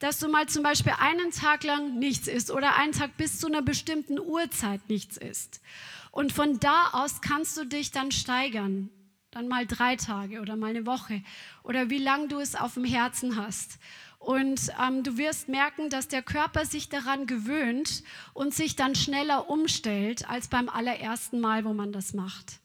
dass 0.00 0.18
du 0.18 0.28
mal 0.28 0.46
zum 0.48 0.62
Beispiel 0.62 0.92
einen 0.98 1.30
Tag 1.30 1.64
lang 1.64 1.98
nichts 1.98 2.28
isst 2.28 2.50
oder 2.50 2.76
einen 2.76 2.92
Tag 2.92 3.16
bis 3.16 3.38
zu 3.38 3.46
einer 3.46 3.62
bestimmten 3.62 4.20
Uhrzeit 4.20 4.86
nichts 4.90 5.16
isst. 5.16 5.62
Und 6.10 6.34
von 6.34 6.60
da 6.60 6.90
aus 6.92 7.22
kannst 7.22 7.56
du 7.56 7.64
dich 7.64 7.90
dann 7.90 8.12
steigern 8.12 8.90
dann 9.32 9.48
mal 9.48 9.66
drei 9.66 9.96
Tage 9.96 10.40
oder 10.40 10.56
mal 10.56 10.70
eine 10.70 10.86
Woche 10.86 11.22
oder 11.64 11.90
wie 11.90 11.98
lange 11.98 12.28
du 12.28 12.38
es 12.38 12.54
auf 12.54 12.74
dem 12.74 12.84
Herzen 12.84 13.36
hast. 13.36 13.78
Und 14.18 14.70
ähm, 14.80 15.02
du 15.02 15.18
wirst 15.18 15.48
merken, 15.48 15.90
dass 15.90 16.06
der 16.06 16.22
Körper 16.22 16.64
sich 16.64 16.88
daran 16.88 17.26
gewöhnt 17.26 18.04
und 18.34 18.54
sich 18.54 18.76
dann 18.76 18.94
schneller 18.94 19.50
umstellt 19.50 20.28
als 20.28 20.46
beim 20.46 20.68
allerersten 20.68 21.40
Mal, 21.40 21.64
wo 21.64 21.72
man 21.72 21.90
das 21.90 22.14
macht. 22.14 22.60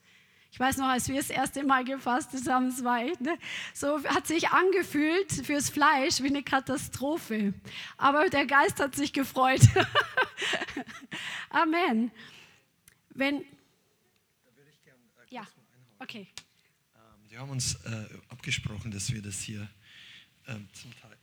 Ich 0.51 0.59
weiß 0.59 0.78
noch, 0.78 0.88
als 0.88 1.07
wir 1.07 1.15
das 1.15 1.30
erste 1.30 1.63
Mal 1.63 1.84
gefastet 1.84 2.47
haben, 2.47 2.68
es 2.68 2.84
war 2.84 3.01
echt, 3.01 3.22
ne, 3.22 3.38
so 3.74 4.03
hat 4.05 4.28
sich 4.28 4.49
angefühlt 4.49 5.32
fürs 5.32 5.70
Fleisch 5.70 6.22
wie 6.22 6.28
eine 6.28 6.43
Katastrophe. 6.43 7.53
Aber 7.97 8.30
der 8.30 8.45
Geist 8.45 8.80
hat 8.80 8.95
sich 8.95 9.13
gefreut. 9.13 9.61
Amen. 11.49 12.11
Wenn, 13.09 13.43
ja, 15.30 15.41
okay. 15.99 16.28
Wir 17.38 17.43
haben 17.43 17.51
uns 17.51 17.75
äh, 17.85 18.05
abgesprochen, 18.29 18.89
dass 18.89 19.13
wir 19.13 19.21
das 19.21 19.41
hier 19.41 19.69
äh, 20.47 20.55
zum 20.73 20.91
Teil. 20.99 21.15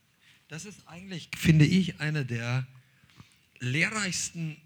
Das 0.47 0.65
ist 0.65 0.87
eigentlich, 0.87 1.29
finde 1.37 1.65
ich, 1.65 1.99
eine 1.99 2.25
der 2.25 2.69
lehrreichsten 3.59 4.57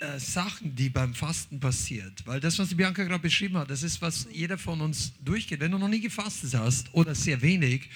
äh, 0.00 0.18
Sachen, 0.18 0.76
die 0.76 0.90
beim 0.90 1.14
Fasten 1.14 1.58
passiert. 1.58 2.26
Weil 2.26 2.38
das, 2.38 2.58
was 2.58 2.76
Bianca 2.76 3.02
gerade 3.02 3.22
beschrieben 3.22 3.56
hat, 3.56 3.70
das 3.70 3.82
ist, 3.82 4.02
was 4.02 4.28
jeder 4.30 4.58
von 4.58 4.82
uns 4.82 5.14
durchgeht. 5.20 5.60
Wenn 5.60 5.70
du 5.70 5.78
noch 5.78 5.88
nie 5.88 6.02
gefastet 6.02 6.52
hast 6.52 6.92
oder 6.92 7.14
sehr 7.14 7.40
wenig, 7.40 7.88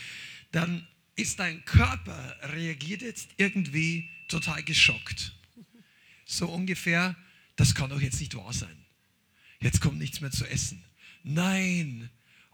dann 0.51 0.89
ist 1.15 1.39
dein 1.41 1.63
Körper 1.67 2.37
reagiert 2.55 3.03
jetzt 3.03 3.29
irgendwie 3.37 4.09
total 4.29 4.63
geschockt. 4.63 5.35
So 6.25 6.49
ungefähr, 6.49 7.15
das 7.55 7.75
kann 7.75 7.91
doch 7.91 8.01
jetzt 8.01 8.19
nicht 8.19 8.35
wahr 8.35 8.55
sein. 8.55 8.79
Jetzt 9.61 9.83
kommt 9.83 9.99
nichts 9.99 10.23
mehr 10.23 10.31
zu 10.31 10.47
essen. 10.47 10.83
Nein, 11.23 12.09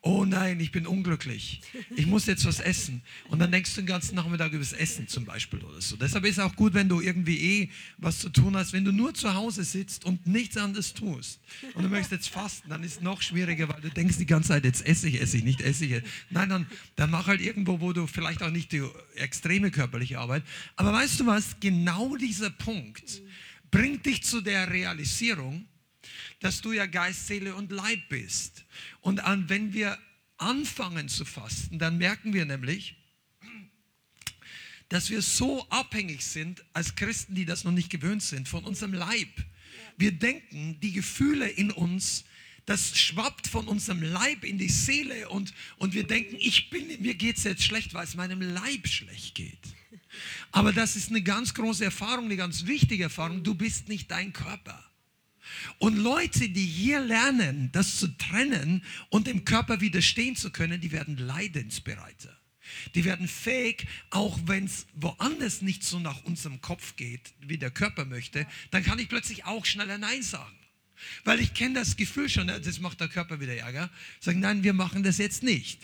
oh 0.05 0.27
nein, 0.27 0.61
ich 0.61 0.71
bin 0.71 0.87
unglücklich, 0.87 1.63
ich 1.97 2.07
muss 2.07 2.27
jetzt 2.27 2.45
was 2.45 2.61
essen. 2.61 3.03
Und 3.29 3.39
dann 3.39 3.51
denkst 3.51 3.75
du 3.75 3.81
den 3.81 3.87
ganzen 3.87 4.15
Nachmittag 4.15 4.53
über 4.53 4.59
das 4.59 4.75
Essen 4.75 5.09
zum 5.09 5.25
Beispiel 5.25 5.61
oder 5.61 5.81
so. 5.81 5.97
Deshalb 5.97 6.27
ist 6.27 6.33
es 6.33 6.45
auch 6.45 6.55
gut, 6.55 6.75
wenn 6.75 6.91
du 6.91 7.01
irgendwie 7.01 7.39
eh 7.39 7.71
was 7.97 8.19
zu 8.19 8.29
tun 8.29 8.55
hast, 8.55 8.75
wenn 8.75 8.85
du 8.85 8.93
nur 8.93 9.15
zu 9.15 9.33
Hause 9.35 9.65
sitzt 9.65 10.05
und 10.05 10.27
nichts 10.27 10.59
anderes 10.59 10.93
tust. 10.93 11.41
Und 11.73 11.85
du 11.85 11.89
möchtest 11.89 12.13
jetzt 12.13 12.29
fasten, 12.29 12.69
dann 12.69 12.83
ist 12.83 12.97
es 12.97 13.01
noch 13.01 13.23
schwieriger, 13.23 13.69
weil 13.71 13.81
du 13.81 13.89
denkst 13.89 14.19
die 14.19 14.27
ganze 14.27 14.49
Zeit, 14.49 14.65
jetzt 14.65 14.87
esse 14.87 15.09
ich, 15.09 15.21
esse 15.21 15.39
ich, 15.39 15.45
nicht 15.45 15.63
esse 15.63 15.87
ich. 15.87 16.03
Nein, 16.29 16.51
dann, 16.51 16.67
dann 16.97 17.11
mach 17.11 17.27
halt 17.27 17.41
irgendwo, 17.41 17.81
wo 17.81 17.95
du 17.95 18.07
vielleicht 18.07 18.43
auch 18.43 18.51
nicht 18.51 18.73
die 18.73 18.83
extreme 19.17 19.71
körperliche 19.71 20.19
Arbeit. 20.19 20.43
Aber 20.77 20.93
weißt 20.93 21.21
du 21.21 21.27
was, 21.27 21.57
genau 21.61 22.15
dieser 22.17 22.51
Punkt 22.51 23.23
bringt 23.71 24.05
dich 24.05 24.23
zu 24.23 24.43
der 24.43 24.71
Realisierung, 24.71 25.65
dass 26.45 26.61
du 26.61 26.73
ja 26.73 26.85
Geist, 26.85 27.27
Seele 27.27 27.55
und 27.55 27.73
Leib 27.73 28.11
bist. 28.11 28.67
Und 29.01 29.21
an, 29.21 29.49
wenn 29.49 29.73
wir 29.73 29.99
anfangen 30.37 31.09
zu 31.09 31.25
fasten, 31.25 31.79
dann 31.79 31.97
merken 31.97 32.35
wir 32.35 32.45
nämlich, 32.45 32.97
dass 34.91 35.09
wir 35.09 35.23
so 35.23 35.67
abhängig 35.71 36.23
sind 36.23 36.63
als 36.75 36.97
Christen, 36.97 37.35
die 37.35 37.47
das 37.47 37.65
noch 37.65 37.73
nicht 37.73 37.89
gewöhnt 37.89 38.23
sind, 38.23 38.47
von 38.47 38.63
unserem 38.63 38.93
Leib. 38.93 39.31
Wir 39.97 40.13
denken, 40.13 40.79
die 40.83 40.93
Gefühle 40.93 41.49
in 41.49 41.71
uns, 41.71 42.25
das 42.67 42.95
schwappt 42.95 43.47
von 43.47 43.67
unserem 43.67 44.03
Leib 44.03 44.45
in 44.45 44.59
die 44.59 44.69
Seele 44.69 45.31
und, 45.31 45.55
und 45.79 45.95
wir 45.95 46.07
denken, 46.07 46.37
ich 46.39 46.69
bin, 46.69 47.01
mir 47.01 47.15
geht 47.15 47.39
es 47.39 47.45
jetzt 47.45 47.63
schlecht, 47.63 47.95
weil 47.95 48.05
es 48.05 48.17
meinem 48.17 48.43
Leib 48.43 48.87
schlecht 48.87 49.35
geht. 49.35 49.63
Aber 50.53 50.75
das 50.75 50.95
ist 50.95 51.09
eine 51.09 51.23
ganz 51.23 51.55
große 51.55 51.87
Erfahrung, 51.87 52.27
eine 52.27 52.37
ganz 52.37 52.67
wichtige 52.67 53.05
Erfahrung. 53.05 53.43
Du 53.43 53.55
bist 53.55 53.89
nicht 53.89 54.11
dein 54.11 54.35
Körper. 54.35 54.85
Und 55.79 55.97
Leute, 55.97 56.49
die 56.49 56.65
hier 56.65 57.01
lernen, 57.01 57.71
das 57.73 57.99
zu 57.99 58.09
trennen 58.09 58.83
und 59.11 59.27
dem 59.27 59.45
Körper 59.45 59.81
widerstehen 59.81 60.37
zu 60.37 60.51
können, 60.51 60.81
die 60.81 60.93
werden 60.93 61.17
leidensbereiter. 61.17 62.37
Die 62.95 63.05
werden 63.05 63.29
fähig, 63.29 63.87
auch 64.11 64.39
wenn 64.47 64.65
es 64.65 64.87
woanders 64.95 65.63
nicht 65.63 65.85
so 65.85 65.99
nach 65.99 66.25
unserem 66.25 66.61
Kopf 66.61 66.97
geht, 66.97 67.35
wie 67.41 67.59
der 67.59 67.71
Körper 67.71 68.05
möchte, 68.05 68.47
dann 68.71 68.83
kann 68.83 68.99
ich 68.99 69.09
plötzlich 69.09 69.45
auch 69.45 69.65
schneller 69.67 69.99
Nein 69.99 70.23
sagen. 70.23 70.57
Weil 71.25 71.41
ich 71.41 71.55
kenne 71.55 71.75
das 71.75 71.97
Gefühl 71.97 72.29
schon, 72.29 72.47
das 72.47 72.81
macht 72.81 73.01
der 73.01 73.09
Körper 73.09 73.41
wieder 73.41 73.55
Ärger. 73.55 73.91
Sagen, 74.21 74.41
nein, 74.41 74.63
wir 74.63 74.73
machen 74.73 75.03
das 75.03 75.19
jetzt 75.19 75.43
nicht. 75.43 75.81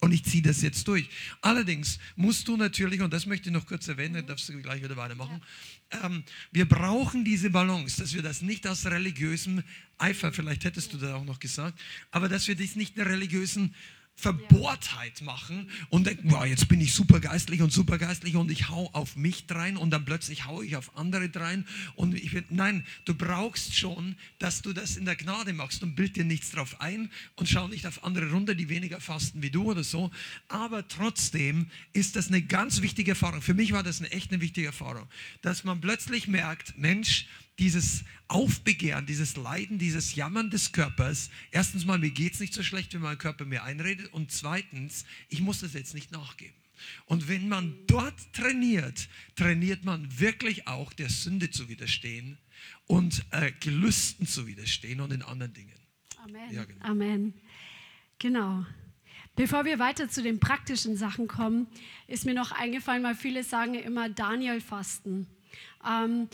Und 0.00 0.12
ich 0.12 0.24
ziehe 0.24 0.42
das 0.42 0.62
jetzt 0.62 0.86
durch. 0.86 1.08
Allerdings 1.40 1.98
musst 2.14 2.46
du 2.46 2.56
natürlich, 2.56 3.00
und 3.00 3.12
das 3.12 3.26
möchte 3.26 3.48
ich 3.48 3.52
noch 3.52 3.66
kurz 3.66 3.88
erwähnen, 3.88 4.14
dann 4.14 4.26
darfst 4.28 4.48
du 4.48 4.62
gleich 4.62 4.82
wieder 4.82 4.96
weitermachen, 4.96 5.42
ähm, 5.90 6.24
wir 6.52 6.68
brauchen 6.68 7.24
diese 7.24 7.50
Balance, 7.50 8.00
dass 8.00 8.14
wir 8.14 8.22
das 8.22 8.42
nicht 8.42 8.66
aus 8.66 8.86
religiösem 8.86 9.62
Eifer, 9.98 10.32
vielleicht 10.32 10.64
hättest 10.64 10.92
du 10.92 10.98
das 10.98 11.12
auch 11.12 11.24
noch 11.24 11.40
gesagt, 11.40 11.78
aber 12.10 12.28
dass 12.28 12.46
wir 12.48 12.56
das 12.56 12.76
nicht 12.76 12.96
in 12.96 13.02
religiösen 13.02 13.74
Verbohrtheit 14.18 15.22
machen 15.22 15.70
und 15.90 16.08
denken, 16.08 16.32
wow, 16.32 16.44
jetzt 16.44 16.66
bin 16.66 16.80
ich 16.80 16.92
super 16.92 17.20
geistlich 17.20 17.62
und 17.62 17.72
super 17.72 17.98
geistlich 17.98 18.34
und 18.34 18.50
ich 18.50 18.68
hau 18.68 18.90
auf 18.92 19.14
mich 19.14 19.46
drein 19.46 19.76
und 19.76 19.90
dann 19.90 20.04
plötzlich 20.04 20.44
hau 20.44 20.60
ich 20.60 20.74
auf 20.74 20.96
andere 20.96 21.28
drein 21.28 21.64
und 21.94 22.16
ich 22.16 22.32
bin, 22.32 22.44
nein, 22.50 22.84
du 23.04 23.14
brauchst 23.14 23.76
schon, 23.76 24.16
dass 24.40 24.60
du 24.60 24.72
das 24.72 24.96
in 24.96 25.04
der 25.04 25.14
Gnade 25.14 25.52
machst 25.52 25.84
und 25.84 25.94
bild 25.94 26.16
dir 26.16 26.24
nichts 26.24 26.50
drauf 26.50 26.80
ein 26.80 27.12
und 27.36 27.48
schau 27.48 27.68
nicht 27.68 27.86
auf 27.86 28.02
andere 28.02 28.28
runter, 28.32 28.56
die 28.56 28.68
weniger 28.68 29.00
fasten 29.00 29.40
wie 29.40 29.50
du 29.50 29.70
oder 29.70 29.84
so, 29.84 30.10
aber 30.48 30.88
trotzdem 30.88 31.70
ist 31.92 32.16
das 32.16 32.26
eine 32.26 32.42
ganz 32.42 32.82
wichtige 32.82 33.12
Erfahrung. 33.12 33.40
Für 33.40 33.54
mich 33.54 33.70
war 33.70 33.84
das 33.84 34.00
eine 34.00 34.10
echt 34.10 34.32
eine 34.32 34.40
wichtige 34.40 34.66
Erfahrung, 34.66 35.06
dass 35.42 35.62
man 35.62 35.80
plötzlich 35.80 36.26
merkt, 36.26 36.76
Mensch, 36.76 37.26
dieses 37.58 38.04
Aufbegehren, 38.28 39.06
dieses 39.06 39.36
Leiden, 39.36 39.78
dieses 39.78 40.14
Jammern 40.14 40.50
des 40.50 40.72
Körpers. 40.72 41.30
Erstens 41.50 41.84
mal, 41.84 41.98
mir 41.98 42.10
geht 42.10 42.34
es 42.34 42.40
nicht 42.40 42.54
so 42.54 42.62
schlecht, 42.62 42.94
wenn 42.94 43.00
mein 43.00 43.18
Körper 43.18 43.44
mir 43.44 43.64
einredet. 43.64 44.12
Und 44.12 44.30
zweitens, 44.30 45.04
ich 45.28 45.40
muss 45.40 45.60
das 45.60 45.74
jetzt 45.74 45.94
nicht 45.94 46.12
nachgeben. 46.12 46.54
Und 47.06 47.28
wenn 47.28 47.48
man 47.48 47.74
dort 47.86 48.32
trainiert, 48.32 49.08
trainiert 49.34 49.84
man 49.84 50.20
wirklich 50.20 50.68
auch 50.68 50.92
der 50.92 51.10
Sünde 51.10 51.50
zu 51.50 51.68
widerstehen 51.68 52.38
und 52.86 53.24
äh, 53.30 53.52
Gelüsten 53.60 54.26
zu 54.26 54.46
widerstehen 54.46 55.00
und 55.00 55.12
in 55.12 55.22
anderen 55.22 55.54
Dingen. 55.54 55.78
Amen. 56.22 56.52
Ja, 56.52 56.64
genau. 56.64 56.84
Amen. 56.84 57.34
Genau. 58.18 58.64
Bevor 59.36 59.64
wir 59.64 59.78
weiter 59.78 60.08
zu 60.08 60.22
den 60.22 60.40
praktischen 60.40 60.96
Sachen 60.96 61.28
kommen, 61.28 61.68
ist 62.08 62.24
mir 62.24 62.34
noch 62.34 62.50
eingefallen, 62.50 63.04
weil 63.04 63.14
viele 63.14 63.44
sagen 63.44 63.74
immer 63.74 64.08
Daniel 64.08 64.60
fasten. 64.60 65.28
Ähm, 65.88 66.28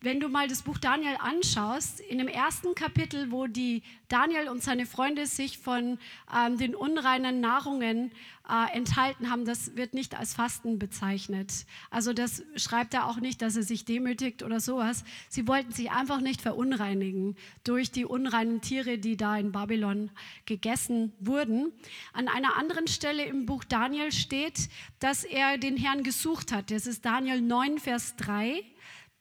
wenn 0.00 0.20
du 0.20 0.28
mal 0.28 0.46
das 0.46 0.62
Buch 0.62 0.78
Daniel 0.78 1.16
anschaust, 1.18 2.00
in 2.00 2.18
dem 2.18 2.28
ersten 2.28 2.74
Kapitel, 2.74 3.30
wo 3.30 3.46
die 3.46 3.82
Daniel 4.08 4.48
und 4.48 4.62
seine 4.62 4.86
Freunde 4.86 5.26
sich 5.26 5.58
von 5.58 5.98
ähm, 6.34 6.56
den 6.56 6.74
unreinen 6.74 7.40
Nahrungen 7.40 8.12
äh, 8.48 8.76
enthalten 8.76 9.30
haben, 9.30 9.44
das 9.44 9.76
wird 9.76 9.94
nicht 9.94 10.16
als 10.16 10.34
Fasten 10.34 10.78
bezeichnet. 10.78 11.66
Also 11.90 12.12
das 12.12 12.42
schreibt 12.56 12.94
er 12.94 13.06
auch 13.06 13.18
nicht, 13.18 13.42
dass 13.42 13.56
er 13.56 13.62
sich 13.62 13.84
demütigt 13.84 14.42
oder 14.42 14.60
sowas. 14.60 15.04
Sie 15.28 15.46
wollten 15.48 15.72
sich 15.72 15.90
einfach 15.90 16.20
nicht 16.20 16.40
verunreinigen 16.40 17.36
durch 17.64 17.90
die 17.90 18.04
unreinen 18.04 18.60
Tiere, 18.60 18.98
die 18.98 19.16
da 19.16 19.36
in 19.36 19.52
Babylon 19.52 20.10
gegessen 20.46 21.12
wurden. 21.20 21.72
An 22.12 22.28
einer 22.28 22.56
anderen 22.56 22.86
Stelle 22.86 23.24
im 23.24 23.46
Buch 23.46 23.64
Daniel 23.64 24.12
steht, 24.12 24.68
dass 25.00 25.24
er 25.24 25.58
den 25.58 25.76
Herrn 25.76 26.02
gesucht 26.02 26.52
hat. 26.52 26.70
Das 26.70 26.86
ist 26.86 27.04
Daniel 27.04 27.40
9, 27.40 27.78
Vers 27.78 28.16
3. 28.16 28.64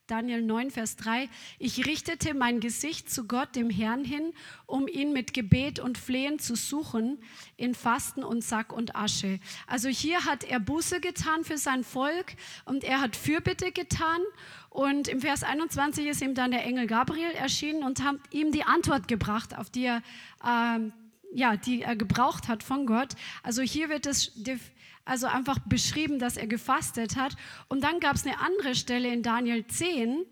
Daniel 0.07 0.41
9, 0.41 0.71
Vers 0.71 0.95
3, 0.95 1.27
ich 1.59 1.85
richtete 1.85 2.33
mein 2.33 2.61
Gesicht 2.61 3.09
zu 3.09 3.27
Gott, 3.27 3.57
dem 3.57 3.69
Herrn, 3.69 4.05
hin, 4.05 4.33
um 4.65 4.87
ihn 4.87 5.11
mit 5.11 5.33
Gebet 5.33 5.79
und 5.79 5.97
Flehen 5.97 6.39
zu 6.39 6.55
suchen, 6.55 7.19
in 7.57 7.75
Fasten 7.75 8.23
und 8.23 8.41
Sack 8.41 8.71
und 8.71 8.95
Asche. 8.95 9.41
Also 9.67 9.89
hier 9.89 10.23
hat 10.23 10.45
er 10.45 10.61
Buße 10.61 11.01
getan 11.01 11.43
für 11.43 11.57
sein 11.57 11.83
Volk 11.83 12.35
und 12.63 12.85
er 12.85 13.01
hat 13.01 13.17
Fürbitte 13.17 13.73
getan. 13.73 14.21
Und 14.69 15.09
im 15.09 15.19
Vers 15.19 15.43
21 15.43 16.07
ist 16.07 16.21
ihm 16.21 16.35
dann 16.35 16.51
der 16.51 16.63
Engel 16.63 16.87
Gabriel 16.87 17.31
erschienen 17.31 17.83
und 17.83 18.01
hat 18.01 18.15
ihm 18.31 18.53
die 18.53 18.63
Antwort 18.63 19.09
gebracht, 19.09 19.57
auf 19.57 19.69
die 19.69 19.85
er, 19.85 20.01
äh, 20.41 20.89
ja, 21.33 21.57
die 21.57 21.81
er 21.81 21.97
gebraucht 21.97 22.47
hat 22.47 22.63
von 22.63 22.85
Gott. 22.85 23.09
Also 23.43 23.61
hier 23.61 23.89
wird 23.89 24.05
es 24.05 24.31
also 25.07 25.27
einfach 25.27 25.59
beschrieben, 25.59 26.19
dass 26.19 26.37
er 26.37 26.47
gefastet 26.47 27.15
hat. 27.15 27.35
Und 27.69 27.83
dann 27.83 27.99
gab 27.99 28.15
es 28.15 28.25
eine 28.25 28.39
andere 28.39 28.75
Stelle 28.75 29.11
in 29.11 29.23
Daniel 29.23 29.65
10, 29.65 30.25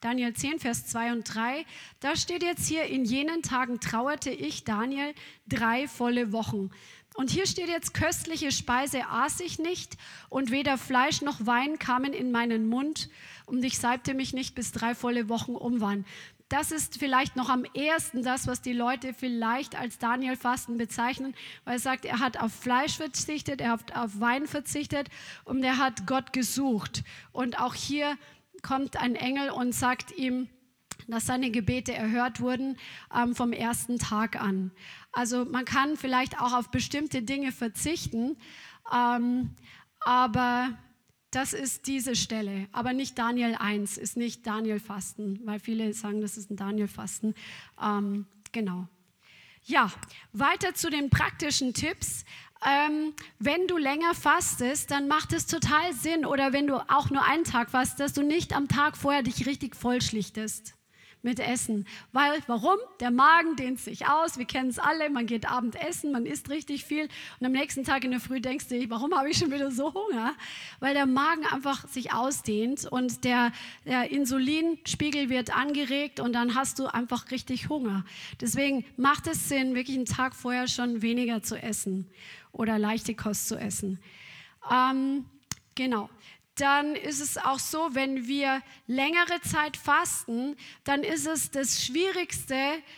Daniel 0.00 0.34
10, 0.34 0.58
Vers 0.58 0.86
2 0.86 1.12
und 1.12 1.34
3. 1.34 1.64
Da 2.00 2.16
steht 2.16 2.42
jetzt 2.42 2.66
hier, 2.66 2.84
in 2.84 3.04
jenen 3.04 3.42
Tagen 3.42 3.80
trauerte 3.80 4.30
ich, 4.30 4.64
Daniel, 4.64 5.14
drei 5.48 5.88
volle 5.88 6.32
Wochen. 6.32 6.70
Und 7.14 7.30
hier 7.30 7.46
steht 7.46 7.68
jetzt, 7.68 7.94
köstliche 7.94 8.52
Speise 8.52 9.06
aß 9.08 9.40
ich 9.40 9.58
nicht 9.58 9.96
und 10.28 10.50
weder 10.50 10.76
Fleisch 10.76 11.22
noch 11.22 11.46
Wein 11.46 11.78
kamen 11.78 12.12
in 12.12 12.30
meinen 12.30 12.68
Mund 12.68 13.08
und 13.46 13.64
ich 13.64 13.78
salbte 13.78 14.12
mich 14.12 14.34
nicht, 14.34 14.54
bis 14.54 14.72
drei 14.72 14.94
volle 14.94 15.30
Wochen 15.30 15.54
um 15.54 15.80
waren 15.80 16.04
das 16.48 16.70
ist 16.70 16.98
vielleicht 16.98 17.34
noch 17.34 17.48
am 17.48 17.64
ehesten 17.74 18.22
das, 18.22 18.46
was 18.46 18.62
die 18.62 18.72
Leute 18.72 19.12
vielleicht 19.12 19.74
als 19.74 19.98
Daniel-Fasten 19.98 20.76
bezeichnen, 20.76 21.34
weil 21.64 21.74
er 21.74 21.80
sagt, 21.80 22.04
er 22.04 22.20
hat 22.20 22.40
auf 22.40 22.52
Fleisch 22.52 22.96
verzichtet, 22.96 23.60
er 23.60 23.70
hat 23.72 23.96
auf 23.96 24.20
Wein 24.20 24.46
verzichtet 24.46 25.08
und 25.44 25.62
er 25.64 25.78
hat 25.78 26.06
Gott 26.06 26.32
gesucht. 26.32 27.02
Und 27.32 27.58
auch 27.58 27.74
hier 27.74 28.16
kommt 28.62 28.96
ein 28.96 29.16
Engel 29.16 29.50
und 29.50 29.74
sagt 29.74 30.16
ihm, 30.16 30.48
dass 31.08 31.26
seine 31.26 31.50
Gebete 31.50 31.92
erhört 31.94 32.40
wurden 32.40 32.76
ähm, 33.14 33.34
vom 33.34 33.52
ersten 33.52 33.98
Tag 33.98 34.40
an. 34.40 34.70
Also 35.12 35.44
man 35.44 35.64
kann 35.64 35.96
vielleicht 35.96 36.40
auch 36.40 36.52
auf 36.52 36.70
bestimmte 36.70 37.22
Dinge 37.22 37.52
verzichten, 37.52 38.36
ähm, 38.94 39.50
aber 40.00 40.70
das 41.36 41.52
ist 41.52 41.86
diese 41.86 42.16
Stelle, 42.16 42.66
aber 42.72 42.94
nicht 42.94 43.18
Daniel 43.18 43.56
1, 43.56 43.98
ist 43.98 44.16
nicht 44.16 44.46
Daniel 44.46 44.80
Fasten, 44.80 45.38
weil 45.44 45.60
viele 45.60 45.92
sagen, 45.92 46.22
das 46.22 46.38
ist 46.38 46.50
ein 46.50 46.56
Daniel 46.56 46.88
Fasten. 46.88 47.34
Ähm, 47.78 48.26
genau. 48.52 48.88
Ja, 49.64 49.92
weiter 50.32 50.72
zu 50.74 50.88
den 50.88 51.10
praktischen 51.10 51.74
Tipps. 51.74 52.24
Ähm, 52.64 53.12
wenn 53.38 53.66
du 53.66 53.76
länger 53.76 54.14
fastest, 54.14 54.90
dann 54.90 55.08
macht 55.08 55.34
es 55.34 55.46
total 55.46 55.92
Sinn, 55.92 56.24
oder 56.24 56.54
wenn 56.54 56.66
du 56.66 56.76
auch 56.90 57.10
nur 57.10 57.24
einen 57.24 57.44
Tag 57.44 57.70
fastest, 57.70 58.00
dass 58.00 58.12
du 58.14 58.22
nicht 58.22 58.54
am 58.54 58.66
Tag 58.68 58.96
vorher 58.96 59.22
dich 59.22 59.44
richtig 59.44 59.76
vollschlichtest 59.76 60.75
mit 61.26 61.40
Essen. 61.40 61.86
Weil, 62.12 62.40
warum? 62.46 62.78
Der 63.00 63.10
Magen 63.10 63.56
dehnt 63.56 63.80
sich 63.80 64.06
aus, 64.06 64.38
wir 64.38 64.46
kennen 64.46 64.70
es 64.70 64.78
alle, 64.78 65.10
man 65.10 65.26
geht 65.26 65.50
Abend 65.50 65.74
essen, 65.74 66.12
man 66.12 66.24
isst 66.24 66.48
richtig 66.48 66.84
viel 66.84 67.08
und 67.40 67.46
am 67.46 67.52
nächsten 67.52 67.84
Tag 67.84 68.04
in 68.04 68.12
der 68.12 68.20
Früh 68.20 68.40
denkst 68.40 68.68
du, 68.68 68.88
warum 68.88 69.12
habe 69.12 69.28
ich 69.28 69.36
schon 69.36 69.50
wieder 69.50 69.70
so 69.72 69.92
Hunger? 69.92 70.34
Weil 70.78 70.94
der 70.94 71.04
Magen 71.04 71.44
einfach 71.44 71.86
sich 71.88 72.14
ausdehnt 72.14 72.86
und 72.86 73.24
der, 73.24 73.52
der 73.84 74.10
Insulinspiegel 74.10 75.28
wird 75.28 75.54
angeregt 75.54 76.20
und 76.20 76.32
dann 76.32 76.54
hast 76.54 76.78
du 76.78 76.86
einfach 76.86 77.30
richtig 77.32 77.68
Hunger. 77.68 78.04
Deswegen 78.40 78.84
macht 78.96 79.26
es 79.26 79.48
Sinn, 79.48 79.74
wirklich 79.74 79.96
einen 79.96 80.06
Tag 80.06 80.34
vorher 80.34 80.68
schon 80.68 81.02
weniger 81.02 81.42
zu 81.42 81.60
essen 81.60 82.08
oder 82.52 82.78
leichte 82.78 83.14
Kost 83.14 83.48
zu 83.48 83.56
essen. 83.56 83.98
Ähm, 84.70 85.24
genau 85.74 86.08
dann 86.56 86.96
ist 86.96 87.20
es 87.20 87.36
auch 87.36 87.58
so, 87.58 87.90
wenn 87.92 88.26
wir 88.26 88.62
längere 88.86 89.42
Zeit 89.42 89.76
fasten, 89.76 90.56
dann 90.84 91.02
ist 91.02 91.26
es 91.26 91.50
das 91.50 91.84
Schwierigste, 91.84 92.56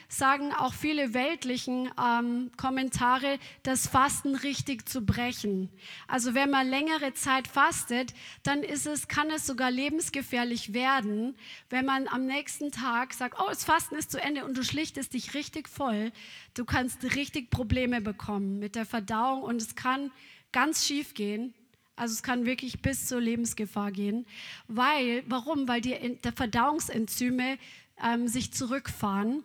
sagen 0.08 0.52
auch 0.52 0.72
viele 0.72 1.12
weltlichen 1.12 1.90
ähm, 2.00 2.52
Kommentare, 2.56 3.38
das 3.64 3.88
Fasten 3.88 4.36
richtig 4.36 4.88
zu 4.88 5.04
brechen. 5.04 5.70
Also 6.06 6.34
wenn 6.34 6.50
man 6.50 6.68
längere 6.68 7.14
Zeit 7.14 7.48
fastet, 7.48 8.14
dann 8.44 8.62
ist 8.62 8.86
es, 8.86 9.08
kann 9.08 9.28
es 9.30 9.44
sogar 9.44 9.72
lebensgefährlich 9.72 10.72
werden, 10.72 11.36
wenn 11.68 11.84
man 11.84 12.06
am 12.06 12.26
nächsten 12.26 12.70
Tag 12.70 13.12
sagt, 13.12 13.40
oh, 13.40 13.48
das 13.48 13.64
Fasten 13.64 13.96
ist 13.96 14.12
zu 14.12 14.22
Ende 14.22 14.44
und 14.44 14.56
du 14.56 14.62
schlichtest 14.62 15.14
dich 15.14 15.34
richtig 15.34 15.68
voll. 15.68 16.12
Du 16.54 16.64
kannst 16.64 17.02
richtig 17.16 17.50
Probleme 17.50 18.00
bekommen 18.00 18.60
mit 18.60 18.76
der 18.76 18.86
Verdauung 18.86 19.42
und 19.42 19.60
es 19.60 19.74
kann 19.74 20.12
ganz 20.52 20.86
schief 20.86 21.14
gehen 21.14 21.54
Also 21.98 22.14
es 22.14 22.22
kann 22.22 22.46
wirklich 22.46 22.80
bis 22.80 23.06
zur 23.06 23.20
Lebensgefahr 23.20 23.92
gehen. 23.92 24.26
Weil, 24.68 25.24
warum? 25.26 25.68
Weil 25.68 25.80
die 25.80 25.96
Verdauungsenzyme 26.34 27.58
ähm, 28.02 28.28
sich 28.28 28.52
zurückfahren 28.52 29.42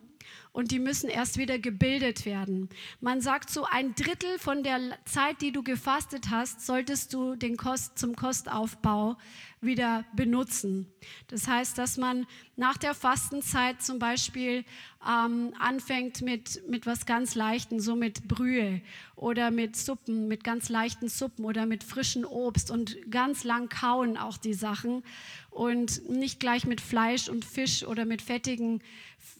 und 0.52 0.70
die 0.70 0.78
müssen 0.78 1.10
erst 1.10 1.36
wieder 1.36 1.58
gebildet 1.58 2.24
werden. 2.24 2.68
Man 3.00 3.20
sagt 3.20 3.50
so, 3.50 3.64
ein 3.64 3.94
Drittel 3.94 4.38
von 4.38 4.62
der 4.62 4.80
Zeit, 5.04 5.40
die 5.40 5.50
du 5.50 5.62
gefastet 5.62 6.30
hast, 6.30 6.64
solltest 6.64 7.12
du 7.12 7.34
den 7.34 7.56
Kost, 7.56 7.98
zum 7.98 8.14
Kostaufbau 8.14 9.16
wieder 9.64 10.04
benutzen. 10.14 10.92
Das 11.28 11.48
heißt, 11.48 11.76
dass 11.78 11.96
man 11.96 12.26
nach 12.56 12.76
der 12.76 12.94
Fastenzeit 12.94 13.82
zum 13.82 13.98
Beispiel 13.98 14.64
ähm, 15.06 15.52
anfängt 15.58 16.22
mit, 16.22 16.62
mit 16.68 16.86
was 16.86 17.06
ganz 17.06 17.34
Leichten, 17.34 17.80
so 17.80 17.96
mit 17.96 18.28
Brühe 18.28 18.80
oder 19.16 19.50
mit 19.50 19.76
Suppen, 19.76 20.28
mit 20.28 20.44
ganz 20.44 20.68
leichten 20.68 21.08
Suppen 21.08 21.44
oder 21.44 21.66
mit 21.66 21.84
frischem 21.84 22.24
Obst 22.24 22.70
und 22.70 23.10
ganz 23.10 23.44
lang 23.44 23.68
kauen 23.68 24.16
auch 24.16 24.36
die 24.36 24.54
Sachen 24.54 25.02
und 25.50 26.08
nicht 26.08 26.40
gleich 26.40 26.66
mit 26.66 26.80
Fleisch 26.80 27.28
und 27.28 27.44
Fisch 27.44 27.84
oder 27.84 28.04
mit 28.04 28.22
fettigen 28.22 28.82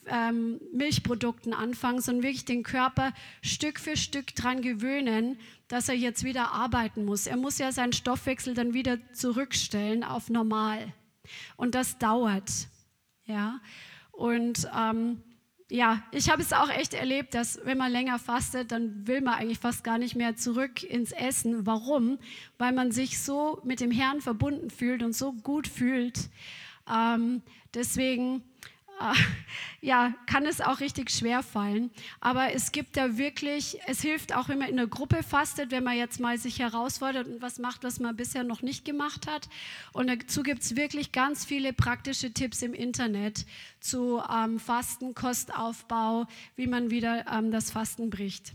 ähm, 0.07 0.61
Milchprodukten 0.73 1.53
anfangen, 1.55 2.01
sondern 2.01 2.23
wirklich 2.23 2.45
den 2.45 2.63
Körper 2.63 3.13
Stück 3.43 3.81
für 3.81 3.97
Stück 3.97 4.35
dran 4.35 4.63
gewöhnen, 4.63 5.39
dass 5.69 5.89
er 5.89 5.95
jetzt 5.95 6.25
wieder 6.25 6.53
arbeiten 6.53 7.05
muss. 7.05 7.27
Er 7.27 7.37
muss 7.37 7.59
ja 7.59 7.73
seinen 7.73 7.93
Stoffwechsel 7.93 8.55
dann 8.55 8.75
wieder 8.75 8.99
zurückstellen 9.13 10.05
auf 10.05 10.31
normal. 10.31 10.93
Und 11.57 11.75
das 11.75 11.99
dauert. 11.99 12.51
Ja. 13.25 13.61
Und 14.13 14.69
ähm, 14.79 15.23
ja, 15.71 16.03
ich 16.13 16.31
habe 16.31 16.43
es 16.43 16.53
auch 16.53 16.69
echt 16.71 16.95
erlebt, 16.95 17.35
dass 17.35 17.59
wenn 17.65 17.79
man 17.79 17.91
länger 17.91 18.19
fastet, 18.19 18.71
dann 18.71 19.07
will 19.07 19.23
man 19.23 19.35
eigentlich 19.35 19.59
fast 19.59 19.83
gar 19.83 19.99
nicht 19.99 20.15
mehr 20.15 20.37
zurück 20.37 20.83
ins 20.83 21.13
Essen. 21.13 21.67
Warum? 21.67 22.19
Weil 22.59 22.73
man 22.73 22.93
sich 22.93 23.21
so 23.21 23.61
mit 23.65 23.81
dem 23.81 23.91
Herrn 23.91 24.21
verbunden 24.21 24.71
fühlt 24.71 25.03
und 25.03 25.15
so 25.15 25.33
gut 25.33 25.67
fühlt. 25.67 26.29
Ähm, 26.93 27.43
deswegen 27.73 28.43
ja, 29.81 30.15
kann 30.27 30.47
es 30.47 30.61
auch 30.61 30.81
richtig 30.81 31.11
schwer 31.11 31.43
fallen. 31.43 31.91
Aber 32.21 32.53
es 32.53 32.73
gibt 32.73 32.97
da 32.97 33.17
wirklich, 33.19 33.79
es 33.87 34.01
hilft 34.01 34.35
auch, 34.35 34.49
wenn 34.49 34.59
man 34.59 34.69
in 34.69 34.79
einer 34.79 34.89
Gruppe 34.89 35.23
fastet, 35.23 35.71
wenn 35.71 35.85
man 35.85 35.97
jetzt 35.97 36.21
mal 36.21 36.39
sich 36.39 36.59
herausfordert 36.59 37.27
und 37.27 37.43
was 37.43 37.59
macht, 37.59 37.85
was 37.85 38.01
man 38.01 38.17
bisher 38.17 38.45
noch 38.45 38.63
nicht 38.63 38.85
gemacht 38.85 39.27
hat. 39.27 39.49
Und 39.93 40.09
dazu 40.09 40.43
gibt 40.43 40.63
es 40.63 40.77
wirklich 40.77 41.13
ganz 41.13 41.45
viele 41.45 41.73
praktische 41.73 42.33
Tipps 42.33 42.63
im 42.63 42.75
Internet 42.75 43.47
zu 43.81 44.23
ähm, 44.33 44.59
Fasten, 44.59 45.15
Kostaufbau, 45.15 46.27
wie 46.57 46.67
man 46.67 46.91
wieder 46.91 47.27
ähm, 47.33 47.51
das 47.51 47.71
Fasten 47.71 48.11
bricht. 48.11 48.55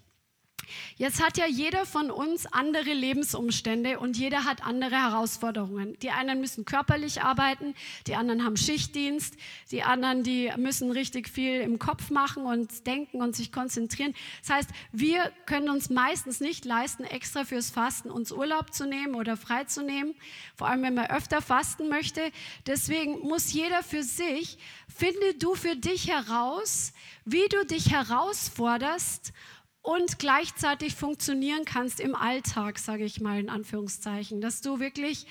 Jetzt 0.97 1.23
hat 1.23 1.37
ja 1.37 1.45
jeder 1.47 1.85
von 1.85 2.11
uns 2.11 2.45
andere 2.45 2.93
Lebensumstände 2.93 3.99
und 3.99 4.17
jeder 4.17 4.43
hat 4.43 4.65
andere 4.65 4.95
Herausforderungen. 4.95 5.97
Die 5.99 6.11
einen 6.11 6.41
müssen 6.41 6.65
körperlich 6.65 7.21
arbeiten, 7.21 7.75
die 8.07 8.15
anderen 8.15 8.43
haben 8.43 8.57
Schichtdienst, 8.57 9.35
die 9.71 9.83
anderen, 9.83 10.23
die 10.23 10.51
müssen 10.57 10.91
richtig 10.91 11.29
viel 11.29 11.61
im 11.61 11.79
Kopf 11.79 12.09
machen 12.09 12.43
und 12.43 12.85
denken 12.85 13.21
und 13.21 13.35
sich 13.35 13.51
konzentrieren. 13.51 14.13
Das 14.41 14.55
heißt, 14.55 14.69
wir 14.91 15.31
können 15.45 15.69
uns 15.69 15.89
meistens 15.89 16.39
nicht 16.39 16.65
leisten, 16.65 17.03
extra 17.03 17.45
fürs 17.45 17.69
Fasten 17.69 18.11
uns 18.11 18.31
Urlaub 18.31 18.73
zu 18.73 18.85
nehmen 18.85 19.15
oder 19.15 19.37
freizunehmen, 19.37 20.15
vor 20.55 20.67
allem 20.67 20.83
wenn 20.83 20.95
man 20.95 21.09
öfter 21.09 21.41
fasten 21.41 21.89
möchte. 21.89 22.21
Deswegen 22.67 23.19
muss 23.19 23.53
jeder 23.53 23.83
für 23.83 24.03
sich, 24.03 24.57
finde 24.87 25.35
du 25.35 25.55
für 25.55 25.75
dich 25.75 26.09
heraus, 26.09 26.93
wie 27.25 27.47
du 27.49 27.65
dich 27.65 27.91
herausforderst 27.91 29.33
und 29.81 30.19
gleichzeitig 30.19 30.95
funktionieren 30.95 31.65
kannst 31.65 31.99
im 31.99 32.15
Alltag, 32.15 32.79
sage 32.79 33.05
ich 33.05 33.21
mal 33.21 33.39
in 33.39 33.49
Anführungszeichen, 33.49 34.41
dass 34.41 34.61
du 34.61 34.79
wirklich 34.79 35.25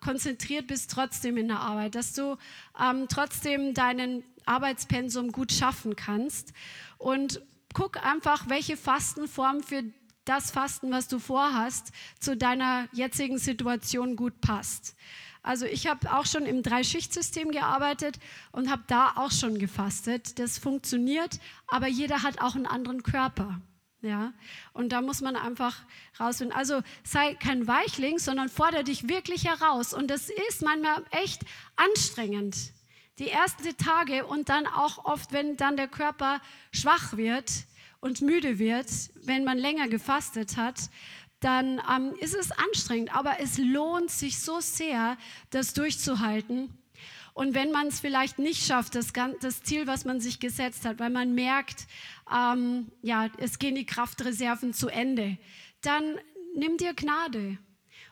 konzentriert 0.00 0.66
bist 0.66 0.90
trotzdem 0.90 1.36
in 1.36 1.48
der 1.48 1.60
Arbeit, 1.60 1.94
dass 1.94 2.12
du 2.12 2.36
ähm, 2.80 3.06
trotzdem 3.08 3.74
deinen 3.74 4.22
Arbeitspensum 4.46 5.32
gut 5.32 5.52
schaffen 5.52 5.96
kannst 5.96 6.52
und 6.98 7.40
guck 7.72 8.04
einfach, 8.04 8.48
welche 8.48 8.76
Fastenform 8.76 9.62
für 9.62 9.84
das 10.24 10.50
Fasten, 10.50 10.90
was 10.90 11.08
du 11.08 11.18
vorhast, 11.18 11.92
zu 12.18 12.36
deiner 12.36 12.88
jetzigen 12.92 13.38
Situation 13.38 14.16
gut 14.16 14.40
passt. 14.40 14.96
Also 15.42 15.66
ich 15.66 15.86
habe 15.86 16.14
auch 16.14 16.24
schon 16.24 16.46
im 16.46 16.62
Dreischichtsystem 16.62 17.50
gearbeitet 17.50 18.18
und 18.52 18.70
habe 18.70 18.84
da 18.86 19.12
auch 19.16 19.30
schon 19.30 19.58
gefastet. 19.58 20.38
Das 20.38 20.56
funktioniert, 20.56 21.38
aber 21.66 21.86
jeder 21.86 22.22
hat 22.22 22.40
auch 22.40 22.54
einen 22.54 22.66
anderen 22.66 23.02
Körper. 23.02 23.60
Ja, 24.04 24.34
und 24.74 24.90
da 24.90 25.00
muss 25.00 25.22
man 25.22 25.34
einfach 25.34 25.74
rausfinden. 26.20 26.54
Also 26.54 26.82
sei 27.04 27.34
kein 27.36 27.66
Weichling, 27.66 28.18
sondern 28.18 28.50
fordere 28.50 28.84
dich 28.84 29.08
wirklich 29.08 29.46
heraus. 29.46 29.94
Und 29.94 30.08
das 30.08 30.28
ist 30.48 30.60
manchmal 30.60 31.02
echt 31.10 31.40
anstrengend. 31.76 32.54
Die 33.18 33.30
ersten 33.30 33.74
Tage 33.78 34.26
und 34.26 34.50
dann 34.50 34.66
auch 34.66 35.06
oft, 35.06 35.32
wenn 35.32 35.56
dann 35.56 35.78
der 35.78 35.88
Körper 35.88 36.42
schwach 36.70 37.16
wird 37.16 37.50
und 38.00 38.20
müde 38.20 38.58
wird, 38.58 38.88
wenn 39.22 39.44
man 39.44 39.56
länger 39.56 39.88
gefastet 39.88 40.58
hat, 40.58 40.90
dann 41.40 41.80
ähm, 41.90 42.14
ist 42.20 42.34
es 42.34 42.52
anstrengend. 42.52 43.16
Aber 43.16 43.40
es 43.40 43.56
lohnt 43.56 44.10
sich 44.10 44.38
so 44.38 44.60
sehr, 44.60 45.16
das 45.48 45.72
durchzuhalten. 45.72 46.76
Und 47.34 47.54
wenn 47.54 47.72
man 47.72 47.88
es 47.88 47.98
vielleicht 48.00 48.38
nicht 48.38 48.64
schafft, 48.64 48.94
das, 48.94 49.12
das, 49.40 49.62
Ziel, 49.62 49.88
was 49.88 50.04
man 50.04 50.20
sich 50.20 50.38
gesetzt 50.38 50.86
hat, 50.86 51.00
weil 51.00 51.10
man 51.10 51.34
merkt, 51.34 51.88
ähm, 52.32 52.92
ja, 53.02 53.28
es 53.38 53.58
gehen 53.58 53.74
die 53.74 53.86
Kraftreserven 53.86 54.72
zu 54.72 54.88
Ende, 54.88 55.36
dann 55.80 56.18
nimm 56.54 56.76
dir 56.76 56.94
Gnade 56.94 57.58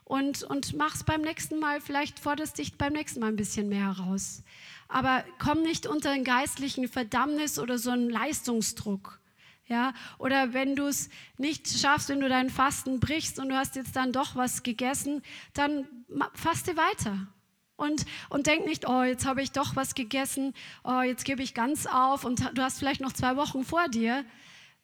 und, 0.04 0.42
und 0.42 0.74
es 0.74 1.04
beim 1.04 1.22
nächsten 1.22 1.60
Mal, 1.60 1.80
vielleicht 1.80 2.18
forderst 2.18 2.58
dich 2.58 2.76
beim 2.76 2.92
nächsten 2.92 3.20
Mal 3.20 3.28
ein 3.28 3.36
bisschen 3.36 3.68
mehr 3.68 3.96
heraus. 3.96 4.42
Aber 4.88 5.24
komm 5.38 5.62
nicht 5.62 5.86
unter 5.86 6.10
einen 6.10 6.24
geistlichen 6.24 6.88
Verdammnis 6.88 7.60
oder 7.60 7.78
so 7.78 7.90
einen 7.90 8.10
Leistungsdruck. 8.10 9.20
Ja, 9.66 9.94
oder 10.18 10.52
wenn 10.52 10.74
du 10.74 10.86
es 10.86 11.08
nicht 11.38 11.68
schaffst, 11.68 12.08
wenn 12.08 12.20
du 12.20 12.28
deinen 12.28 12.50
Fasten 12.50 12.98
brichst 12.98 13.38
und 13.38 13.48
du 13.48 13.56
hast 13.56 13.76
jetzt 13.76 13.94
dann 13.94 14.12
doch 14.12 14.34
was 14.34 14.64
gegessen, 14.64 15.22
dann 15.54 15.86
faste 16.34 16.76
weiter. 16.76 17.28
Und, 17.76 18.04
und 18.28 18.46
denk 18.46 18.64
nicht, 18.64 18.88
oh, 18.88 19.02
jetzt 19.02 19.26
habe 19.26 19.42
ich 19.42 19.52
doch 19.52 19.76
was 19.76 19.94
gegessen, 19.94 20.54
oh, 20.84 21.00
jetzt 21.00 21.24
gebe 21.24 21.42
ich 21.42 21.54
ganz 21.54 21.86
auf 21.86 22.24
und 22.24 22.40
du 22.54 22.62
hast 22.62 22.78
vielleicht 22.78 23.00
noch 23.00 23.12
zwei 23.12 23.36
Wochen 23.36 23.64
vor 23.64 23.88
dir. 23.88 24.24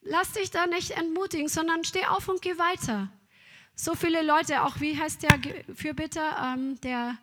Lass 0.03 0.33
dich 0.33 0.51
da 0.51 0.67
nicht 0.67 0.93
entmutigen, 0.93 1.49
sondern 1.49 1.85
steh 1.85 2.07
auf 2.07 2.29
und 2.29 2.43
geh 2.43 2.59
weiter. 2.59 3.09
So 3.75 3.95
viele 3.95 4.23
Leute, 4.23 4.65
auch 4.65 4.81
wie 4.81 4.99
heißt 4.99 5.23
der 5.23 5.39
Fürbitter, 5.75 6.55
ähm, 6.55 6.81
der 6.81 7.17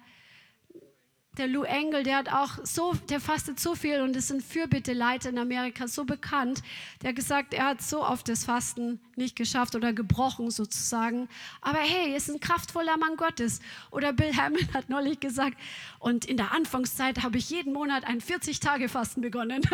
der 1.37 1.47
Lou 1.47 1.63
Engel, 1.63 2.03
der 2.03 2.17
hat 2.17 2.29
auch 2.31 2.59
so, 2.63 2.93
der 3.09 3.19
fastet 3.19 3.59
so 3.59 3.75
viel 3.75 4.01
und 4.01 4.15
ist 4.15 4.31
ein 4.31 4.41
Fürbitteleiter 4.41 5.29
in 5.29 5.37
Amerika 5.37 5.87
so 5.87 6.05
bekannt. 6.05 6.61
Der 7.01 7.09
hat 7.09 7.15
gesagt, 7.15 7.53
er 7.53 7.65
hat 7.65 7.81
so 7.81 8.03
oft 8.03 8.27
das 8.29 8.45
Fasten 8.45 8.99
nicht 9.15 9.35
geschafft 9.35 9.75
oder 9.75 9.93
gebrochen 9.93 10.51
sozusagen. 10.51 11.27
Aber 11.61 11.79
hey, 11.79 12.11
er 12.11 12.17
ist 12.17 12.29
ein 12.29 12.39
kraftvoller 12.39 12.97
Mann 12.97 13.17
Gottes. 13.17 13.59
Oder 13.91 14.13
Bill 14.13 14.35
Hammond 14.35 14.73
hat 14.73 14.89
neulich 14.89 15.19
gesagt, 15.19 15.57
und 15.99 16.25
in 16.25 16.37
der 16.37 16.51
Anfangszeit 16.53 17.23
habe 17.23 17.37
ich 17.37 17.49
jeden 17.49 17.73
Monat 17.73 18.05
ein 18.05 18.21
40-Tage-Fasten 18.21 19.21
begonnen. 19.21 19.61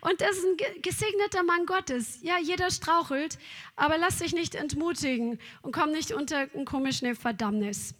Und 0.00 0.20
das 0.20 0.38
ist 0.38 0.44
ein 0.44 0.82
gesegneter 0.82 1.42
Mann 1.42 1.66
Gottes. 1.66 2.18
Ja, 2.22 2.38
jeder 2.38 2.70
strauchelt, 2.70 3.38
aber 3.76 3.98
lass 3.98 4.18
dich 4.18 4.32
nicht 4.32 4.54
entmutigen 4.54 5.38
und 5.62 5.72
komm 5.72 5.92
nicht 5.92 6.12
unter 6.12 6.48
eine 6.52 6.64
komische 6.64 7.14
Verdammnis. 7.14 7.94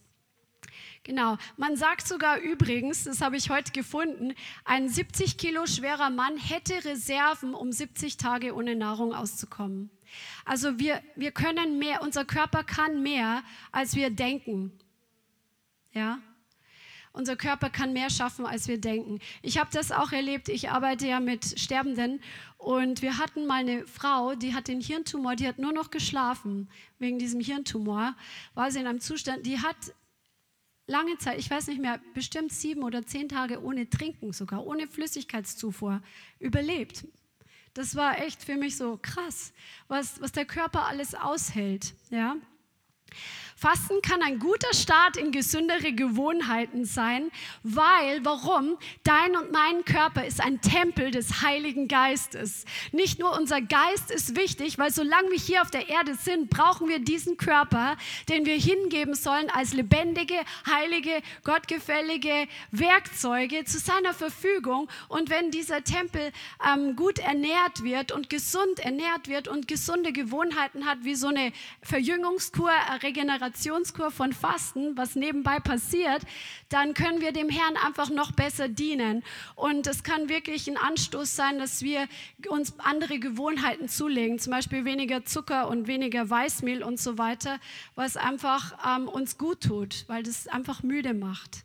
Genau. 1.07 1.39
Man 1.57 1.77
sagt 1.77 2.09
sogar 2.09 2.39
übrigens, 2.39 3.05
das 3.05 3.20
habe 3.20 3.37
ich 3.37 3.49
heute 3.49 3.70
gefunden, 3.70 4.35
ein 4.64 4.89
70 4.89 5.39
Kilo 5.39 5.64
schwerer 5.66 6.11
Mann 6.11 6.37
hätte 6.37 6.85
Reserven, 6.85 7.55
um 7.55 7.70
70 7.70 8.16
Tage 8.16 8.55
ohne 8.55 8.74
Nahrung 8.74 9.14
auszukommen. 9.14 9.91
Also 10.45 10.81
wir, 10.81 11.01
wir 11.14 11.31
können 11.31 11.79
mehr, 11.79 12.03
unser 12.03 12.24
Körper 12.24 12.64
kann 12.64 13.05
mehr, 13.05 13.45
als 13.70 13.95
wir 13.95 14.11
denken. 14.11 14.72
Ja? 15.93 16.18
Unser 17.17 17.35
Körper 17.35 17.71
kann 17.71 17.95
mehr 17.95 18.11
schaffen, 18.11 18.45
als 18.45 18.69
wir 18.69 18.79
denken. 18.79 19.21
Ich 19.41 19.57
habe 19.57 19.71
das 19.73 19.91
auch 19.91 20.12
erlebt. 20.12 20.51
Ich 20.51 20.69
arbeite 20.69 21.07
ja 21.07 21.19
mit 21.19 21.59
Sterbenden 21.59 22.21
und 22.59 23.01
wir 23.01 23.17
hatten 23.17 23.47
mal 23.47 23.61
eine 23.61 23.87
Frau, 23.87 24.35
die 24.35 24.55
hat 24.55 24.69
den 24.69 24.83
Hirntumor, 24.83 25.35
die 25.35 25.49
hat 25.49 25.59
nur 25.59 25.73
noch 25.73 25.91
geschlafen 25.91 26.69
wegen 26.99 27.19
diesem 27.19 27.41
Hirntumor. 27.41 28.14
War 28.53 28.71
sie 28.71 28.81
in 28.81 28.87
einem 28.87 29.01
Zustand, 29.01 29.47
die 29.47 29.59
hat 29.61 29.77
lange 30.87 31.17
Zeit, 31.17 31.39
ich 31.39 31.51
weiß 31.51 31.69
nicht 31.69 31.81
mehr, 31.81 32.03
bestimmt 32.12 32.53
sieben 32.53 32.83
oder 32.83 33.07
zehn 33.07 33.31
Tage 33.31 33.62
ohne 33.62 33.89
Trinken 33.89 34.35
sogar, 34.35 34.67
ohne 34.67 34.87
Flüssigkeitszufuhr 34.87 36.03
überlebt. 36.39 37.07
Das 37.73 37.97
war 37.97 38.21
echt 38.21 38.45
für 38.45 38.57
mich 38.57 38.77
so 38.77 38.99
krass, 39.01 39.55
was, 39.89 40.21
was 40.21 40.33
der 40.33 40.45
Körper 40.45 40.85
alles 40.87 41.14
aushält. 41.14 41.95
Ja? 42.11 42.37
Fasten 43.59 44.03
kann 44.03 44.21
ein 44.21 44.39
guter 44.39 44.75
Start 44.75 45.17
in 45.17 45.33
gesündere 45.33 45.95
Gewohnheiten 45.95 46.85
sein, 46.85 47.31
weil, 47.63 48.23
warum? 48.23 48.77
Dein 49.03 49.35
und 49.35 49.51
mein 49.51 49.83
Körper 49.87 50.27
ist 50.27 50.43
ein 50.43 50.61
Tempel 50.61 51.11
des 51.11 51.41
Heiligen 51.41 51.89
Geistes. 51.89 52.67
Nicht 52.93 53.19
nur 53.19 53.35
unser 53.35 53.63
Geist 53.63 54.11
ist 54.11 54.37
wichtig, 54.37 54.77
weil 54.77 54.93
solange 54.93 55.31
wir 55.31 55.39
hier 55.39 55.63
auf 55.63 55.71
der 55.71 55.89
Erde 55.89 56.17
sind, 56.17 56.51
brauchen 56.51 56.87
wir 56.87 56.99
diesen 56.99 57.39
Körper, 57.39 57.97
den 58.29 58.45
wir 58.45 58.57
hingeben 58.59 59.15
sollen 59.15 59.49
als 59.49 59.73
lebendige, 59.73 60.37
heilige, 60.71 61.23
gottgefällige 61.43 62.49
Werkzeuge 62.73 63.65
zu 63.65 63.79
seiner 63.79 64.13
Verfügung. 64.13 64.87
Und 65.09 65.31
wenn 65.31 65.51
dieser 65.51 65.83
Tempel 65.83 66.31
ähm, 66.63 66.95
gut 66.95 67.21
ernährt 67.21 67.83
wird 67.83 68.13
und 68.13 68.29
gesund 68.29 68.81
ernährt 68.81 69.29
wird 69.29 69.49
und 69.49 69.67
gesunde 69.67 70.13
Gewohnheiten 70.13 70.85
hat, 70.85 70.99
wie 71.05 71.15
so 71.15 71.29
eine 71.29 71.53
Verjüngungskur, 71.81 72.71
Regeneration, 73.03 73.46
Regenerationskur 73.47 74.11
von 74.11 74.33
Fasten, 74.33 74.97
was 74.97 75.15
nebenbei 75.15 75.61
passiert, 75.61 76.23
dann 76.69 76.95
können 76.95 77.21
wir 77.21 77.33
dem 77.33 77.49
Herrn 77.49 77.77
einfach 77.77 78.11
noch 78.11 78.33
besser 78.33 78.69
dienen. 78.69 79.23
Und 79.55 79.87
es 79.87 80.03
kann 80.03 80.29
wirklich 80.29 80.69
ein 80.69 80.77
Anstoß 80.77 81.37
sein, 81.37 81.59
dass 81.59 81.83
wir 81.83 82.09
uns 82.49 82.75
andere 82.79 83.19
Gewohnheiten 83.19 83.89
zulegen, 83.89 84.39
zum 84.39 84.53
Beispiel 84.53 84.85
weniger 84.85 85.25
Zucker 85.25 85.69
und 85.69 85.87
weniger 85.87 86.29
Weißmehl 86.29 86.83
und 86.83 86.99
so 86.99 87.19
weiter, 87.19 87.59
was 87.95 88.17
einfach 88.17 88.77
ähm, 88.87 89.09
uns 89.09 89.39
gut 89.39 89.63
tut, 89.63 90.05
weil 90.09 90.23
das 90.23 90.49
einfach 90.49 90.83
müde 90.83 91.15
macht. 91.15 91.65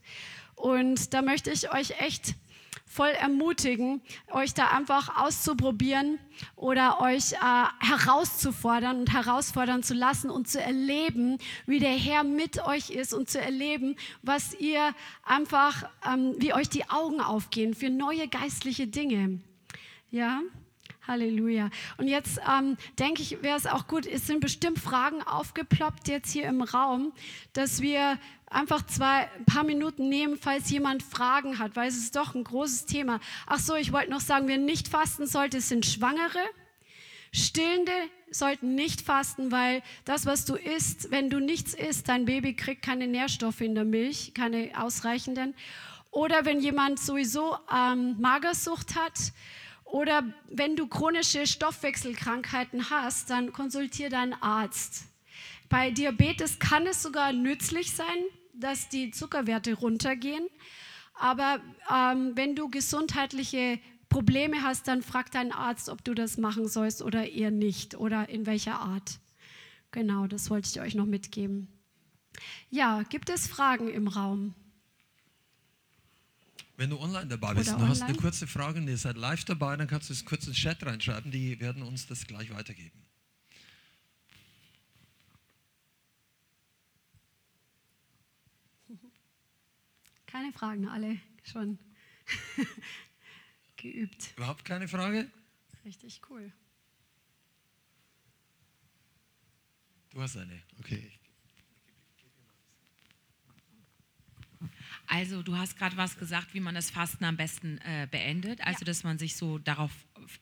Und 0.55 1.13
da 1.13 1.21
möchte 1.21 1.49
ich 1.49 1.73
euch 1.73 1.99
echt 1.99 2.35
voll 2.91 3.09
ermutigen, 3.09 4.01
euch 4.31 4.53
da 4.53 4.67
einfach 4.67 5.23
auszuprobieren 5.23 6.19
oder 6.57 6.99
euch 6.99 7.31
äh, 7.33 7.37
herauszufordern 7.79 8.99
und 8.99 9.13
herausfordern 9.13 9.81
zu 9.81 9.93
lassen 9.93 10.29
und 10.29 10.49
zu 10.49 10.61
erleben, 10.61 11.37
wie 11.65 11.79
der 11.79 11.93
Herr 11.93 12.23
mit 12.25 12.65
euch 12.65 12.89
ist 12.89 13.13
und 13.13 13.29
zu 13.29 13.39
erleben, 13.39 13.95
was 14.23 14.53
ihr 14.59 14.93
einfach, 15.23 15.89
ähm, 16.05 16.35
wie 16.37 16.53
euch 16.53 16.67
die 16.67 16.89
Augen 16.89 17.21
aufgehen 17.21 17.73
für 17.73 17.89
neue 17.89 18.27
geistliche 18.27 18.87
Dinge. 18.87 19.39
Ja? 20.09 20.41
Halleluja. 21.11 21.69
Und 21.97 22.07
jetzt 22.07 22.39
ähm, 22.49 22.77
denke 22.97 23.21
ich, 23.21 23.43
wäre 23.43 23.57
es 23.57 23.67
auch 23.67 23.87
gut, 23.87 24.05
es 24.05 24.27
sind 24.27 24.39
bestimmt 24.39 24.79
Fragen 24.79 25.21
aufgeploppt 25.21 26.07
jetzt 26.07 26.31
hier 26.31 26.45
im 26.45 26.61
Raum, 26.61 27.11
dass 27.53 27.81
wir 27.81 28.17
einfach 28.49 28.85
zwei, 28.85 29.29
ein 29.37 29.45
paar 29.45 29.63
Minuten 29.63 30.09
nehmen, 30.09 30.37
falls 30.37 30.69
jemand 30.69 31.03
Fragen 31.03 31.59
hat, 31.59 31.75
weil 31.75 31.87
es 31.89 31.97
ist 31.97 32.15
doch 32.15 32.33
ein 32.33 32.43
großes 32.43 32.85
Thema. 32.85 33.19
Ach 33.45 33.59
so, 33.59 33.75
ich 33.75 33.91
wollte 33.91 34.09
noch 34.09 34.21
sagen, 34.21 34.47
wer 34.47 34.57
nicht 34.57 34.87
fasten 34.87 35.27
sollte, 35.27 35.61
sind 35.61 35.85
Schwangere. 35.85 36.39
Stillende 37.33 37.93
sollten 38.29 38.75
nicht 38.75 39.01
fasten, 39.01 39.51
weil 39.51 39.83
das, 40.05 40.25
was 40.25 40.45
du 40.45 40.55
isst, 40.55 41.11
wenn 41.11 41.29
du 41.29 41.39
nichts 41.39 41.73
isst, 41.73 42.09
dein 42.09 42.25
Baby 42.25 42.55
kriegt 42.55 42.81
keine 42.81 43.07
Nährstoffe 43.07 43.61
in 43.61 43.75
der 43.75 43.85
Milch, 43.85 44.33
keine 44.33 44.71
ausreichenden. 44.77 45.53
Oder 46.11 46.43
wenn 46.43 46.59
jemand 46.59 46.99
sowieso 46.99 47.57
ähm, 47.73 48.19
Magersucht 48.19 48.95
hat, 48.95 49.31
oder 49.91 50.23
wenn 50.49 50.77
du 50.77 50.87
chronische 50.87 51.45
Stoffwechselkrankheiten 51.45 52.89
hast, 52.89 53.29
dann 53.29 53.51
konsultiere 53.51 54.09
deinen 54.09 54.33
Arzt. 54.33 55.03
Bei 55.67 55.91
Diabetes 55.91 56.59
kann 56.59 56.87
es 56.87 57.03
sogar 57.03 57.33
nützlich 57.33 57.91
sein, 57.91 58.05
dass 58.53 58.87
die 58.87 59.11
Zuckerwerte 59.11 59.73
runtergehen. 59.73 60.47
Aber 61.13 61.59
ähm, 61.93 62.31
wenn 62.35 62.55
du 62.55 62.69
gesundheitliche 62.69 63.79
Probleme 64.07 64.63
hast, 64.63 64.87
dann 64.87 65.01
frag 65.01 65.29
deinen 65.31 65.51
Arzt, 65.51 65.89
ob 65.89 66.05
du 66.05 66.13
das 66.13 66.37
machen 66.37 66.69
sollst 66.69 67.01
oder 67.01 67.29
eher 67.29 67.51
nicht 67.51 67.95
oder 67.95 68.29
in 68.29 68.45
welcher 68.45 68.79
Art. 68.79 69.19
Genau, 69.91 70.25
das 70.25 70.49
wollte 70.49 70.69
ich 70.69 70.79
euch 70.79 70.95
noch 70.95 71.05
mitgeben. 71.05 71.67
Ja, 72.69 73.03
gibt 73.03 73.29
es 73.29 73.45
Fragen 73.45 73.89
im 73.89 74.07
Raum? 74.07 74.55
Wenn 76.81 76.89
du 76.89 76.99
online 76.99 77.27
dabei 77.27 77.53
bist, 77.53 77.69
du 77.69 77.87
hast 77.87 78.01
eine 78.01 78.17
kurze 78.17 78.47
Frage 78.47 78.79
und 78.79 78.87
ihr 78.87 78.97
seid 78.97 79.15
live 79.15 79.45
dabei, 79.45 79.77
dann 79.77 79.85
kannst 79.87 80.09
du 80.09 80.13
es 80.13 80.25
kurz 80.25 80.47
ins 80.47 80.57
Chat 80.57 80.83
reinschreiben, 80.83 81.29
die 81.29 81.59
werden 81.59 81.83
uns 81.83 82.07
das 82.07 82.25
gleich 82.25 82.49
weitergeben. 82.49 83.05
Keine 90.25 90.51
Fragen, 90.53 90.87
alle 90.87 91.19
schon 91.43 91.77
geübt. 93.77 94.33
Überhaupt 94.35 94.65
keine 94.65 94.87
Frage? 94.87 95.29
Richtig 95.85 96.19
cool. 96.31 96.51
Du 100.09 100.19
hast 100.19 100.35
eine, 100.35 100.63
okay. 100.79 101.11
Also 105.11 105.41
du 105.41 105.57
hast 105.57 105.77
gerade 105.77 105.97
was 105.97 106.17
gesagt, 106.17 106.53
wie 106.53 106.61
man 106.61 106.73
das 106.73 106.89
Fasten 106.89 107.25
am 107.25 107.35
besten 107.35 107.79
äh, 107.79 108.07
beendet. 108.09 108.61
Also 108.61 108.79
ja. 108.79 108.85
dass 108.85 109.03
man 109.03 109.17
sich 109.17 109.35
so 109.35 109.57
darauf 109.57 109.91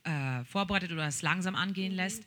äh, 0.04 0.44
vorbereitet 0.46 0.92
oder 0.92 1.08
es 1.08 1.24
langsam 1.24 1.56
angehen 1.56 1.94
mhm. 1.94 1.98
lässt. 1.98 2.24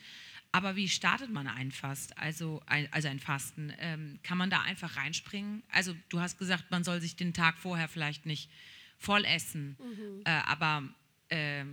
Aber 0.51 0.75
wie 0.75 0.89
startet 0.89 1.31
man 1.31 1.47
ein 1.47 1.71
Fast, 1.71 2.19
also 2.19 2.61
ein, 2.67 2.89
also 2.91 3.07
ein 3.07 3.21
Fasten? 3.21 3.73
Ähm, 3.79 4.19
kann 4.25 4.39
man 4.39 4.51
da 4.51 4.61
einfach 4.61 4.97
reinspringen? 4.97 5.63
Also 5.71 5.95
du 6.09 6.21
hast 6.21 6.37
gesagt, 6.37 6.71
man 6.73 6.83
soll 6.83 7.01
sich 7.01 7.15
den 7.15 7.33
Tag 7.33 7.59
vorher 7.59 7.87
vielleicht 7.89 8.27
nicht 8.27 8.51
voll 8.99 9.25
essen, 9.25 9.77
mhm. 9.79 10.23
äh, 10.25 10.31
aber 10.31 10.83
äh, 11.29 11.65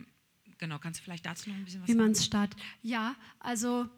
genau, 0.59 0.77
kannst 0.77 0.99
du 0.99 1.03
vielleicht 1.03 1.25
dazu 1.25 1.49
noch 1.49 1.57
ein 1.57 1.65
bisschen 1.65 1.81
was 1.81 1.87
sagen? 1.87 1.99
Wie 1.99 2.03
man 2.03 2.11
es 2.11 2.25
startet? 2.25 2.59
Ja, 2.83 3.15
also 3.39 3.89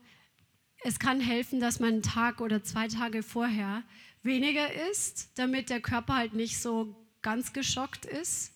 es 0.84 1.00
kann 1.00 1.20
helfen, 1.20 1.60
dass 1.60 1.82
man 1.82 1.96
einen 1.96 2.02
Tag 2.02 2.40
oder 2.40 2.64
zwei 2.64 2.88
Tage 2.88 3.24
vorher 3.24 3.84
weniger 4.24 4.74
isst, 4.90 5.32
damit 5.36 5.70
der 5.70 5.82
Körper 5.82 6.16
halt 6.16 6.34
nicht 6.34 6.62
so 6.62 6.96
ganz 7.22 7.54
geschockt 7.54 8.06
ist, 8.06 8.54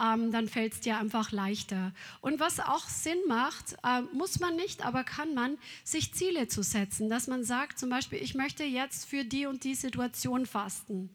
ähm, 0.00 0.30
dann 0.30 0.48
fällt 0.48 0.74
es 0.74 0.80
dir 0.80 0.98
einfach 0.98 1.32
leichter. 1.32 1.92
Und 2.20 2.38
was 2.38 2.60
auch 2.60 2.88
Sinn 2.88 3.18
macht, 3.26 3.76
äh, 3.82 4.02
muss 4.12 4.40
man 4.40 4.56
nicht, 4.56 4.84
aber 4.84 5.04
kann 5.04 5.34
man, 5.34 5.56
sich 5.84 6.12
Ziele 6.12 6.48
zu 6.48 6.62
setzen, 6.62 7.08
dass 7.08 7.28
man 7.28 7.44
sagt, 7.44 7.78
zum 7.78 7.88
Beispiel, 7.88 8.22
ich 8.22 8.34
möchte 8.34 8.64
jetzt 8.64 9.06
für 9.06 9.24
die 9.24 9.46
und 9.46 9.64
die 9.64 9.74
Situation 9.74 10.46
fasten. 10.46 11.10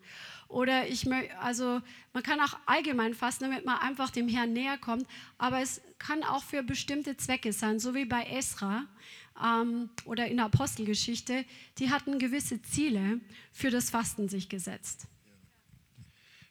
Oder 0.48 0.88
ich 0.88 1.08
also 1.40 1.82
man 2.12 2.24
kann 2.24 2.42
auch 2.42 2.58
allgemein 2.66 3.14
fasten, 3.14 3.46
damit 3.46 3.66
man 3.66 3.78
einfach 3.78 4.10
dem 4.10 4.28
Herrn 4.28 4.52
näher 4.52 4.78
kommt, 4.78 5.06
aber 5.38 5.62
es 5.62 5.80
kann 5.98 6.24
auch 6.24 6.44
für 6.44 6.62
bestimmte 6.62 7.16
Zwecke 7.16 7.54
sein, 7.54 7.80
so 7.80 7.96
wie 7.96 8.04
bei 8.04 8.24
Esra 8.24 8.86
ähm, 9.44 9.90
oder 10.06 10.28
in 10.28 10.38
der 10.38 10.46
Apostelgeschichte, 10.48 11.46
die 11.78 11.90
hatten 11.90 12.20
gewisse 12.20 12.62
Ziele 12.62 13.20
für 13.52 13.70
das 13.70 13.90
Fasten 13.90 14.30
sich 14.30 14.50
gesetzt. 14.50 15.08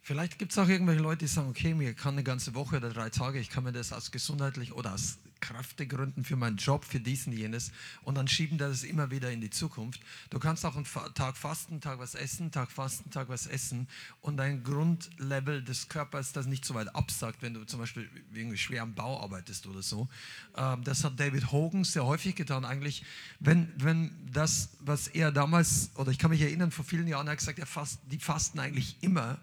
Vielleicht 0.03 0.39
gibt 0.39 0.53
es 0.53 0.59
auch 0.59 0.69
irgendwelche 0.69 1.03
Leute, 1.03 1.19
die 1.19 1.27
sagen, 1.27 1.49
okay, 1.51 1.75
mir 1.75 1.95
kann 1.95 2.15
eine 2.15 2.25
ganze 2.25 2.55
Woche 2.55 2.77
oder 2.77 2.91
drei 2.91 3.11
Tage, 3.11 3.39
ich 3.39 3.51
kann 3.51 3.65
mir 3.65 3.73
das 3.73 3.93
aus 3.93 4.11
gesundheitlich 4.11 4.73
oder 4.73 4.95
aus 4.95 5.19
Kräftegründen 5.41 6.25
für 6.25 6.37
meinen 6.37 6.57
Job, 6.57 6.85
für 6.85 7.01
dies 7.01 7.27
und 7.27 7.33
jenes 7.33 7.73
und 8.03 8.17
dann 8.17 8.29
schieben 8.29 8.59
das 8.59 8.83
immer 8.83 9.11
wieder 9.11 9.31
in 9.31 9.41
die 9.41 9.51
Zukunft. 9.51 10.01
Du 10.31 10.39
kannst 10.39 10.65
auch 10.65 10.77
einen 10.77 10.87
Tag 11.15 11.37
fasten, 11.37 11.81
Tag 11.81 11.99
was 11.99 12.15
essen, 12.15 12.51
Tag 12.51 12.71
fasten, 12.71 13.11
Tag 13.11 13.29
was 13.29 13.47
essen 13.47 13.89
und 14.21 14.37
dein 14.37 14.63
Grundlevel 14.63 15.63
des 15.63 15.89
Körpers 15.89 16.33
das 16.33 16.47
nicht 16.47 16.65
so 16.65 16.75
weit 16.75 16.95
absagt, 16.95 17.43
wenn 17.43 17.55
du 17.55 17.65
zum 17.65 17.81
Beispiel 17.81 18.09
irgendwie 18.33 18.59
schwer 18.59 18.83
am 18.83 18.95
Bau 18.95 19.23
arbeitest 19.23 19.67
oder 19.67 19.83
so. 19.83 20.09
Ähm, 20.57 20.85
das 20.85 21.05
hat 21.05 21.19
David 21.19 21.53
Hogan 21.53 21.85
sehr 21.85 22.05
häufig 22.05 22.37
getan. 22.37 22.65
Eigentlich, 22.65 23.05
wenn, 23.39 23.73
wenn 23.77 24.13
das, 24.33 24.77
was 24.81 25.09
er 25.09 25.33
damals, 25.33 25.91
oder 25.97 26.11
ich 26.11 26.19
kann 26.19 26.31
mich 26.31 26.43
erinnern, 26.43 26.71
vor 26.71 26.85
vielen 26.85 27.09
Jahren, 27.09 27.27
er 27.27 27.33
hat 27.33 27.39
gesagt, 27.39 27.59
er 27.59 27.67
fast, 27.67 28.01
die 28.07 28.19
fasten 28.19 28.59
eigentlich 28.59 28.97
immer 29.01 29.39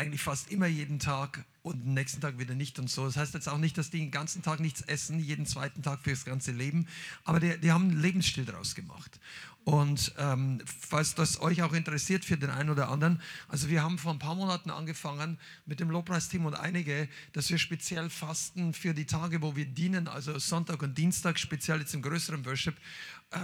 eigentlich 0.00 0.22
fast 0.22 0.50
immer 0.50 0.66
jeden 0.66 0.98
Tag 0.98 1.44
und 1.62 1.84
den 1.84 1.94
nächsten 1.94 2.20
Tag 2.20 2.38
wieder 2.38 2.54
nicht 2.54 2.78
und 2.78 2.88
so. 2.88 3.04
Das 3.04 3.16
heißt 3.16 3.34
jetzt 3.34 3.48
auch 3.48 3.58
nicht, 3.58 3.76
dass 3.76 3.90
die 3.90 3.98
den 3.98 4.10
ganzen 4.10 4.42
Tag 4.42 4.60
nichts 4.60 4.80
essen, 4.82 5.18
jeden 5.18 5.46
zweiten 5.46 5.82
Tag 5.82 6.00
fürs 6.02 6.24
ganze 6.24 6.52
Leben, 6.52 6.86
aber 7.24 7.40
die, 7.40 7.58
die 7.58 7.72
haben 7.72 7.90
einen 7.90 8.00
Lebensstil 8.00 8.44
daraus 8.44 8.74
gemacht. 8.74 9.20
Und 9.64 10.14
ähm, 10.16 10.62
falls 10.64 11.14
das 11.14 11.40
euch 11.42 11.62
auch 11.62 11.74
interessiert 11.74 12.24
für 12.24 12.38
den 12.38 12.48
einen 12.48 12.70
oder 12.70 12.88
anderen, 12.88 13.20
also 13.46 13.68
wir 13.68 13.82
haben 13.82 13.98
vor 13.98 14.12
ein 14.12 14.18
paar 14.18 14.34
Monaten 14.34 14.70
angefangen 14.70 15.38
mit 15.66 15.80
dem 15.80 15.90
Lobpreisteam 15.90 16.46
und 16.46 16.54
einige, 16.54 17.08
dass 17.34 17.50
wir 17.50 17.58
speziell 17.58 18.08
fasten 18.08 18.72
für 18.72 18.94
die 18.94 19.04
Tage, 19.04 19.42
wo 19.42 19.56
wir 19.56 19.66
dienen, 19.66 20.08
also 20.08 20.38
Sonntag 20.38 20.82
und 20.82 20.96
Dienstag, 20.96 21.38
speziell 21.38 21.80
jetzt 21.80 21.94
im 21.94 22.00
größeren 22.00 22.44
Worship, 22.46 22.74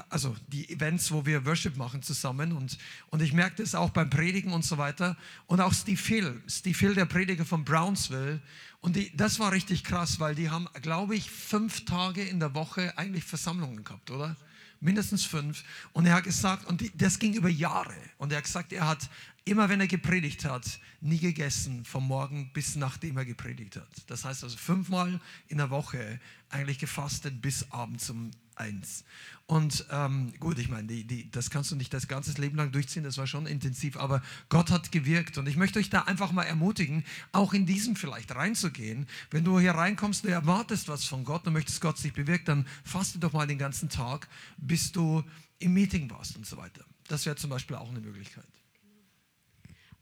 also 0.09 0.35
die 0.49 0.69
Events, 0.69 1.13
wo 1.13 1.25
wir 1.27 1.47
Worship 1.47 1.77
machen 1.77 2.03
zusammen. 2.03 2.53
Und, 2.53 2.79
und 3.11 3.23
ich 3.23 3.33
merke 3.33 3.63
das 3.63 3.75
auch 3.75 3.91
beim 3.91 4.11
Predigen 4.11 4.53
und 4.53 4.65
so 4.65 4.79
weiter. 4.79 5.17
Und 5.47 5.61
auch 5.61 5.73
Steve 5.73 6.01
Hill, 6.01 6.43
Steve 6.49 6.79
Hill, 6.79 6.95
der 6.95 7.07
Prediger 7.07 7.45
von 7.45 7.65
Brownsville. 7.65 8.41
Und 8.81 8.97
die, 8.97 9.17
das 9.17 9.39
war 9.39 9.53
richtig 9.53 9.85
krass, 9.85 10.21
weil 10.21 10.35
die 10.35 10.51
haben, 10.51 10.69
glaube 10.83 11.15
ich, 11.15 11.31
fünf 11.31 11.85
Tage 11.85 12.23
in 12.23 12.41
der 12.41 12.55
Woche 12.55 12.97
eigentlich 12.99 13.25
Versammlungen 13.25 13.85
gehabt, 13.85 14.11
oder? 14.11 14.37
mindestens 14.79 15.25
fünf. 15.25 15.65
Und 15.95 16.07
er 16.07 16.15
hat 16.15 16.25
gesagt, 16.25 16.67
und 16.67 16.83
das 17.01 17.19
ging 17.19 17.33
über 17.33 17.49
Jahre. 17.49 17.95
Und 18.19 18.31
er 18.31 18.39
hat 18.39 18.45
gesagt, 18.45 18.73
er 18.75 18.87
hat 18.87 19.09
immer 19.47 19.69
wenn 19.69 19.81
er 19.81 19.87
gepredigt 19.87 20.45
hat, 20.45 20.81
nie 21.01 21.19
gegessen, 21.19 21.85
vom 21.85 22.07
Morgen 22.07 22.51
bis 22.53 22.75
nachdem 22.75 23.17
er 23.17 23.25
gepredigt 23.25 23.77
hat. 23.77 23.89
Das 24.09 24.25
heißt 24.25 24.43
also 24.43 24.57
fünfmal 24.57 25.21
in 25.47 25.59
der 25.59 25.71
Woche 25.71 26.21
eigentlich 26.51 26.79
gefastet 26.79 27.41
bis 27.41 27.71
abends 27.71 28.11
um 28.11 28.33
eins. 28.57 29.05
Und 29.47 29.87
ähm, 29.91 30.33
gut, 30.41 30.59
ich 30.59 30.69
meine, 30.69 30.89
die, 30.89 31.05
die, 31.05 31.31
das 31.31 31.51
kannst 31.51 31.71
du 31.71 31.77
nicht 31.77 31.95
das 31.95 32.09
ganze 32.09 32.33
Leben 32.41 32.57
lang 32.57 32.73
durchziehen, 32.73 33.05
das 33.05 33.17
war 33.17 33.27
schon 33.27 33.47
intensiv, 33.47 33.97
aber 33.97 34.23
Gott 34.49 34.71
hat 34.71 34.91
gewirkt. 34.91 35.39
Und 35.39 35.47
ich 35.47 35.57
möchte 35.57 35.79
euch 35.79 35.89
da 35.89 36.03
einfach 36.03 36.33
mal 36.33 36.43
ermutigen, 36.43 37.05
auch 37.33 37.55
in 37.55 37.65
diesem 37.65 37.95
vielleicht 37.95 38.35
reinzugehen. 38.35 39.07
Wenn 39.31 39.45
du 39.45 39.61
hier 39.61 39.73
reinkommst, 39.73 40.25
du 40.25 40.29
erwartest 40.29 40.89
was 40.89 41.05
von 41.05 41.25
Gott 41.25 41.47
und 41.47 41.53
möchtest 41.53 41.81
Gott 41.81 41.99
sich 41.99 42.13
bewirkt, 42.13 42.49
dann 42.49 42.67
faste 42.85 43.19
doch 43.19 43.33
mal 43.33 43.47
den 43.47 43.59
ganzen 43.59 43.89
Tag, 43.89 44.29
bis 44.57 44.91
du 44.91 45.23
im 45.59 45.75
Meeting 45.75 46.11
warst 46.11 46.37
und 46.37 46.45
so 46.45 46.57
weiter. 46.57 46.85
Das 47.09 47.25
wäre 47.25 47.37
zum 47.37 47.51
Beispiel 47.51 47.77
auch 47.77 47.89
eine 47.89 48.01
Möglichkeit. 48.01 48.47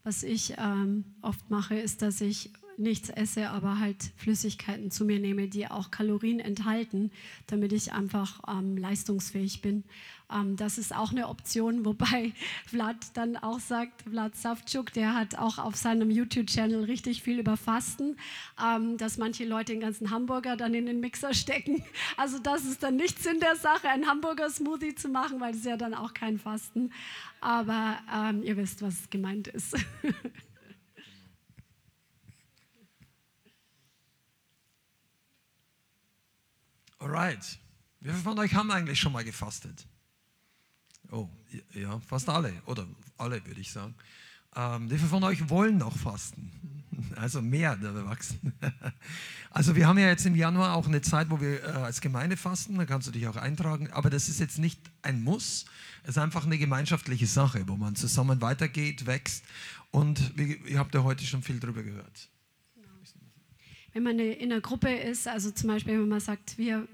Was 0.05 0.23
ich 0.23 0.55
ähm, 0.59 1.05
oft 1.23 1.51
mache, 1.51 1.77
ist, 1.77 2.03
dass 2.03 2.21
ich 2.21 2.51
nichts 2.79 3.11
esse, 3.11 3.51
aber 3.51 3.79
halt 3.79 3.97
Flüssigkeiten 4.17 4.91
zu 4.91 5.05
mir 5.05 5.19
nehme, 5.19 5.49
die 5.49 5.67
auch 5.67 5.91
Kalorien 5.91 6.41
enthalten, 6.41 7.11
damit 7.47 7.73
ich 7.73 7.93
einfach 7.93 8.41
ähm, 8.49 8.77
leistungsfähig 8.77 9.63
bin. 9.63 9.85
Ähm, 10.33 10.57
das 10.57 10.79
ist 10.79 10.95
auch 10.95 11.11
eine 11.11 11.29
Option, 11.29 11.85
wobei 11.85 12.33
Vlad 12.67 12.97
dann 13.15 13.37
auch 13.37 13.61
sagt, 13.61 14.03
Vlad 14.03 14.37
Savchuk, 14.37 14.93
der 14.93 15.15
hat 15.15 15.37
auch 15.37 15.59
auf 15.59 15.77
seinem 15.77 16.11
YouTube-Channel 16.11 16.85
richtig 16.85 17.23
viel 17.23 17.39
über 17.39 17.57
Fasten, 17.57 18.17
ähm, 18.63 18.97
dass 18.97 19.19
manche 19.19 19.45
Leute 19.45 19.73
den 19.73 19.81
ganzen 19.81 20.11
Hamburger 20.11 20.57
dann 20.57 20.75
in 20.75 20.87
den 20.87 21.01
Mixer 21.01 21.35
stecken. 21.35 21.83
Also 22.17 22.39
das 22.39 22.65
ist 22.65 22.83
dann 22.83 22.97
nichts 22.97 23.27
in 23.27 23.41
der 23.41 23.57
Sache, 23.57 23.89
einen 23.89 24.07
Hamburger-Smoothie 24.07 24.95
zu 24.95 25.09
machen, 25.09 25.41
weil 25.41 25.53
das 25.53 25.65
ja 25.65 25.77
dann 25.77 25.95
auch 25.95 26.15
kein 26.15 26.39
Fasten. 26.39 26.93
Aber 27.41 27.99
ähm, 28.13 28.43
ihr 28.43 28.57
wisst, 28.57 28.83
was 28.83 29.11
gemeint 29.11 29.49
ist. 29.49 29.77
Alright. 37.05 37.59
Wie 38.01 38.09
viele 38.09 38.23
von 38.23 38.39
euch 38.39 38.55
haben 38.55 38.71
eigentlich 38.71 38.99
schon 38.99 39.13
mal 39.13 39.25
gefastet? 39.25 39.87
Oh, 41.11 41.29
ja, 41.75 42.01
fast 42.01 42.31
alle. 42.31 42.55
Oder 42.65 42.87
alle, 43.19 43.45
würde 43.45 43.61
ich 43.61 43.71
sagen. 43.71 43.95
Ähm, 44.57 44.91
wie 44.91 44.97
viele 44.97 45.11
von 45.11 45.23
euch 45.25 45.51
wollen 45.51 45.79
noch 45.79 45.97
fasten? 45.97 46.51
Also 47.17 47.43
mehr 47.43 47.77
der 47.77 47.91
Erwachsenen. 47.91 48.55
Also 49.51 49.77
wir 49.77 49.87
haben 49.87 49.99
ja 49.99 50.09
jetzt 50.09 50.27
im 50.27 50.35
Januar 50.35 50.75
auch 50.75 50.87
eine 50.87 51.03
Zeit, 51.03 51.29
wo 51.31 51.41
wir 51.41 51.63
äh, 51.63 51.67
als 51.67 52.01
Gemeinde 52.01 52.37
fasten, 52.37 52.77
da 52.77 52.87
kannst 52.87 53.07
du 53.07 53.13
dich 53.13 53.29
auch 53.29 53.37
eintragen, 53.37 53.91
aber 53.91 54.11
das 54.11 54.29
ist 54.29 54.41
jetzt 54.41 54.59
nicht 54.59 54.81
ein 55.03 55.23
Muss, 55.23 55.67
es 56.03 56.11
ist 56.11 56.19
einfach 56.19 56.45
eine 56.45 56.59
gemeinschaftliche 56.59 57.27
Sache, 57.27 57.69
wo 57.69 57.77
man 57.77 57.95
zusammen 57.95 58.41
weitergeht, 58.41 59.07
wächst 59.07 59.45
und 59.93 60.37
wie, 60.37 60.55
ihr 60.67 60.79
habt 60.79 60.95
ja 60.95 61.05
heute 61.05 61.25
schon 61.25 61.43
viel 61.43 61.61
darüber 61.61 61.85
gehört 61.85 62.29
wenn 63.95 64.03
man 64.03 64.19
in 64.19 64.53
einer 64.53 64.61
Gruppe 64.61 64.93
ist, 64.93 65.27
also 65.29 65.51
zum 65.53 65.69
Beispiel, 65.69 65.95
wenn 65.99 66.09
man 66.09 66.21
sagt, 66.21 66.59
wir, 66.59 66.87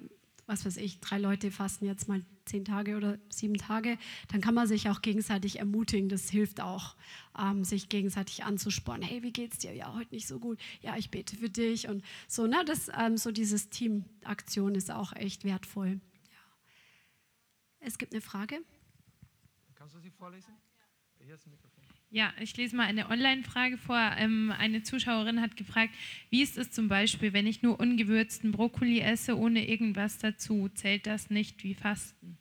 was 0.47 0.67
weiß 0.67 0.77
ich, 0.77 1.01
drei 1.01 1.19
Leute 1.19 1.51
fasten 1.51 1.87
jetzt 1.87 2.09
mal 2.09 2.23
zehn 2.45 2.65
Tage 2.65 2.97
oder 2.97 3.19
sieben 3.31 3.55
Tage, 3.55 3.97
dann 4.31 4.43
kann 4.43 4.55
man 4.55 4.67
sich 4.67 4.91
auch 4.91 5.01
gegenseitig 5.01 5.59
ermutigen. 5.61 6.11
Das 6.11 6.29
hilft 6.29 6.61
auch, 6.61 6.97
ähm, 7.39 7.65
sich 7.65 7.89
gegenseitig 7.89 8.45
anzuspornen. 8.45 9.03
Hey, 9.03 9.23
wie 9.23 9.33
geht's 9.33 9.59
dir? 9.59 9.73
Ja, 9.73 9.95
heute 9.95 10.15
nicht 10.15 10.29
so 10.29 10.39
gut. 10.39 10.61
Ja, 10.83 10.97
ich 10.99 11.11
bete 11.11 11.37
für 11.37 11.49
dich 11.49 11.89
und 11.89 12.05
so. 12.29 12.47
Ne, 12.47 12.63
das, 12.67 12.91
ähm, 12.95 13.17
so 13.17 13.33
dieses 13.33 13.71
Teamaktion 13.71 14.75
ist 14.75 14.91
auch 14.91 15.15
echt 15.15 15.45
wertvoll. 15.45 16.01
Ja. 16.31 16.67
Es 17.81 17.97
gibt 17.97 18.13
eine 18.13 18.21
Frage. 18.21 18.61
Kannst 19.75 19.95
du 19.95 20.01
sie 20.01 20.11
vorlesen? 20.11 20.53
Hier 21.19 21.35
ist 21.35 21.47
ein 21.47 21.51
Mikrofon. 21.51 21.70
Ja, 22.13 22.33
ich 22.41 22.57
lese 22.57 22.75
mal 22.75 22.87
eine 22.87 23.09
Online-Frage 23.09 23.79
vor. 23.79 23.97
Ähm, 24.17 24.53
eine 24.59 24.83
Zuschauerin 24.83 25.41
hat 25.41 25.57
gefragt, 25.57 25.95
wie 26.29 26.43
ist 26.43 26.59
es 26.59 26.73
zum 26.73 26.89
Beispiel, 26.89 27.33
wenn 27.33 27.47
ich 27.47 27.63
nur 27.63 27.79
ungewürzten 27.79 28.51
Brokkoli 28.51 28.99
esse, 29.01 29.39
ohne 29.39 29.69
irgendwas 29.69 30.19
dazu? 30.19 30.69
Zählt 30.75 31.07
das 31.07 31.31
nicht 31.31 31.63
wie 31.63 31.75
Fasten? 31.75 32.37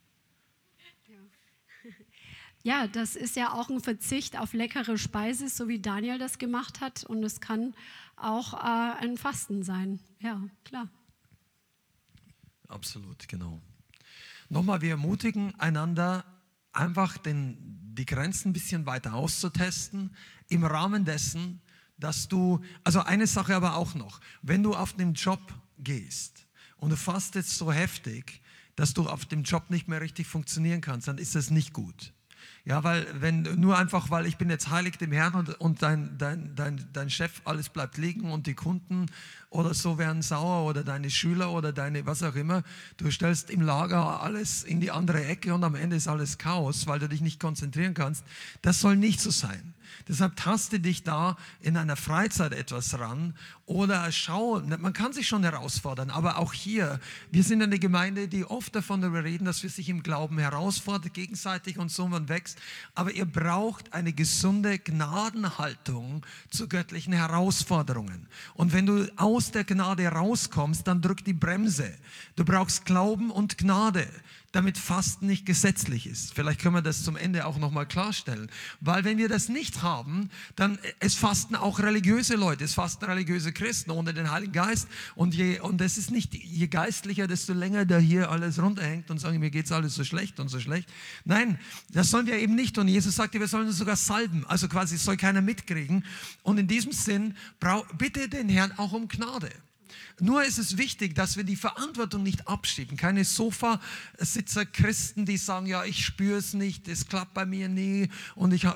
Ja, 2.63 2.87
das 2.87 3.15
ist 3.15 3.35
ja 3.35 3.53
auch 3.53 3.69
ein 3.69 3.79
Verzicht 3.79 4.37
auf 4.37 4.53
leckere 4.53 4.97
Speise, 4.97 5.47
so 5.47 5.67
wie 5.67 5.79
Daniel 5.79 6.17
das 6.17 6.39
gemacht 6.39 6.81
hat. 6.81 7.03
Und 7.03 7.23
es 7.23 7.39
kann 7.39 7.73
auch 8.17 8.53
äh, 8.53 9.03
ein 9.03 9.17
Fasten 9.17 9.63
sein. 9.63 9.99
Ja, 10.19 10.41
klar. 10.65 10.89
Absolut, 12.67 13.27
genau. 13.29 13.61
Nochmal, 14.49 14.81
wir 14.81 14.91
ermutigen 14.91 15.53
einander, 15.59 16.25
einfach 16.79 17.17
den, 17.17 17.57
die 17.93 18.05
Grenzen 18.05 18.49
ein 18.49 18.53
bisschen 18.53 18.85
weiter 18.85 19.13
auszutesten, 19.13 20.15
im 20.47 20.63
Rahmen 20.63 21.05
dessen, 21.05 21.61
dass 21.97 22.27
du, 22.27 22.61
also 22.83 23.01
eine 23.01 23.27
Sache 23.27 23.55
aber 23.55 23.75
auch 23.75 23.93
noch, 23.93 24.21
wenn 24.41 24.63
du 24.63 24.73
auf 24.73 24.93
den 24.93 25.13
Job 25.13 25.41
gehst 25.77 26.47
und 26.77 26.89
du 26.89 26.95
fastest 26.95 27.57
so 27.57 27.71
heftig, 27.71 28.41
dass 28.75 28.93
du 28.93 29.07
auf 29.07 29.25
dem 29.25 29.43
Job 29.43 29.69
nicht 29.69 29.87
mehr 29.87 29.99
richtig 29.99 30.27
funktionieren 30.27 30.81
kannst, 30.81 31.07
dann 31.07 31.17
ist 31.17 31.35
das 31.35 31.49
nicht 31.49 31.73
gut. 31.73 32.13
Ja, 32.69 32.83
weil 32.83 33.07
wenn 33.19 33.41
nur 33.59 33.79
einfach, 33.79 34.11
weil 34.11 34.27
ich 34.27 34.37
bin 34.37 34.51
jetzt 34.51 34.69
heilig 34.69 34.99
dem 34.99 35.11
Herrn 35.11 35.33
und, 35.33 35.59
und 35.59 35.81
dein, 35.81 36.19
dein, 36.19 36.53
dein, 36.55 36.87
dein 36.93 37.09
Chef, 37.09 37.41
alles 37.43 37.67
bleibt 37.67 37.97
liegen 37.97 38.31
und 38.31 38.45
die 38.45 38.53
Kunden 38.53 39.07
oder 39.49 39.73
so 39.73 39.97
werden 39.97 40.21
sauer 40.21 40.69
oder 40.69 40.83
deine 40.83 41.09
Schüler 41.09 41.51
oder 41.51 41.73
deine 41.73 42.05
was 42.05 42.21
auch 42.21 42.35
immer, 42.35 42.61
du 42.97 43.09
stellst 43.09 43.49
im 43.49 43.61
Lager 43.61 44.21
alles 44.21 44.61
in 44.61 44.81
die 44.81 44.91
andere 44.91 45.25
Ecke 45.25 45.51
und 45.55 45.63
am 45.63 45.73
Ende 45.73 45.95
ist 45.95 46.07
alles 46.07 46.37
Chaos, 46.37 46.85
weil 46.85 46.99
du 46.99 47.09
dich 47.09 47.21
nicht 47.21 47.39
konzentrieren 47.39 47.95
kannst. 47.95 48.23
Das 48.61 48.79
soll 48.79 48.97
nicht 48.97 49.19
so 49.19 49.31
sein. 49.31 49.73
Deshalb 50.07 50.35
taste 50.35 50.79
dich 50.79 51.01
da 51.01 51.37
in 51.61 51.75
einer 51.75 51.95
Freizeit 51.95 52.53
etwas 52.53 52.99
ran 52.99 53.33
oder 53.69 54.11
schau, 54.11 54.59
man 54.61 54.93
kann 54.93 55.13
sich 55.13 55.27
schon 55.27 55.43
herausfordern, 55.43 56.09
aber 56.09 56.39
auch 56.39 56.53
hier, 56.53 56.99
wir 57.29 57.43
sind 57.43 57.61
eine 57.61 57.77
Gemeinde, 57.77 58.27
die 58.27 58.43
oft 58.43 58.73
davon 58.73 59.03
reden, 59.03 59.45
dass 59.45 59.61
wir 59.61 59.69
sich 59.69 59.89
im 59.89 60.01
Glauben 60.01 60.39
herausfordern, 60.39 61.13
gegenseitig 61.13 61.77
und 61.77 61.91
so 61.91 62.07
man 62.07 62.29
wächst, 62.29 62.57
aber 62.95 63.11
ihr 63.11 63.25
braucht 63.25 63.93
eine 63.93 64.11
gesunde 64.11 64.79
Gnadenhaltung 64.79 66.25
zu 66.49 66.67
göttlichen 66.67 67.13
Herausforderungen. 67.13 68.25
Und 68.55 68.73
wenn 68.73 68.87
du 68.87 69.07
aus 69.17 69.51
der 69.51 69.65
Gnade 69.65 70.07
rauskommst, 70.07 70.87
dann 70.87 71.03
drück 71.03 71.23
die 71.23 71.33
Bremse. 71.33 71.93
Du 72.37 72.45
brauchst 72.45 72.85
Glauben 72.85 73.29
und 73.29 73.59
Gnade 73.59 74.07
damit 74.51 74.77
Fasten 74.77 75.27
nicht 75.27 75.45
gesetzlich 75.45 76.07
ist. 76.07 76.33
Vielleicht 76.33 76.61
können 76.61 76.75
wir 76.75 76.81
das 76.81 77.03
zum 77.03 77.15
Ende 77.15 77.45
auch 77.45 77.57
nochmal 77.57 77.85
klarstellen. 77.85 78.49
Weil 78.81 79.03
wenn 79.03 79.17
wir 79.17 79.29
das 79.29 79.47
nicht 79.47 79.83
haben, 79.83 80.29
dann 80.55 80.79
es 80.99 81.15
fasten 81.15 81.55
auch 81.55 81.79
religiöse 81.79 82.35
Leute, 82.35 82.63
es 82.63 82.73
fasten 82.73 83.05
religiöse 83.05 83.53
Christen 83.59 83.91
ohne 83.91 84.13
den 84.13 84.31
Heiligen 84.31 84.53
Geist. 84.53 84.87
Und, 85.15 85.35
je, 85.35 85.59
und 85.59 85.81
es 85.81 85.97
ist 85.97 86.11
nicht, 86.11 86.33
je 86.33 86.67
geistlicher, 86.67 87.27
desto 87.27 87.53
länger 87.53 87.85
da 87.85 87.97
hier 87.97 88.31
alles 88.31 88.61
runterhängt 88.61 89.11
und 89.11 89.19
sagen, 89.19 89.39
mir 89.39 89.51
geht's 89.51 89.71
alles 89.71 89.95
so 89.95 90.05
schlecht 90.05 90.39
und 90.39 90.47
so 90.47 90.59
schlecht. 90.59 90.89
Nein, 91.25 91.59
das 91.91 92.09
sollen 92.09 92.25
wir 92.25 92.35
eben 92.35 92.55
nicht. 92.55 92.77
Und 92.77 92.87
Jesus 92.87 93.15
sagte, 93.15 93.39
wir 93.39 93.47
sollen 93.47 93.67
uns 93.67 93.77
sogar 93.77 93.97
salben. 93.97 94.45
Also 94.47 94.69
quasi, 94.69 94.97
soll 94.97 95.17
keiner 95.17 95.41
mitkriegen. 95.41 96.05
Und 96.41 96.57
in 96.57 96.67
diesem 96.67 96.93
Sinn, 96.93 97.35
bitte 97.97 98.29
den 98.29 98.47
Herrn 98.47 98.71
auch 98.77 98.93
um 98.93 99.07
Gnade. 99.07 99.51
Nur 100.21 100.43
ist 100.43 100.57
es 100.57 100.77
wichtig, 100.77 101.15
dass 101.15 101.37
wir 101.37 101.43
die 101.43 101.55
Verantwortung 101.55 102.23
nicht 102.23 102.47
abschieben. 102.47 102.97
Keine 102.97 103.25
Sofasitzer 103.25 104.65
Christen, 104.65 105.25
die 105.25 105.37
sagen, 105.37 105.65
ja, 105.65 105.83
ich 105.83 106.05
spüre 106.05 106.37
es 106.37 106.53
nicht, 106.53 106.87
es 106.87 107.07
klappt 107.07 107.33
bei 107.33 107.45
mir 107.45 107.69
nie 107.69 108.09
und 108.35 108.53
ich 108.53 108.67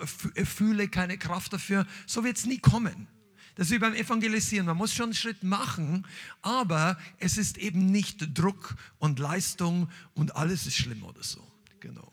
fühle 0.46 0.88
keine 0.88 1.18
Kraft 1.18 1.54
dafür. 1.54 1.86
So 2.06 2.24
wird 2.24 2.38
es 2.38 2.46
nie 2.46 2.60
kommen. 2.60 3.08
Das 3.56 3.68
ist 3.68 3.74
wie 3.74 3.80
beim 3.80 3.94
Evangelisieren. 3.94 4.66
Man 4.66 4.78
muss 4.78 4.94
schon 4.94 5.06
einen 5.06 5.14
Schritt 5.14 5.44
machen, 5.44 6.08
aber 6.42 6.98
es 7.20 7.38
ist 7.38 7.58
eben 7.58 7.86
nicht 7.86 8.38
Druck 8.38 8.76
und 8.98 9.20
Leistung 9.20 9.90
und 10.14 10.36
alles 10.36 10.66
ist 10.66 10.76
schlimm 10.76 11.04
oder 11.04 11.24
so. 11.24 11.46
Genau. 11.80 12.12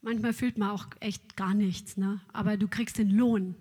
Manchmal 0.00 0.32
fühlt 0.32 0.56
man 0.56 0.70
auch 0.70 0.86
echt 1.00 1.36
gar 1.36 1.52
nichts, 1.52 1.96
ne? 1.96 2.20
aber 2.32 2.56
du 2.56 2.68
kriegst 2.68 2.98
den 2.98 3.10
Lohn. 3.10 3.56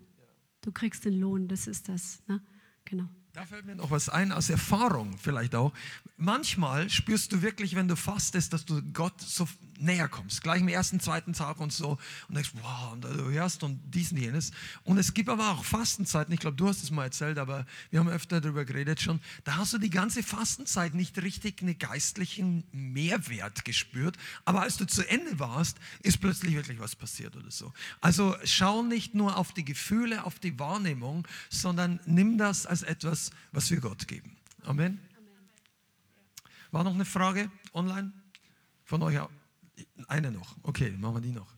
Du 0.61 0.71
kriegst 0.71 1.03
den 1.05 1.19
Lohn, 1.19 1.47
das 1.47 1.67
ist 1.67 1.89
das. 1.89 2.21
Ne? 2.27 2.41
Genau. 2.85 3.09
Da 3.33 3.45
fällt 3.45 3.65
mir 3.65 3.75
noch 3.75 3.91
was 3.91 4.07
ein 4.07 4.31
aus 4.31 4.49
Erfahrung 4.49 5.17
vielleicht 5.17 5.55
auch. 5.55 5.73
Manchmal 6.15 6.89
spürst 6.89 7.33
du 7.33 7.41
wirklich, 7.41 7.75
wenn 7.75 7.89
du 7.89 7.97
fastest, 7.97 8.53
dass 8.53 8.63
du 8.63 8.81
Gott 8.93 9.19
so 9.19 9.45
näher 9.77 10.07
kommst, 10.07 10.41
gleich 10.41 10.61
im 10.61 10.67
ersten, 10.67 10.99
zweiten 10.99 11.33
Tag 11.33 11.59
und 11.59 11.73
so 11.73 11.97
und 12.27 12.35
denkst, 12.35 12.51
wow, 12.61 12.93
und 12.93 13.03
du 13.03 13.31
hörst 13.31 13.63
und 13.63 13.79
dies 13.85 14.11
und 14.11 14.17
jenes. 14.17 14.51
Und 14.83 14.97
es 14.97 15.13
gibt 15.13 15.29
aber 15.29 15.51
auch 15.51 15.63
Fastenzeiten, 15.63 16.33
ich 16.33 16.39
glaube, 16.39 16.55
du 16.55 16.67
hast 16.67 16.83
es 16.83 16.91
mal 16.91 17.05
erzählt, 17.05 17.37
aber 17.37 17.65
wir 17.91 17.99
haben 17.99 18.09
öfter 18.09 18.41
darüber 18.41 18.65
geredet 18.65 19.01
schon, 19.01 19.19
da 19.43 19.57
hast 19.57 19.73
du 19.73 19.77
die 19.77 19.89
ganze 19.89 20.23
Fastenzeit 20.23 20.93
nicht 20.93 21.21
richtig 21.21 21.61
einen 21.61 21.77
geistlichen 21.77 22.63
Mehrwert 22.71 23.65
gespürt, 23.65 24.17
aber 24.45 24.61
als 24.61 24.77
du 24.77 24.85
zu 24.85 25.07
Ende 25.09 25.39
warst, 25.39 25.77
ist 26.01 26.19
plötzlich 26.19 26.55
wirklich 26.55 26.79
was 26.79 26.95
passiert 26.95 27.35
oder 27.35 27.51
so. 27.51 27.73
Also 28.01 28.35
schau 28.43 28.83
nicht 28.83 29.15
nur 29.15 29.37
auf 29.37 29.53
die 29.53 29.65
Gefühle, 29.65 30.23
auf 30.23 30.39
die 30.39 30.57
Wahrnehmung, 30.59 31.27
sondern 31.49 31.99
nimm 32.05 32.37
das 32.37 32.65
als 32.65 32.83
etwas, 32.83 33.31
was 33.51 33.69
wir 33.71 33.79
Gott 33.79 34.07
geben. 34.07 34.35
Amen. 34.63 34.99
War 36.71 36.83
noch 36.83 36.93
eine 36.93 37.05
Frage 37.05 37.49
online 37.73 38.11
von 38.83 39.01
euch? 39.03 39.17
Eine 40.07 40.31
noch. 40.31 40.55
Okay, 40.63 40.91
machen 40.91 41.15
wir 41.15 41.21
die 41.21 41.31
noch. 41.31 41.53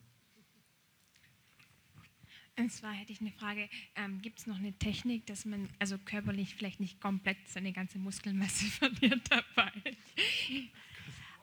Und 2.60 2.72
zwar 2.72 2.92
hätte 2.92 3.12
ich 3.12 3.22
eine 3.22 3.32
Frage, 3.32 3.70
ähm, 3.96 4.20
gibt 4.22 4.40
es 4.40 4.48
noch 4.48 4.58
eine 4.58 4.74
Technik, 4.74 5.28
dass 5.28 5.46
man 5.46 5.70
also 5.78 5.98
körperlich 6.00 6.56
vielleicht 6.56 6.80
nicht 6.80 7.00
komplett 7.00 7.38
seine 7.48 7.72
ganze 7.72 8.00
Muskelmasse 8.00 8.66
verliert 8.80 9.22
dabei? 9.30 9.72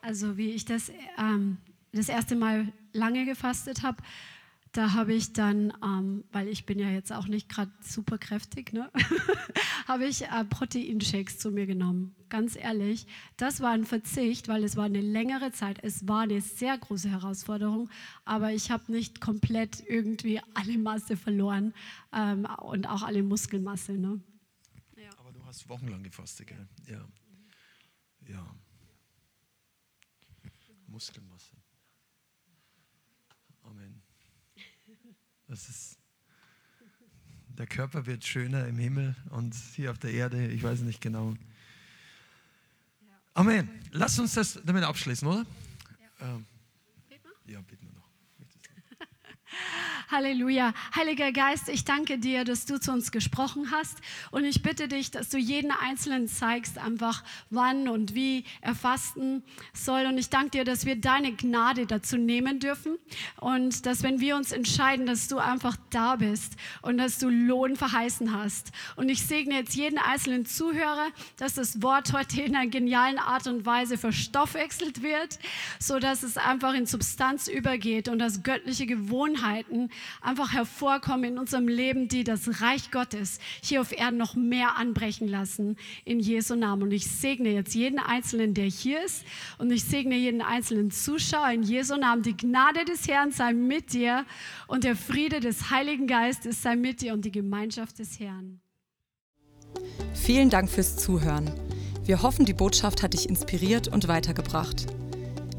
Also 0.01 0.35
wie 0.35 0.51
ich 0.51 0.65
das 0.65 0.91
ähm, 1.17 1.57
das 1.95 2.09
erste 2.09 2.35
Mal 2.35 2.71
lange 2.91 3.25
gefastet 3.25 3.81
habe, 3.81 4.03
da 4.75 4.91
habe 4.91 5.13
ich 5.13 5.31
dann, 5.31 5.71
ähm, 5.81 6.25
weil 6.33 6.49
ich 6.49 6.65
bin 6.65 6.79
ja 6.79 6.89
jetzt 6.89 7.13
auch 7.13 7.27
nicht 7.27 7.47
gerade 7.47 7.71
super 7.79 8.17
kräftig, 8.17 8.73
ne? 8.73 8.91
habe 9.87 10.05
ich 10.05 10.23
äh, 10.23 10.43
Proteinshakes 10.43 11.39
zu 11.39 11.49
mir 11.49 11.65
genommen. 11.65 12.13
Ganz 12.27 12.57
ehrlich, 12.57 13.07
das 13.37 13.61
war 13.61 13.71
ein 13.71 13.85
Verzicht, 13.85 14.49
weil 14.49 14.65
es 14.65 14.75
war 14.75 14.83
eine 14.83 14.99
längere 14.99 15.53
Zeit. 15.53 15.79
Es 15.81 16.09
war 16.09 16.21
eine 16.21 16.41
sehr 16.41 16.77
große 16.77 17.09
Herausforderung, 17.09 17.89
aber 18.25 18.51
ich 18.51 18.69
habe 18.69 18.91
nicht 18.91 19.21
komplett 19.21 19.81
irgendwie 19.87 20.41
alle 20.53 20.77
Masse 20.77 21.15
verloren 21.15 21.73
ähm, 22.11 22.45
und 22.61 22.89
auch 22.89 23.03
alle 23.03 23.23
Muskelmasse. 23.23 23.93
Ne? 23.93 24.21
Ja. 24.97 25.09
Aber 25.19 25.31
du 25.31 25.41
hast 25.45 25.69
wochenlang 25.69 26.03
gefastet, 26.03 26.47
gell? 26.47 26.67
Ja. 26.87 27.07
Ja. 28.27 28.55
Muskelmasse. 30.87 31.55
Amen. 33.63 34.01
Das 35.47 35.69
ist, 35.69 35.97
der 37.49 37.67
Körper 37.67 38.05
wird 38.05 38.25
schöner 38.25 38.67
im 38.67 38.77
Himmel 38.77 39.15
und 39.29 39.53
hier 39.75 39.91
auf 39.91 39.97
der 39.99 40.11
Erde, 40.11 40.47
ich 40.47 40.63
weiß 40.63 40.81
nicht 40.81 41.01
genau. 41.01 41.35
Amen. 43.33 43.69
Lass 43.91 44.17
uns 44.17 44.33
das 44.33 44.59
damit 44.63 44.83
abschließen, 44.83 45.27
oder? 45.27 45.45
Ja, 46.19 46.35
ähm, 46.35 46.45
ja 47.45 47.61
noch. 47.61 47.84
Halleluja. 50.11 50.73
Heiliger 50.95 51.31
Geist, 51.31 51.67
ich 51.67 51.83
danke 51.83 52.19
dir, 52.19 52.43
dass 52.43 52.65
du 52.65 52.79
zu 52.79 52.91
uns 52.91 53.11
gesprochen 53.11 53.71
hast. 53.71 53.97
Und 54.31 54.45
ich 54.45 54.61
bitte 54.61 54.87
dich, 54.87 55.09
dass 55.09 55.29
du 55.29 55.37
jeden 55.37 55.71
Einzelnen 55.71 56.27
zeigst, 56.27 56.77
einfach 56.77 57.23
wann 57.49 57.87
und 57.87 58.13
wie 58.13 58.43
er 58.61 58.75
fasten 58.75 59.43
soll. 59.73 60.05
Und 60.05 60.17
ich 60.17 60.29
danke 60.29 60.51
dir, 60.51 60.63
dass 60.63 60.85
wir 60.85 60.95
deine 60.95 61.33
Gnade 61.33 61.87
dazu 61.87 62.17
nehmen 62.17 62.59
dürfen. 62.59 62.97
Und 63.39 63.85
dass, 63.85 64.03
wenn 64.03 64.19
wir 64.19 64.35
uns 64.35 64.51
entscheiden, 64.51 65.05
dass 65.05 65.27
du 65.27 65.39
einfach 65.39 65.75
da 65.89 66.17
bist 66.17 66.53
und 66.81 66.97
dass 66.97 67.17
du 67.17 67.29
Lohn 67.29 67.75
verheißen 67.75 68.31
hast. 68.37 68.71
Und 68.95 69.09
ich 69.09 69.25
segne 69.25 69.55
jetzt 69.55 69.75
jeden 69.75 69.97
einzelnen 69.97 70.45
Zuhörer, 70.45 71.07
dass 71.37 71.55
das 71.55 71.81
Wort 71.81 72.13
heute 72.13 72.41
in 72.41 72.55
einer 72.55 72.69
genialen 72.69 73.17
Art 73.17 73.47
und 73.47 73.65
Weise 73.65 73.97
verstoffwechselt 73.97 75.01
wird, 75.01 75.39
sodass 75.79 76.21
es 76.21 76.37
einfach 76.37 76.73
in 76.73 76.85
Substanz 76.85 77.47
übergeht 77.47 78.07
und 78.07 78.19
dass 78.19 78.43
göttliche 78.43 78.85
Gewohnheiten 78.85 79.44
einfach 80.21 80.53
hervorkommen 80.53 81.31
in 81.31 81.37
unserem 81.37 81.67
Leben, 81.67 82.07
die 82.07 82.23
das 82.23 82.61
Reich 82.61 82.91
Gottes 82.91 83.39
hier 83.61 83.81
auf 83.81 83.91
Erden 83.91 84.17
noch 84.17 84.35
mehr 84.35 84.77
anbrechen 84.77 85.27
lassen, 85.27 85.77
in 86.03 86.19
Jesu 86.19 86.55
Namen. 86.55 86.83
Und 86.83 86.91
ich 86.91 87.05
segne 87.09 87.49
jetzt 87.49 87.75
jeden 87.75 87.99
Einzelnen, 87.99 88.53
der 88.53 88.65
hier 88.65 89.03
ist, 89.03 89.23
und 89.57 89.71
ich 89.71 89.83
segne 89.83 90.15
jeden 90.15 90.41
einzelnen 90.41 90.91
Zuschauer 90.91 91.49
in 91.51 91.63
Jesu 91.63 91.95
Namen. 91.95 92.23
Die 92.23 92.35
Gnade 92.35 92.85
des 92.85 93.07
Herrn 93.07 93.31
sei 93.31 93.53
mit 93.53 93.93
dir 93.93 94.25
und 94.67 94.83
der 94.83 94.95
Friede 94.95 95.39
des 95.39 95.69
Heiligen 95.69 96.07
Geistes 96.07 96.61
sei 96.61 96.75
mit 96.75 97.01
dir 97.01 97.13
und 97.13 97.25
die 97.25 97.31
Gemeinschaft 97.31 97.99
des 97.99 98.19
Herrn. 98.19 98.59
Vielen 100.13 100.49
Dank 100.49 100.69
fürs 100.69 100.97
Zuhören. 100.97 101.51
Wir 102.03 102.21
hoffen, 102.21 102.45
die 102.45 102.53
Botschaft 102.53 103.03
hat 103.03 103.13
dich 103.13 103.27
inspiriert 103.27 103.87
und 103.87 104.07
weitergebracht. 104.07 104.87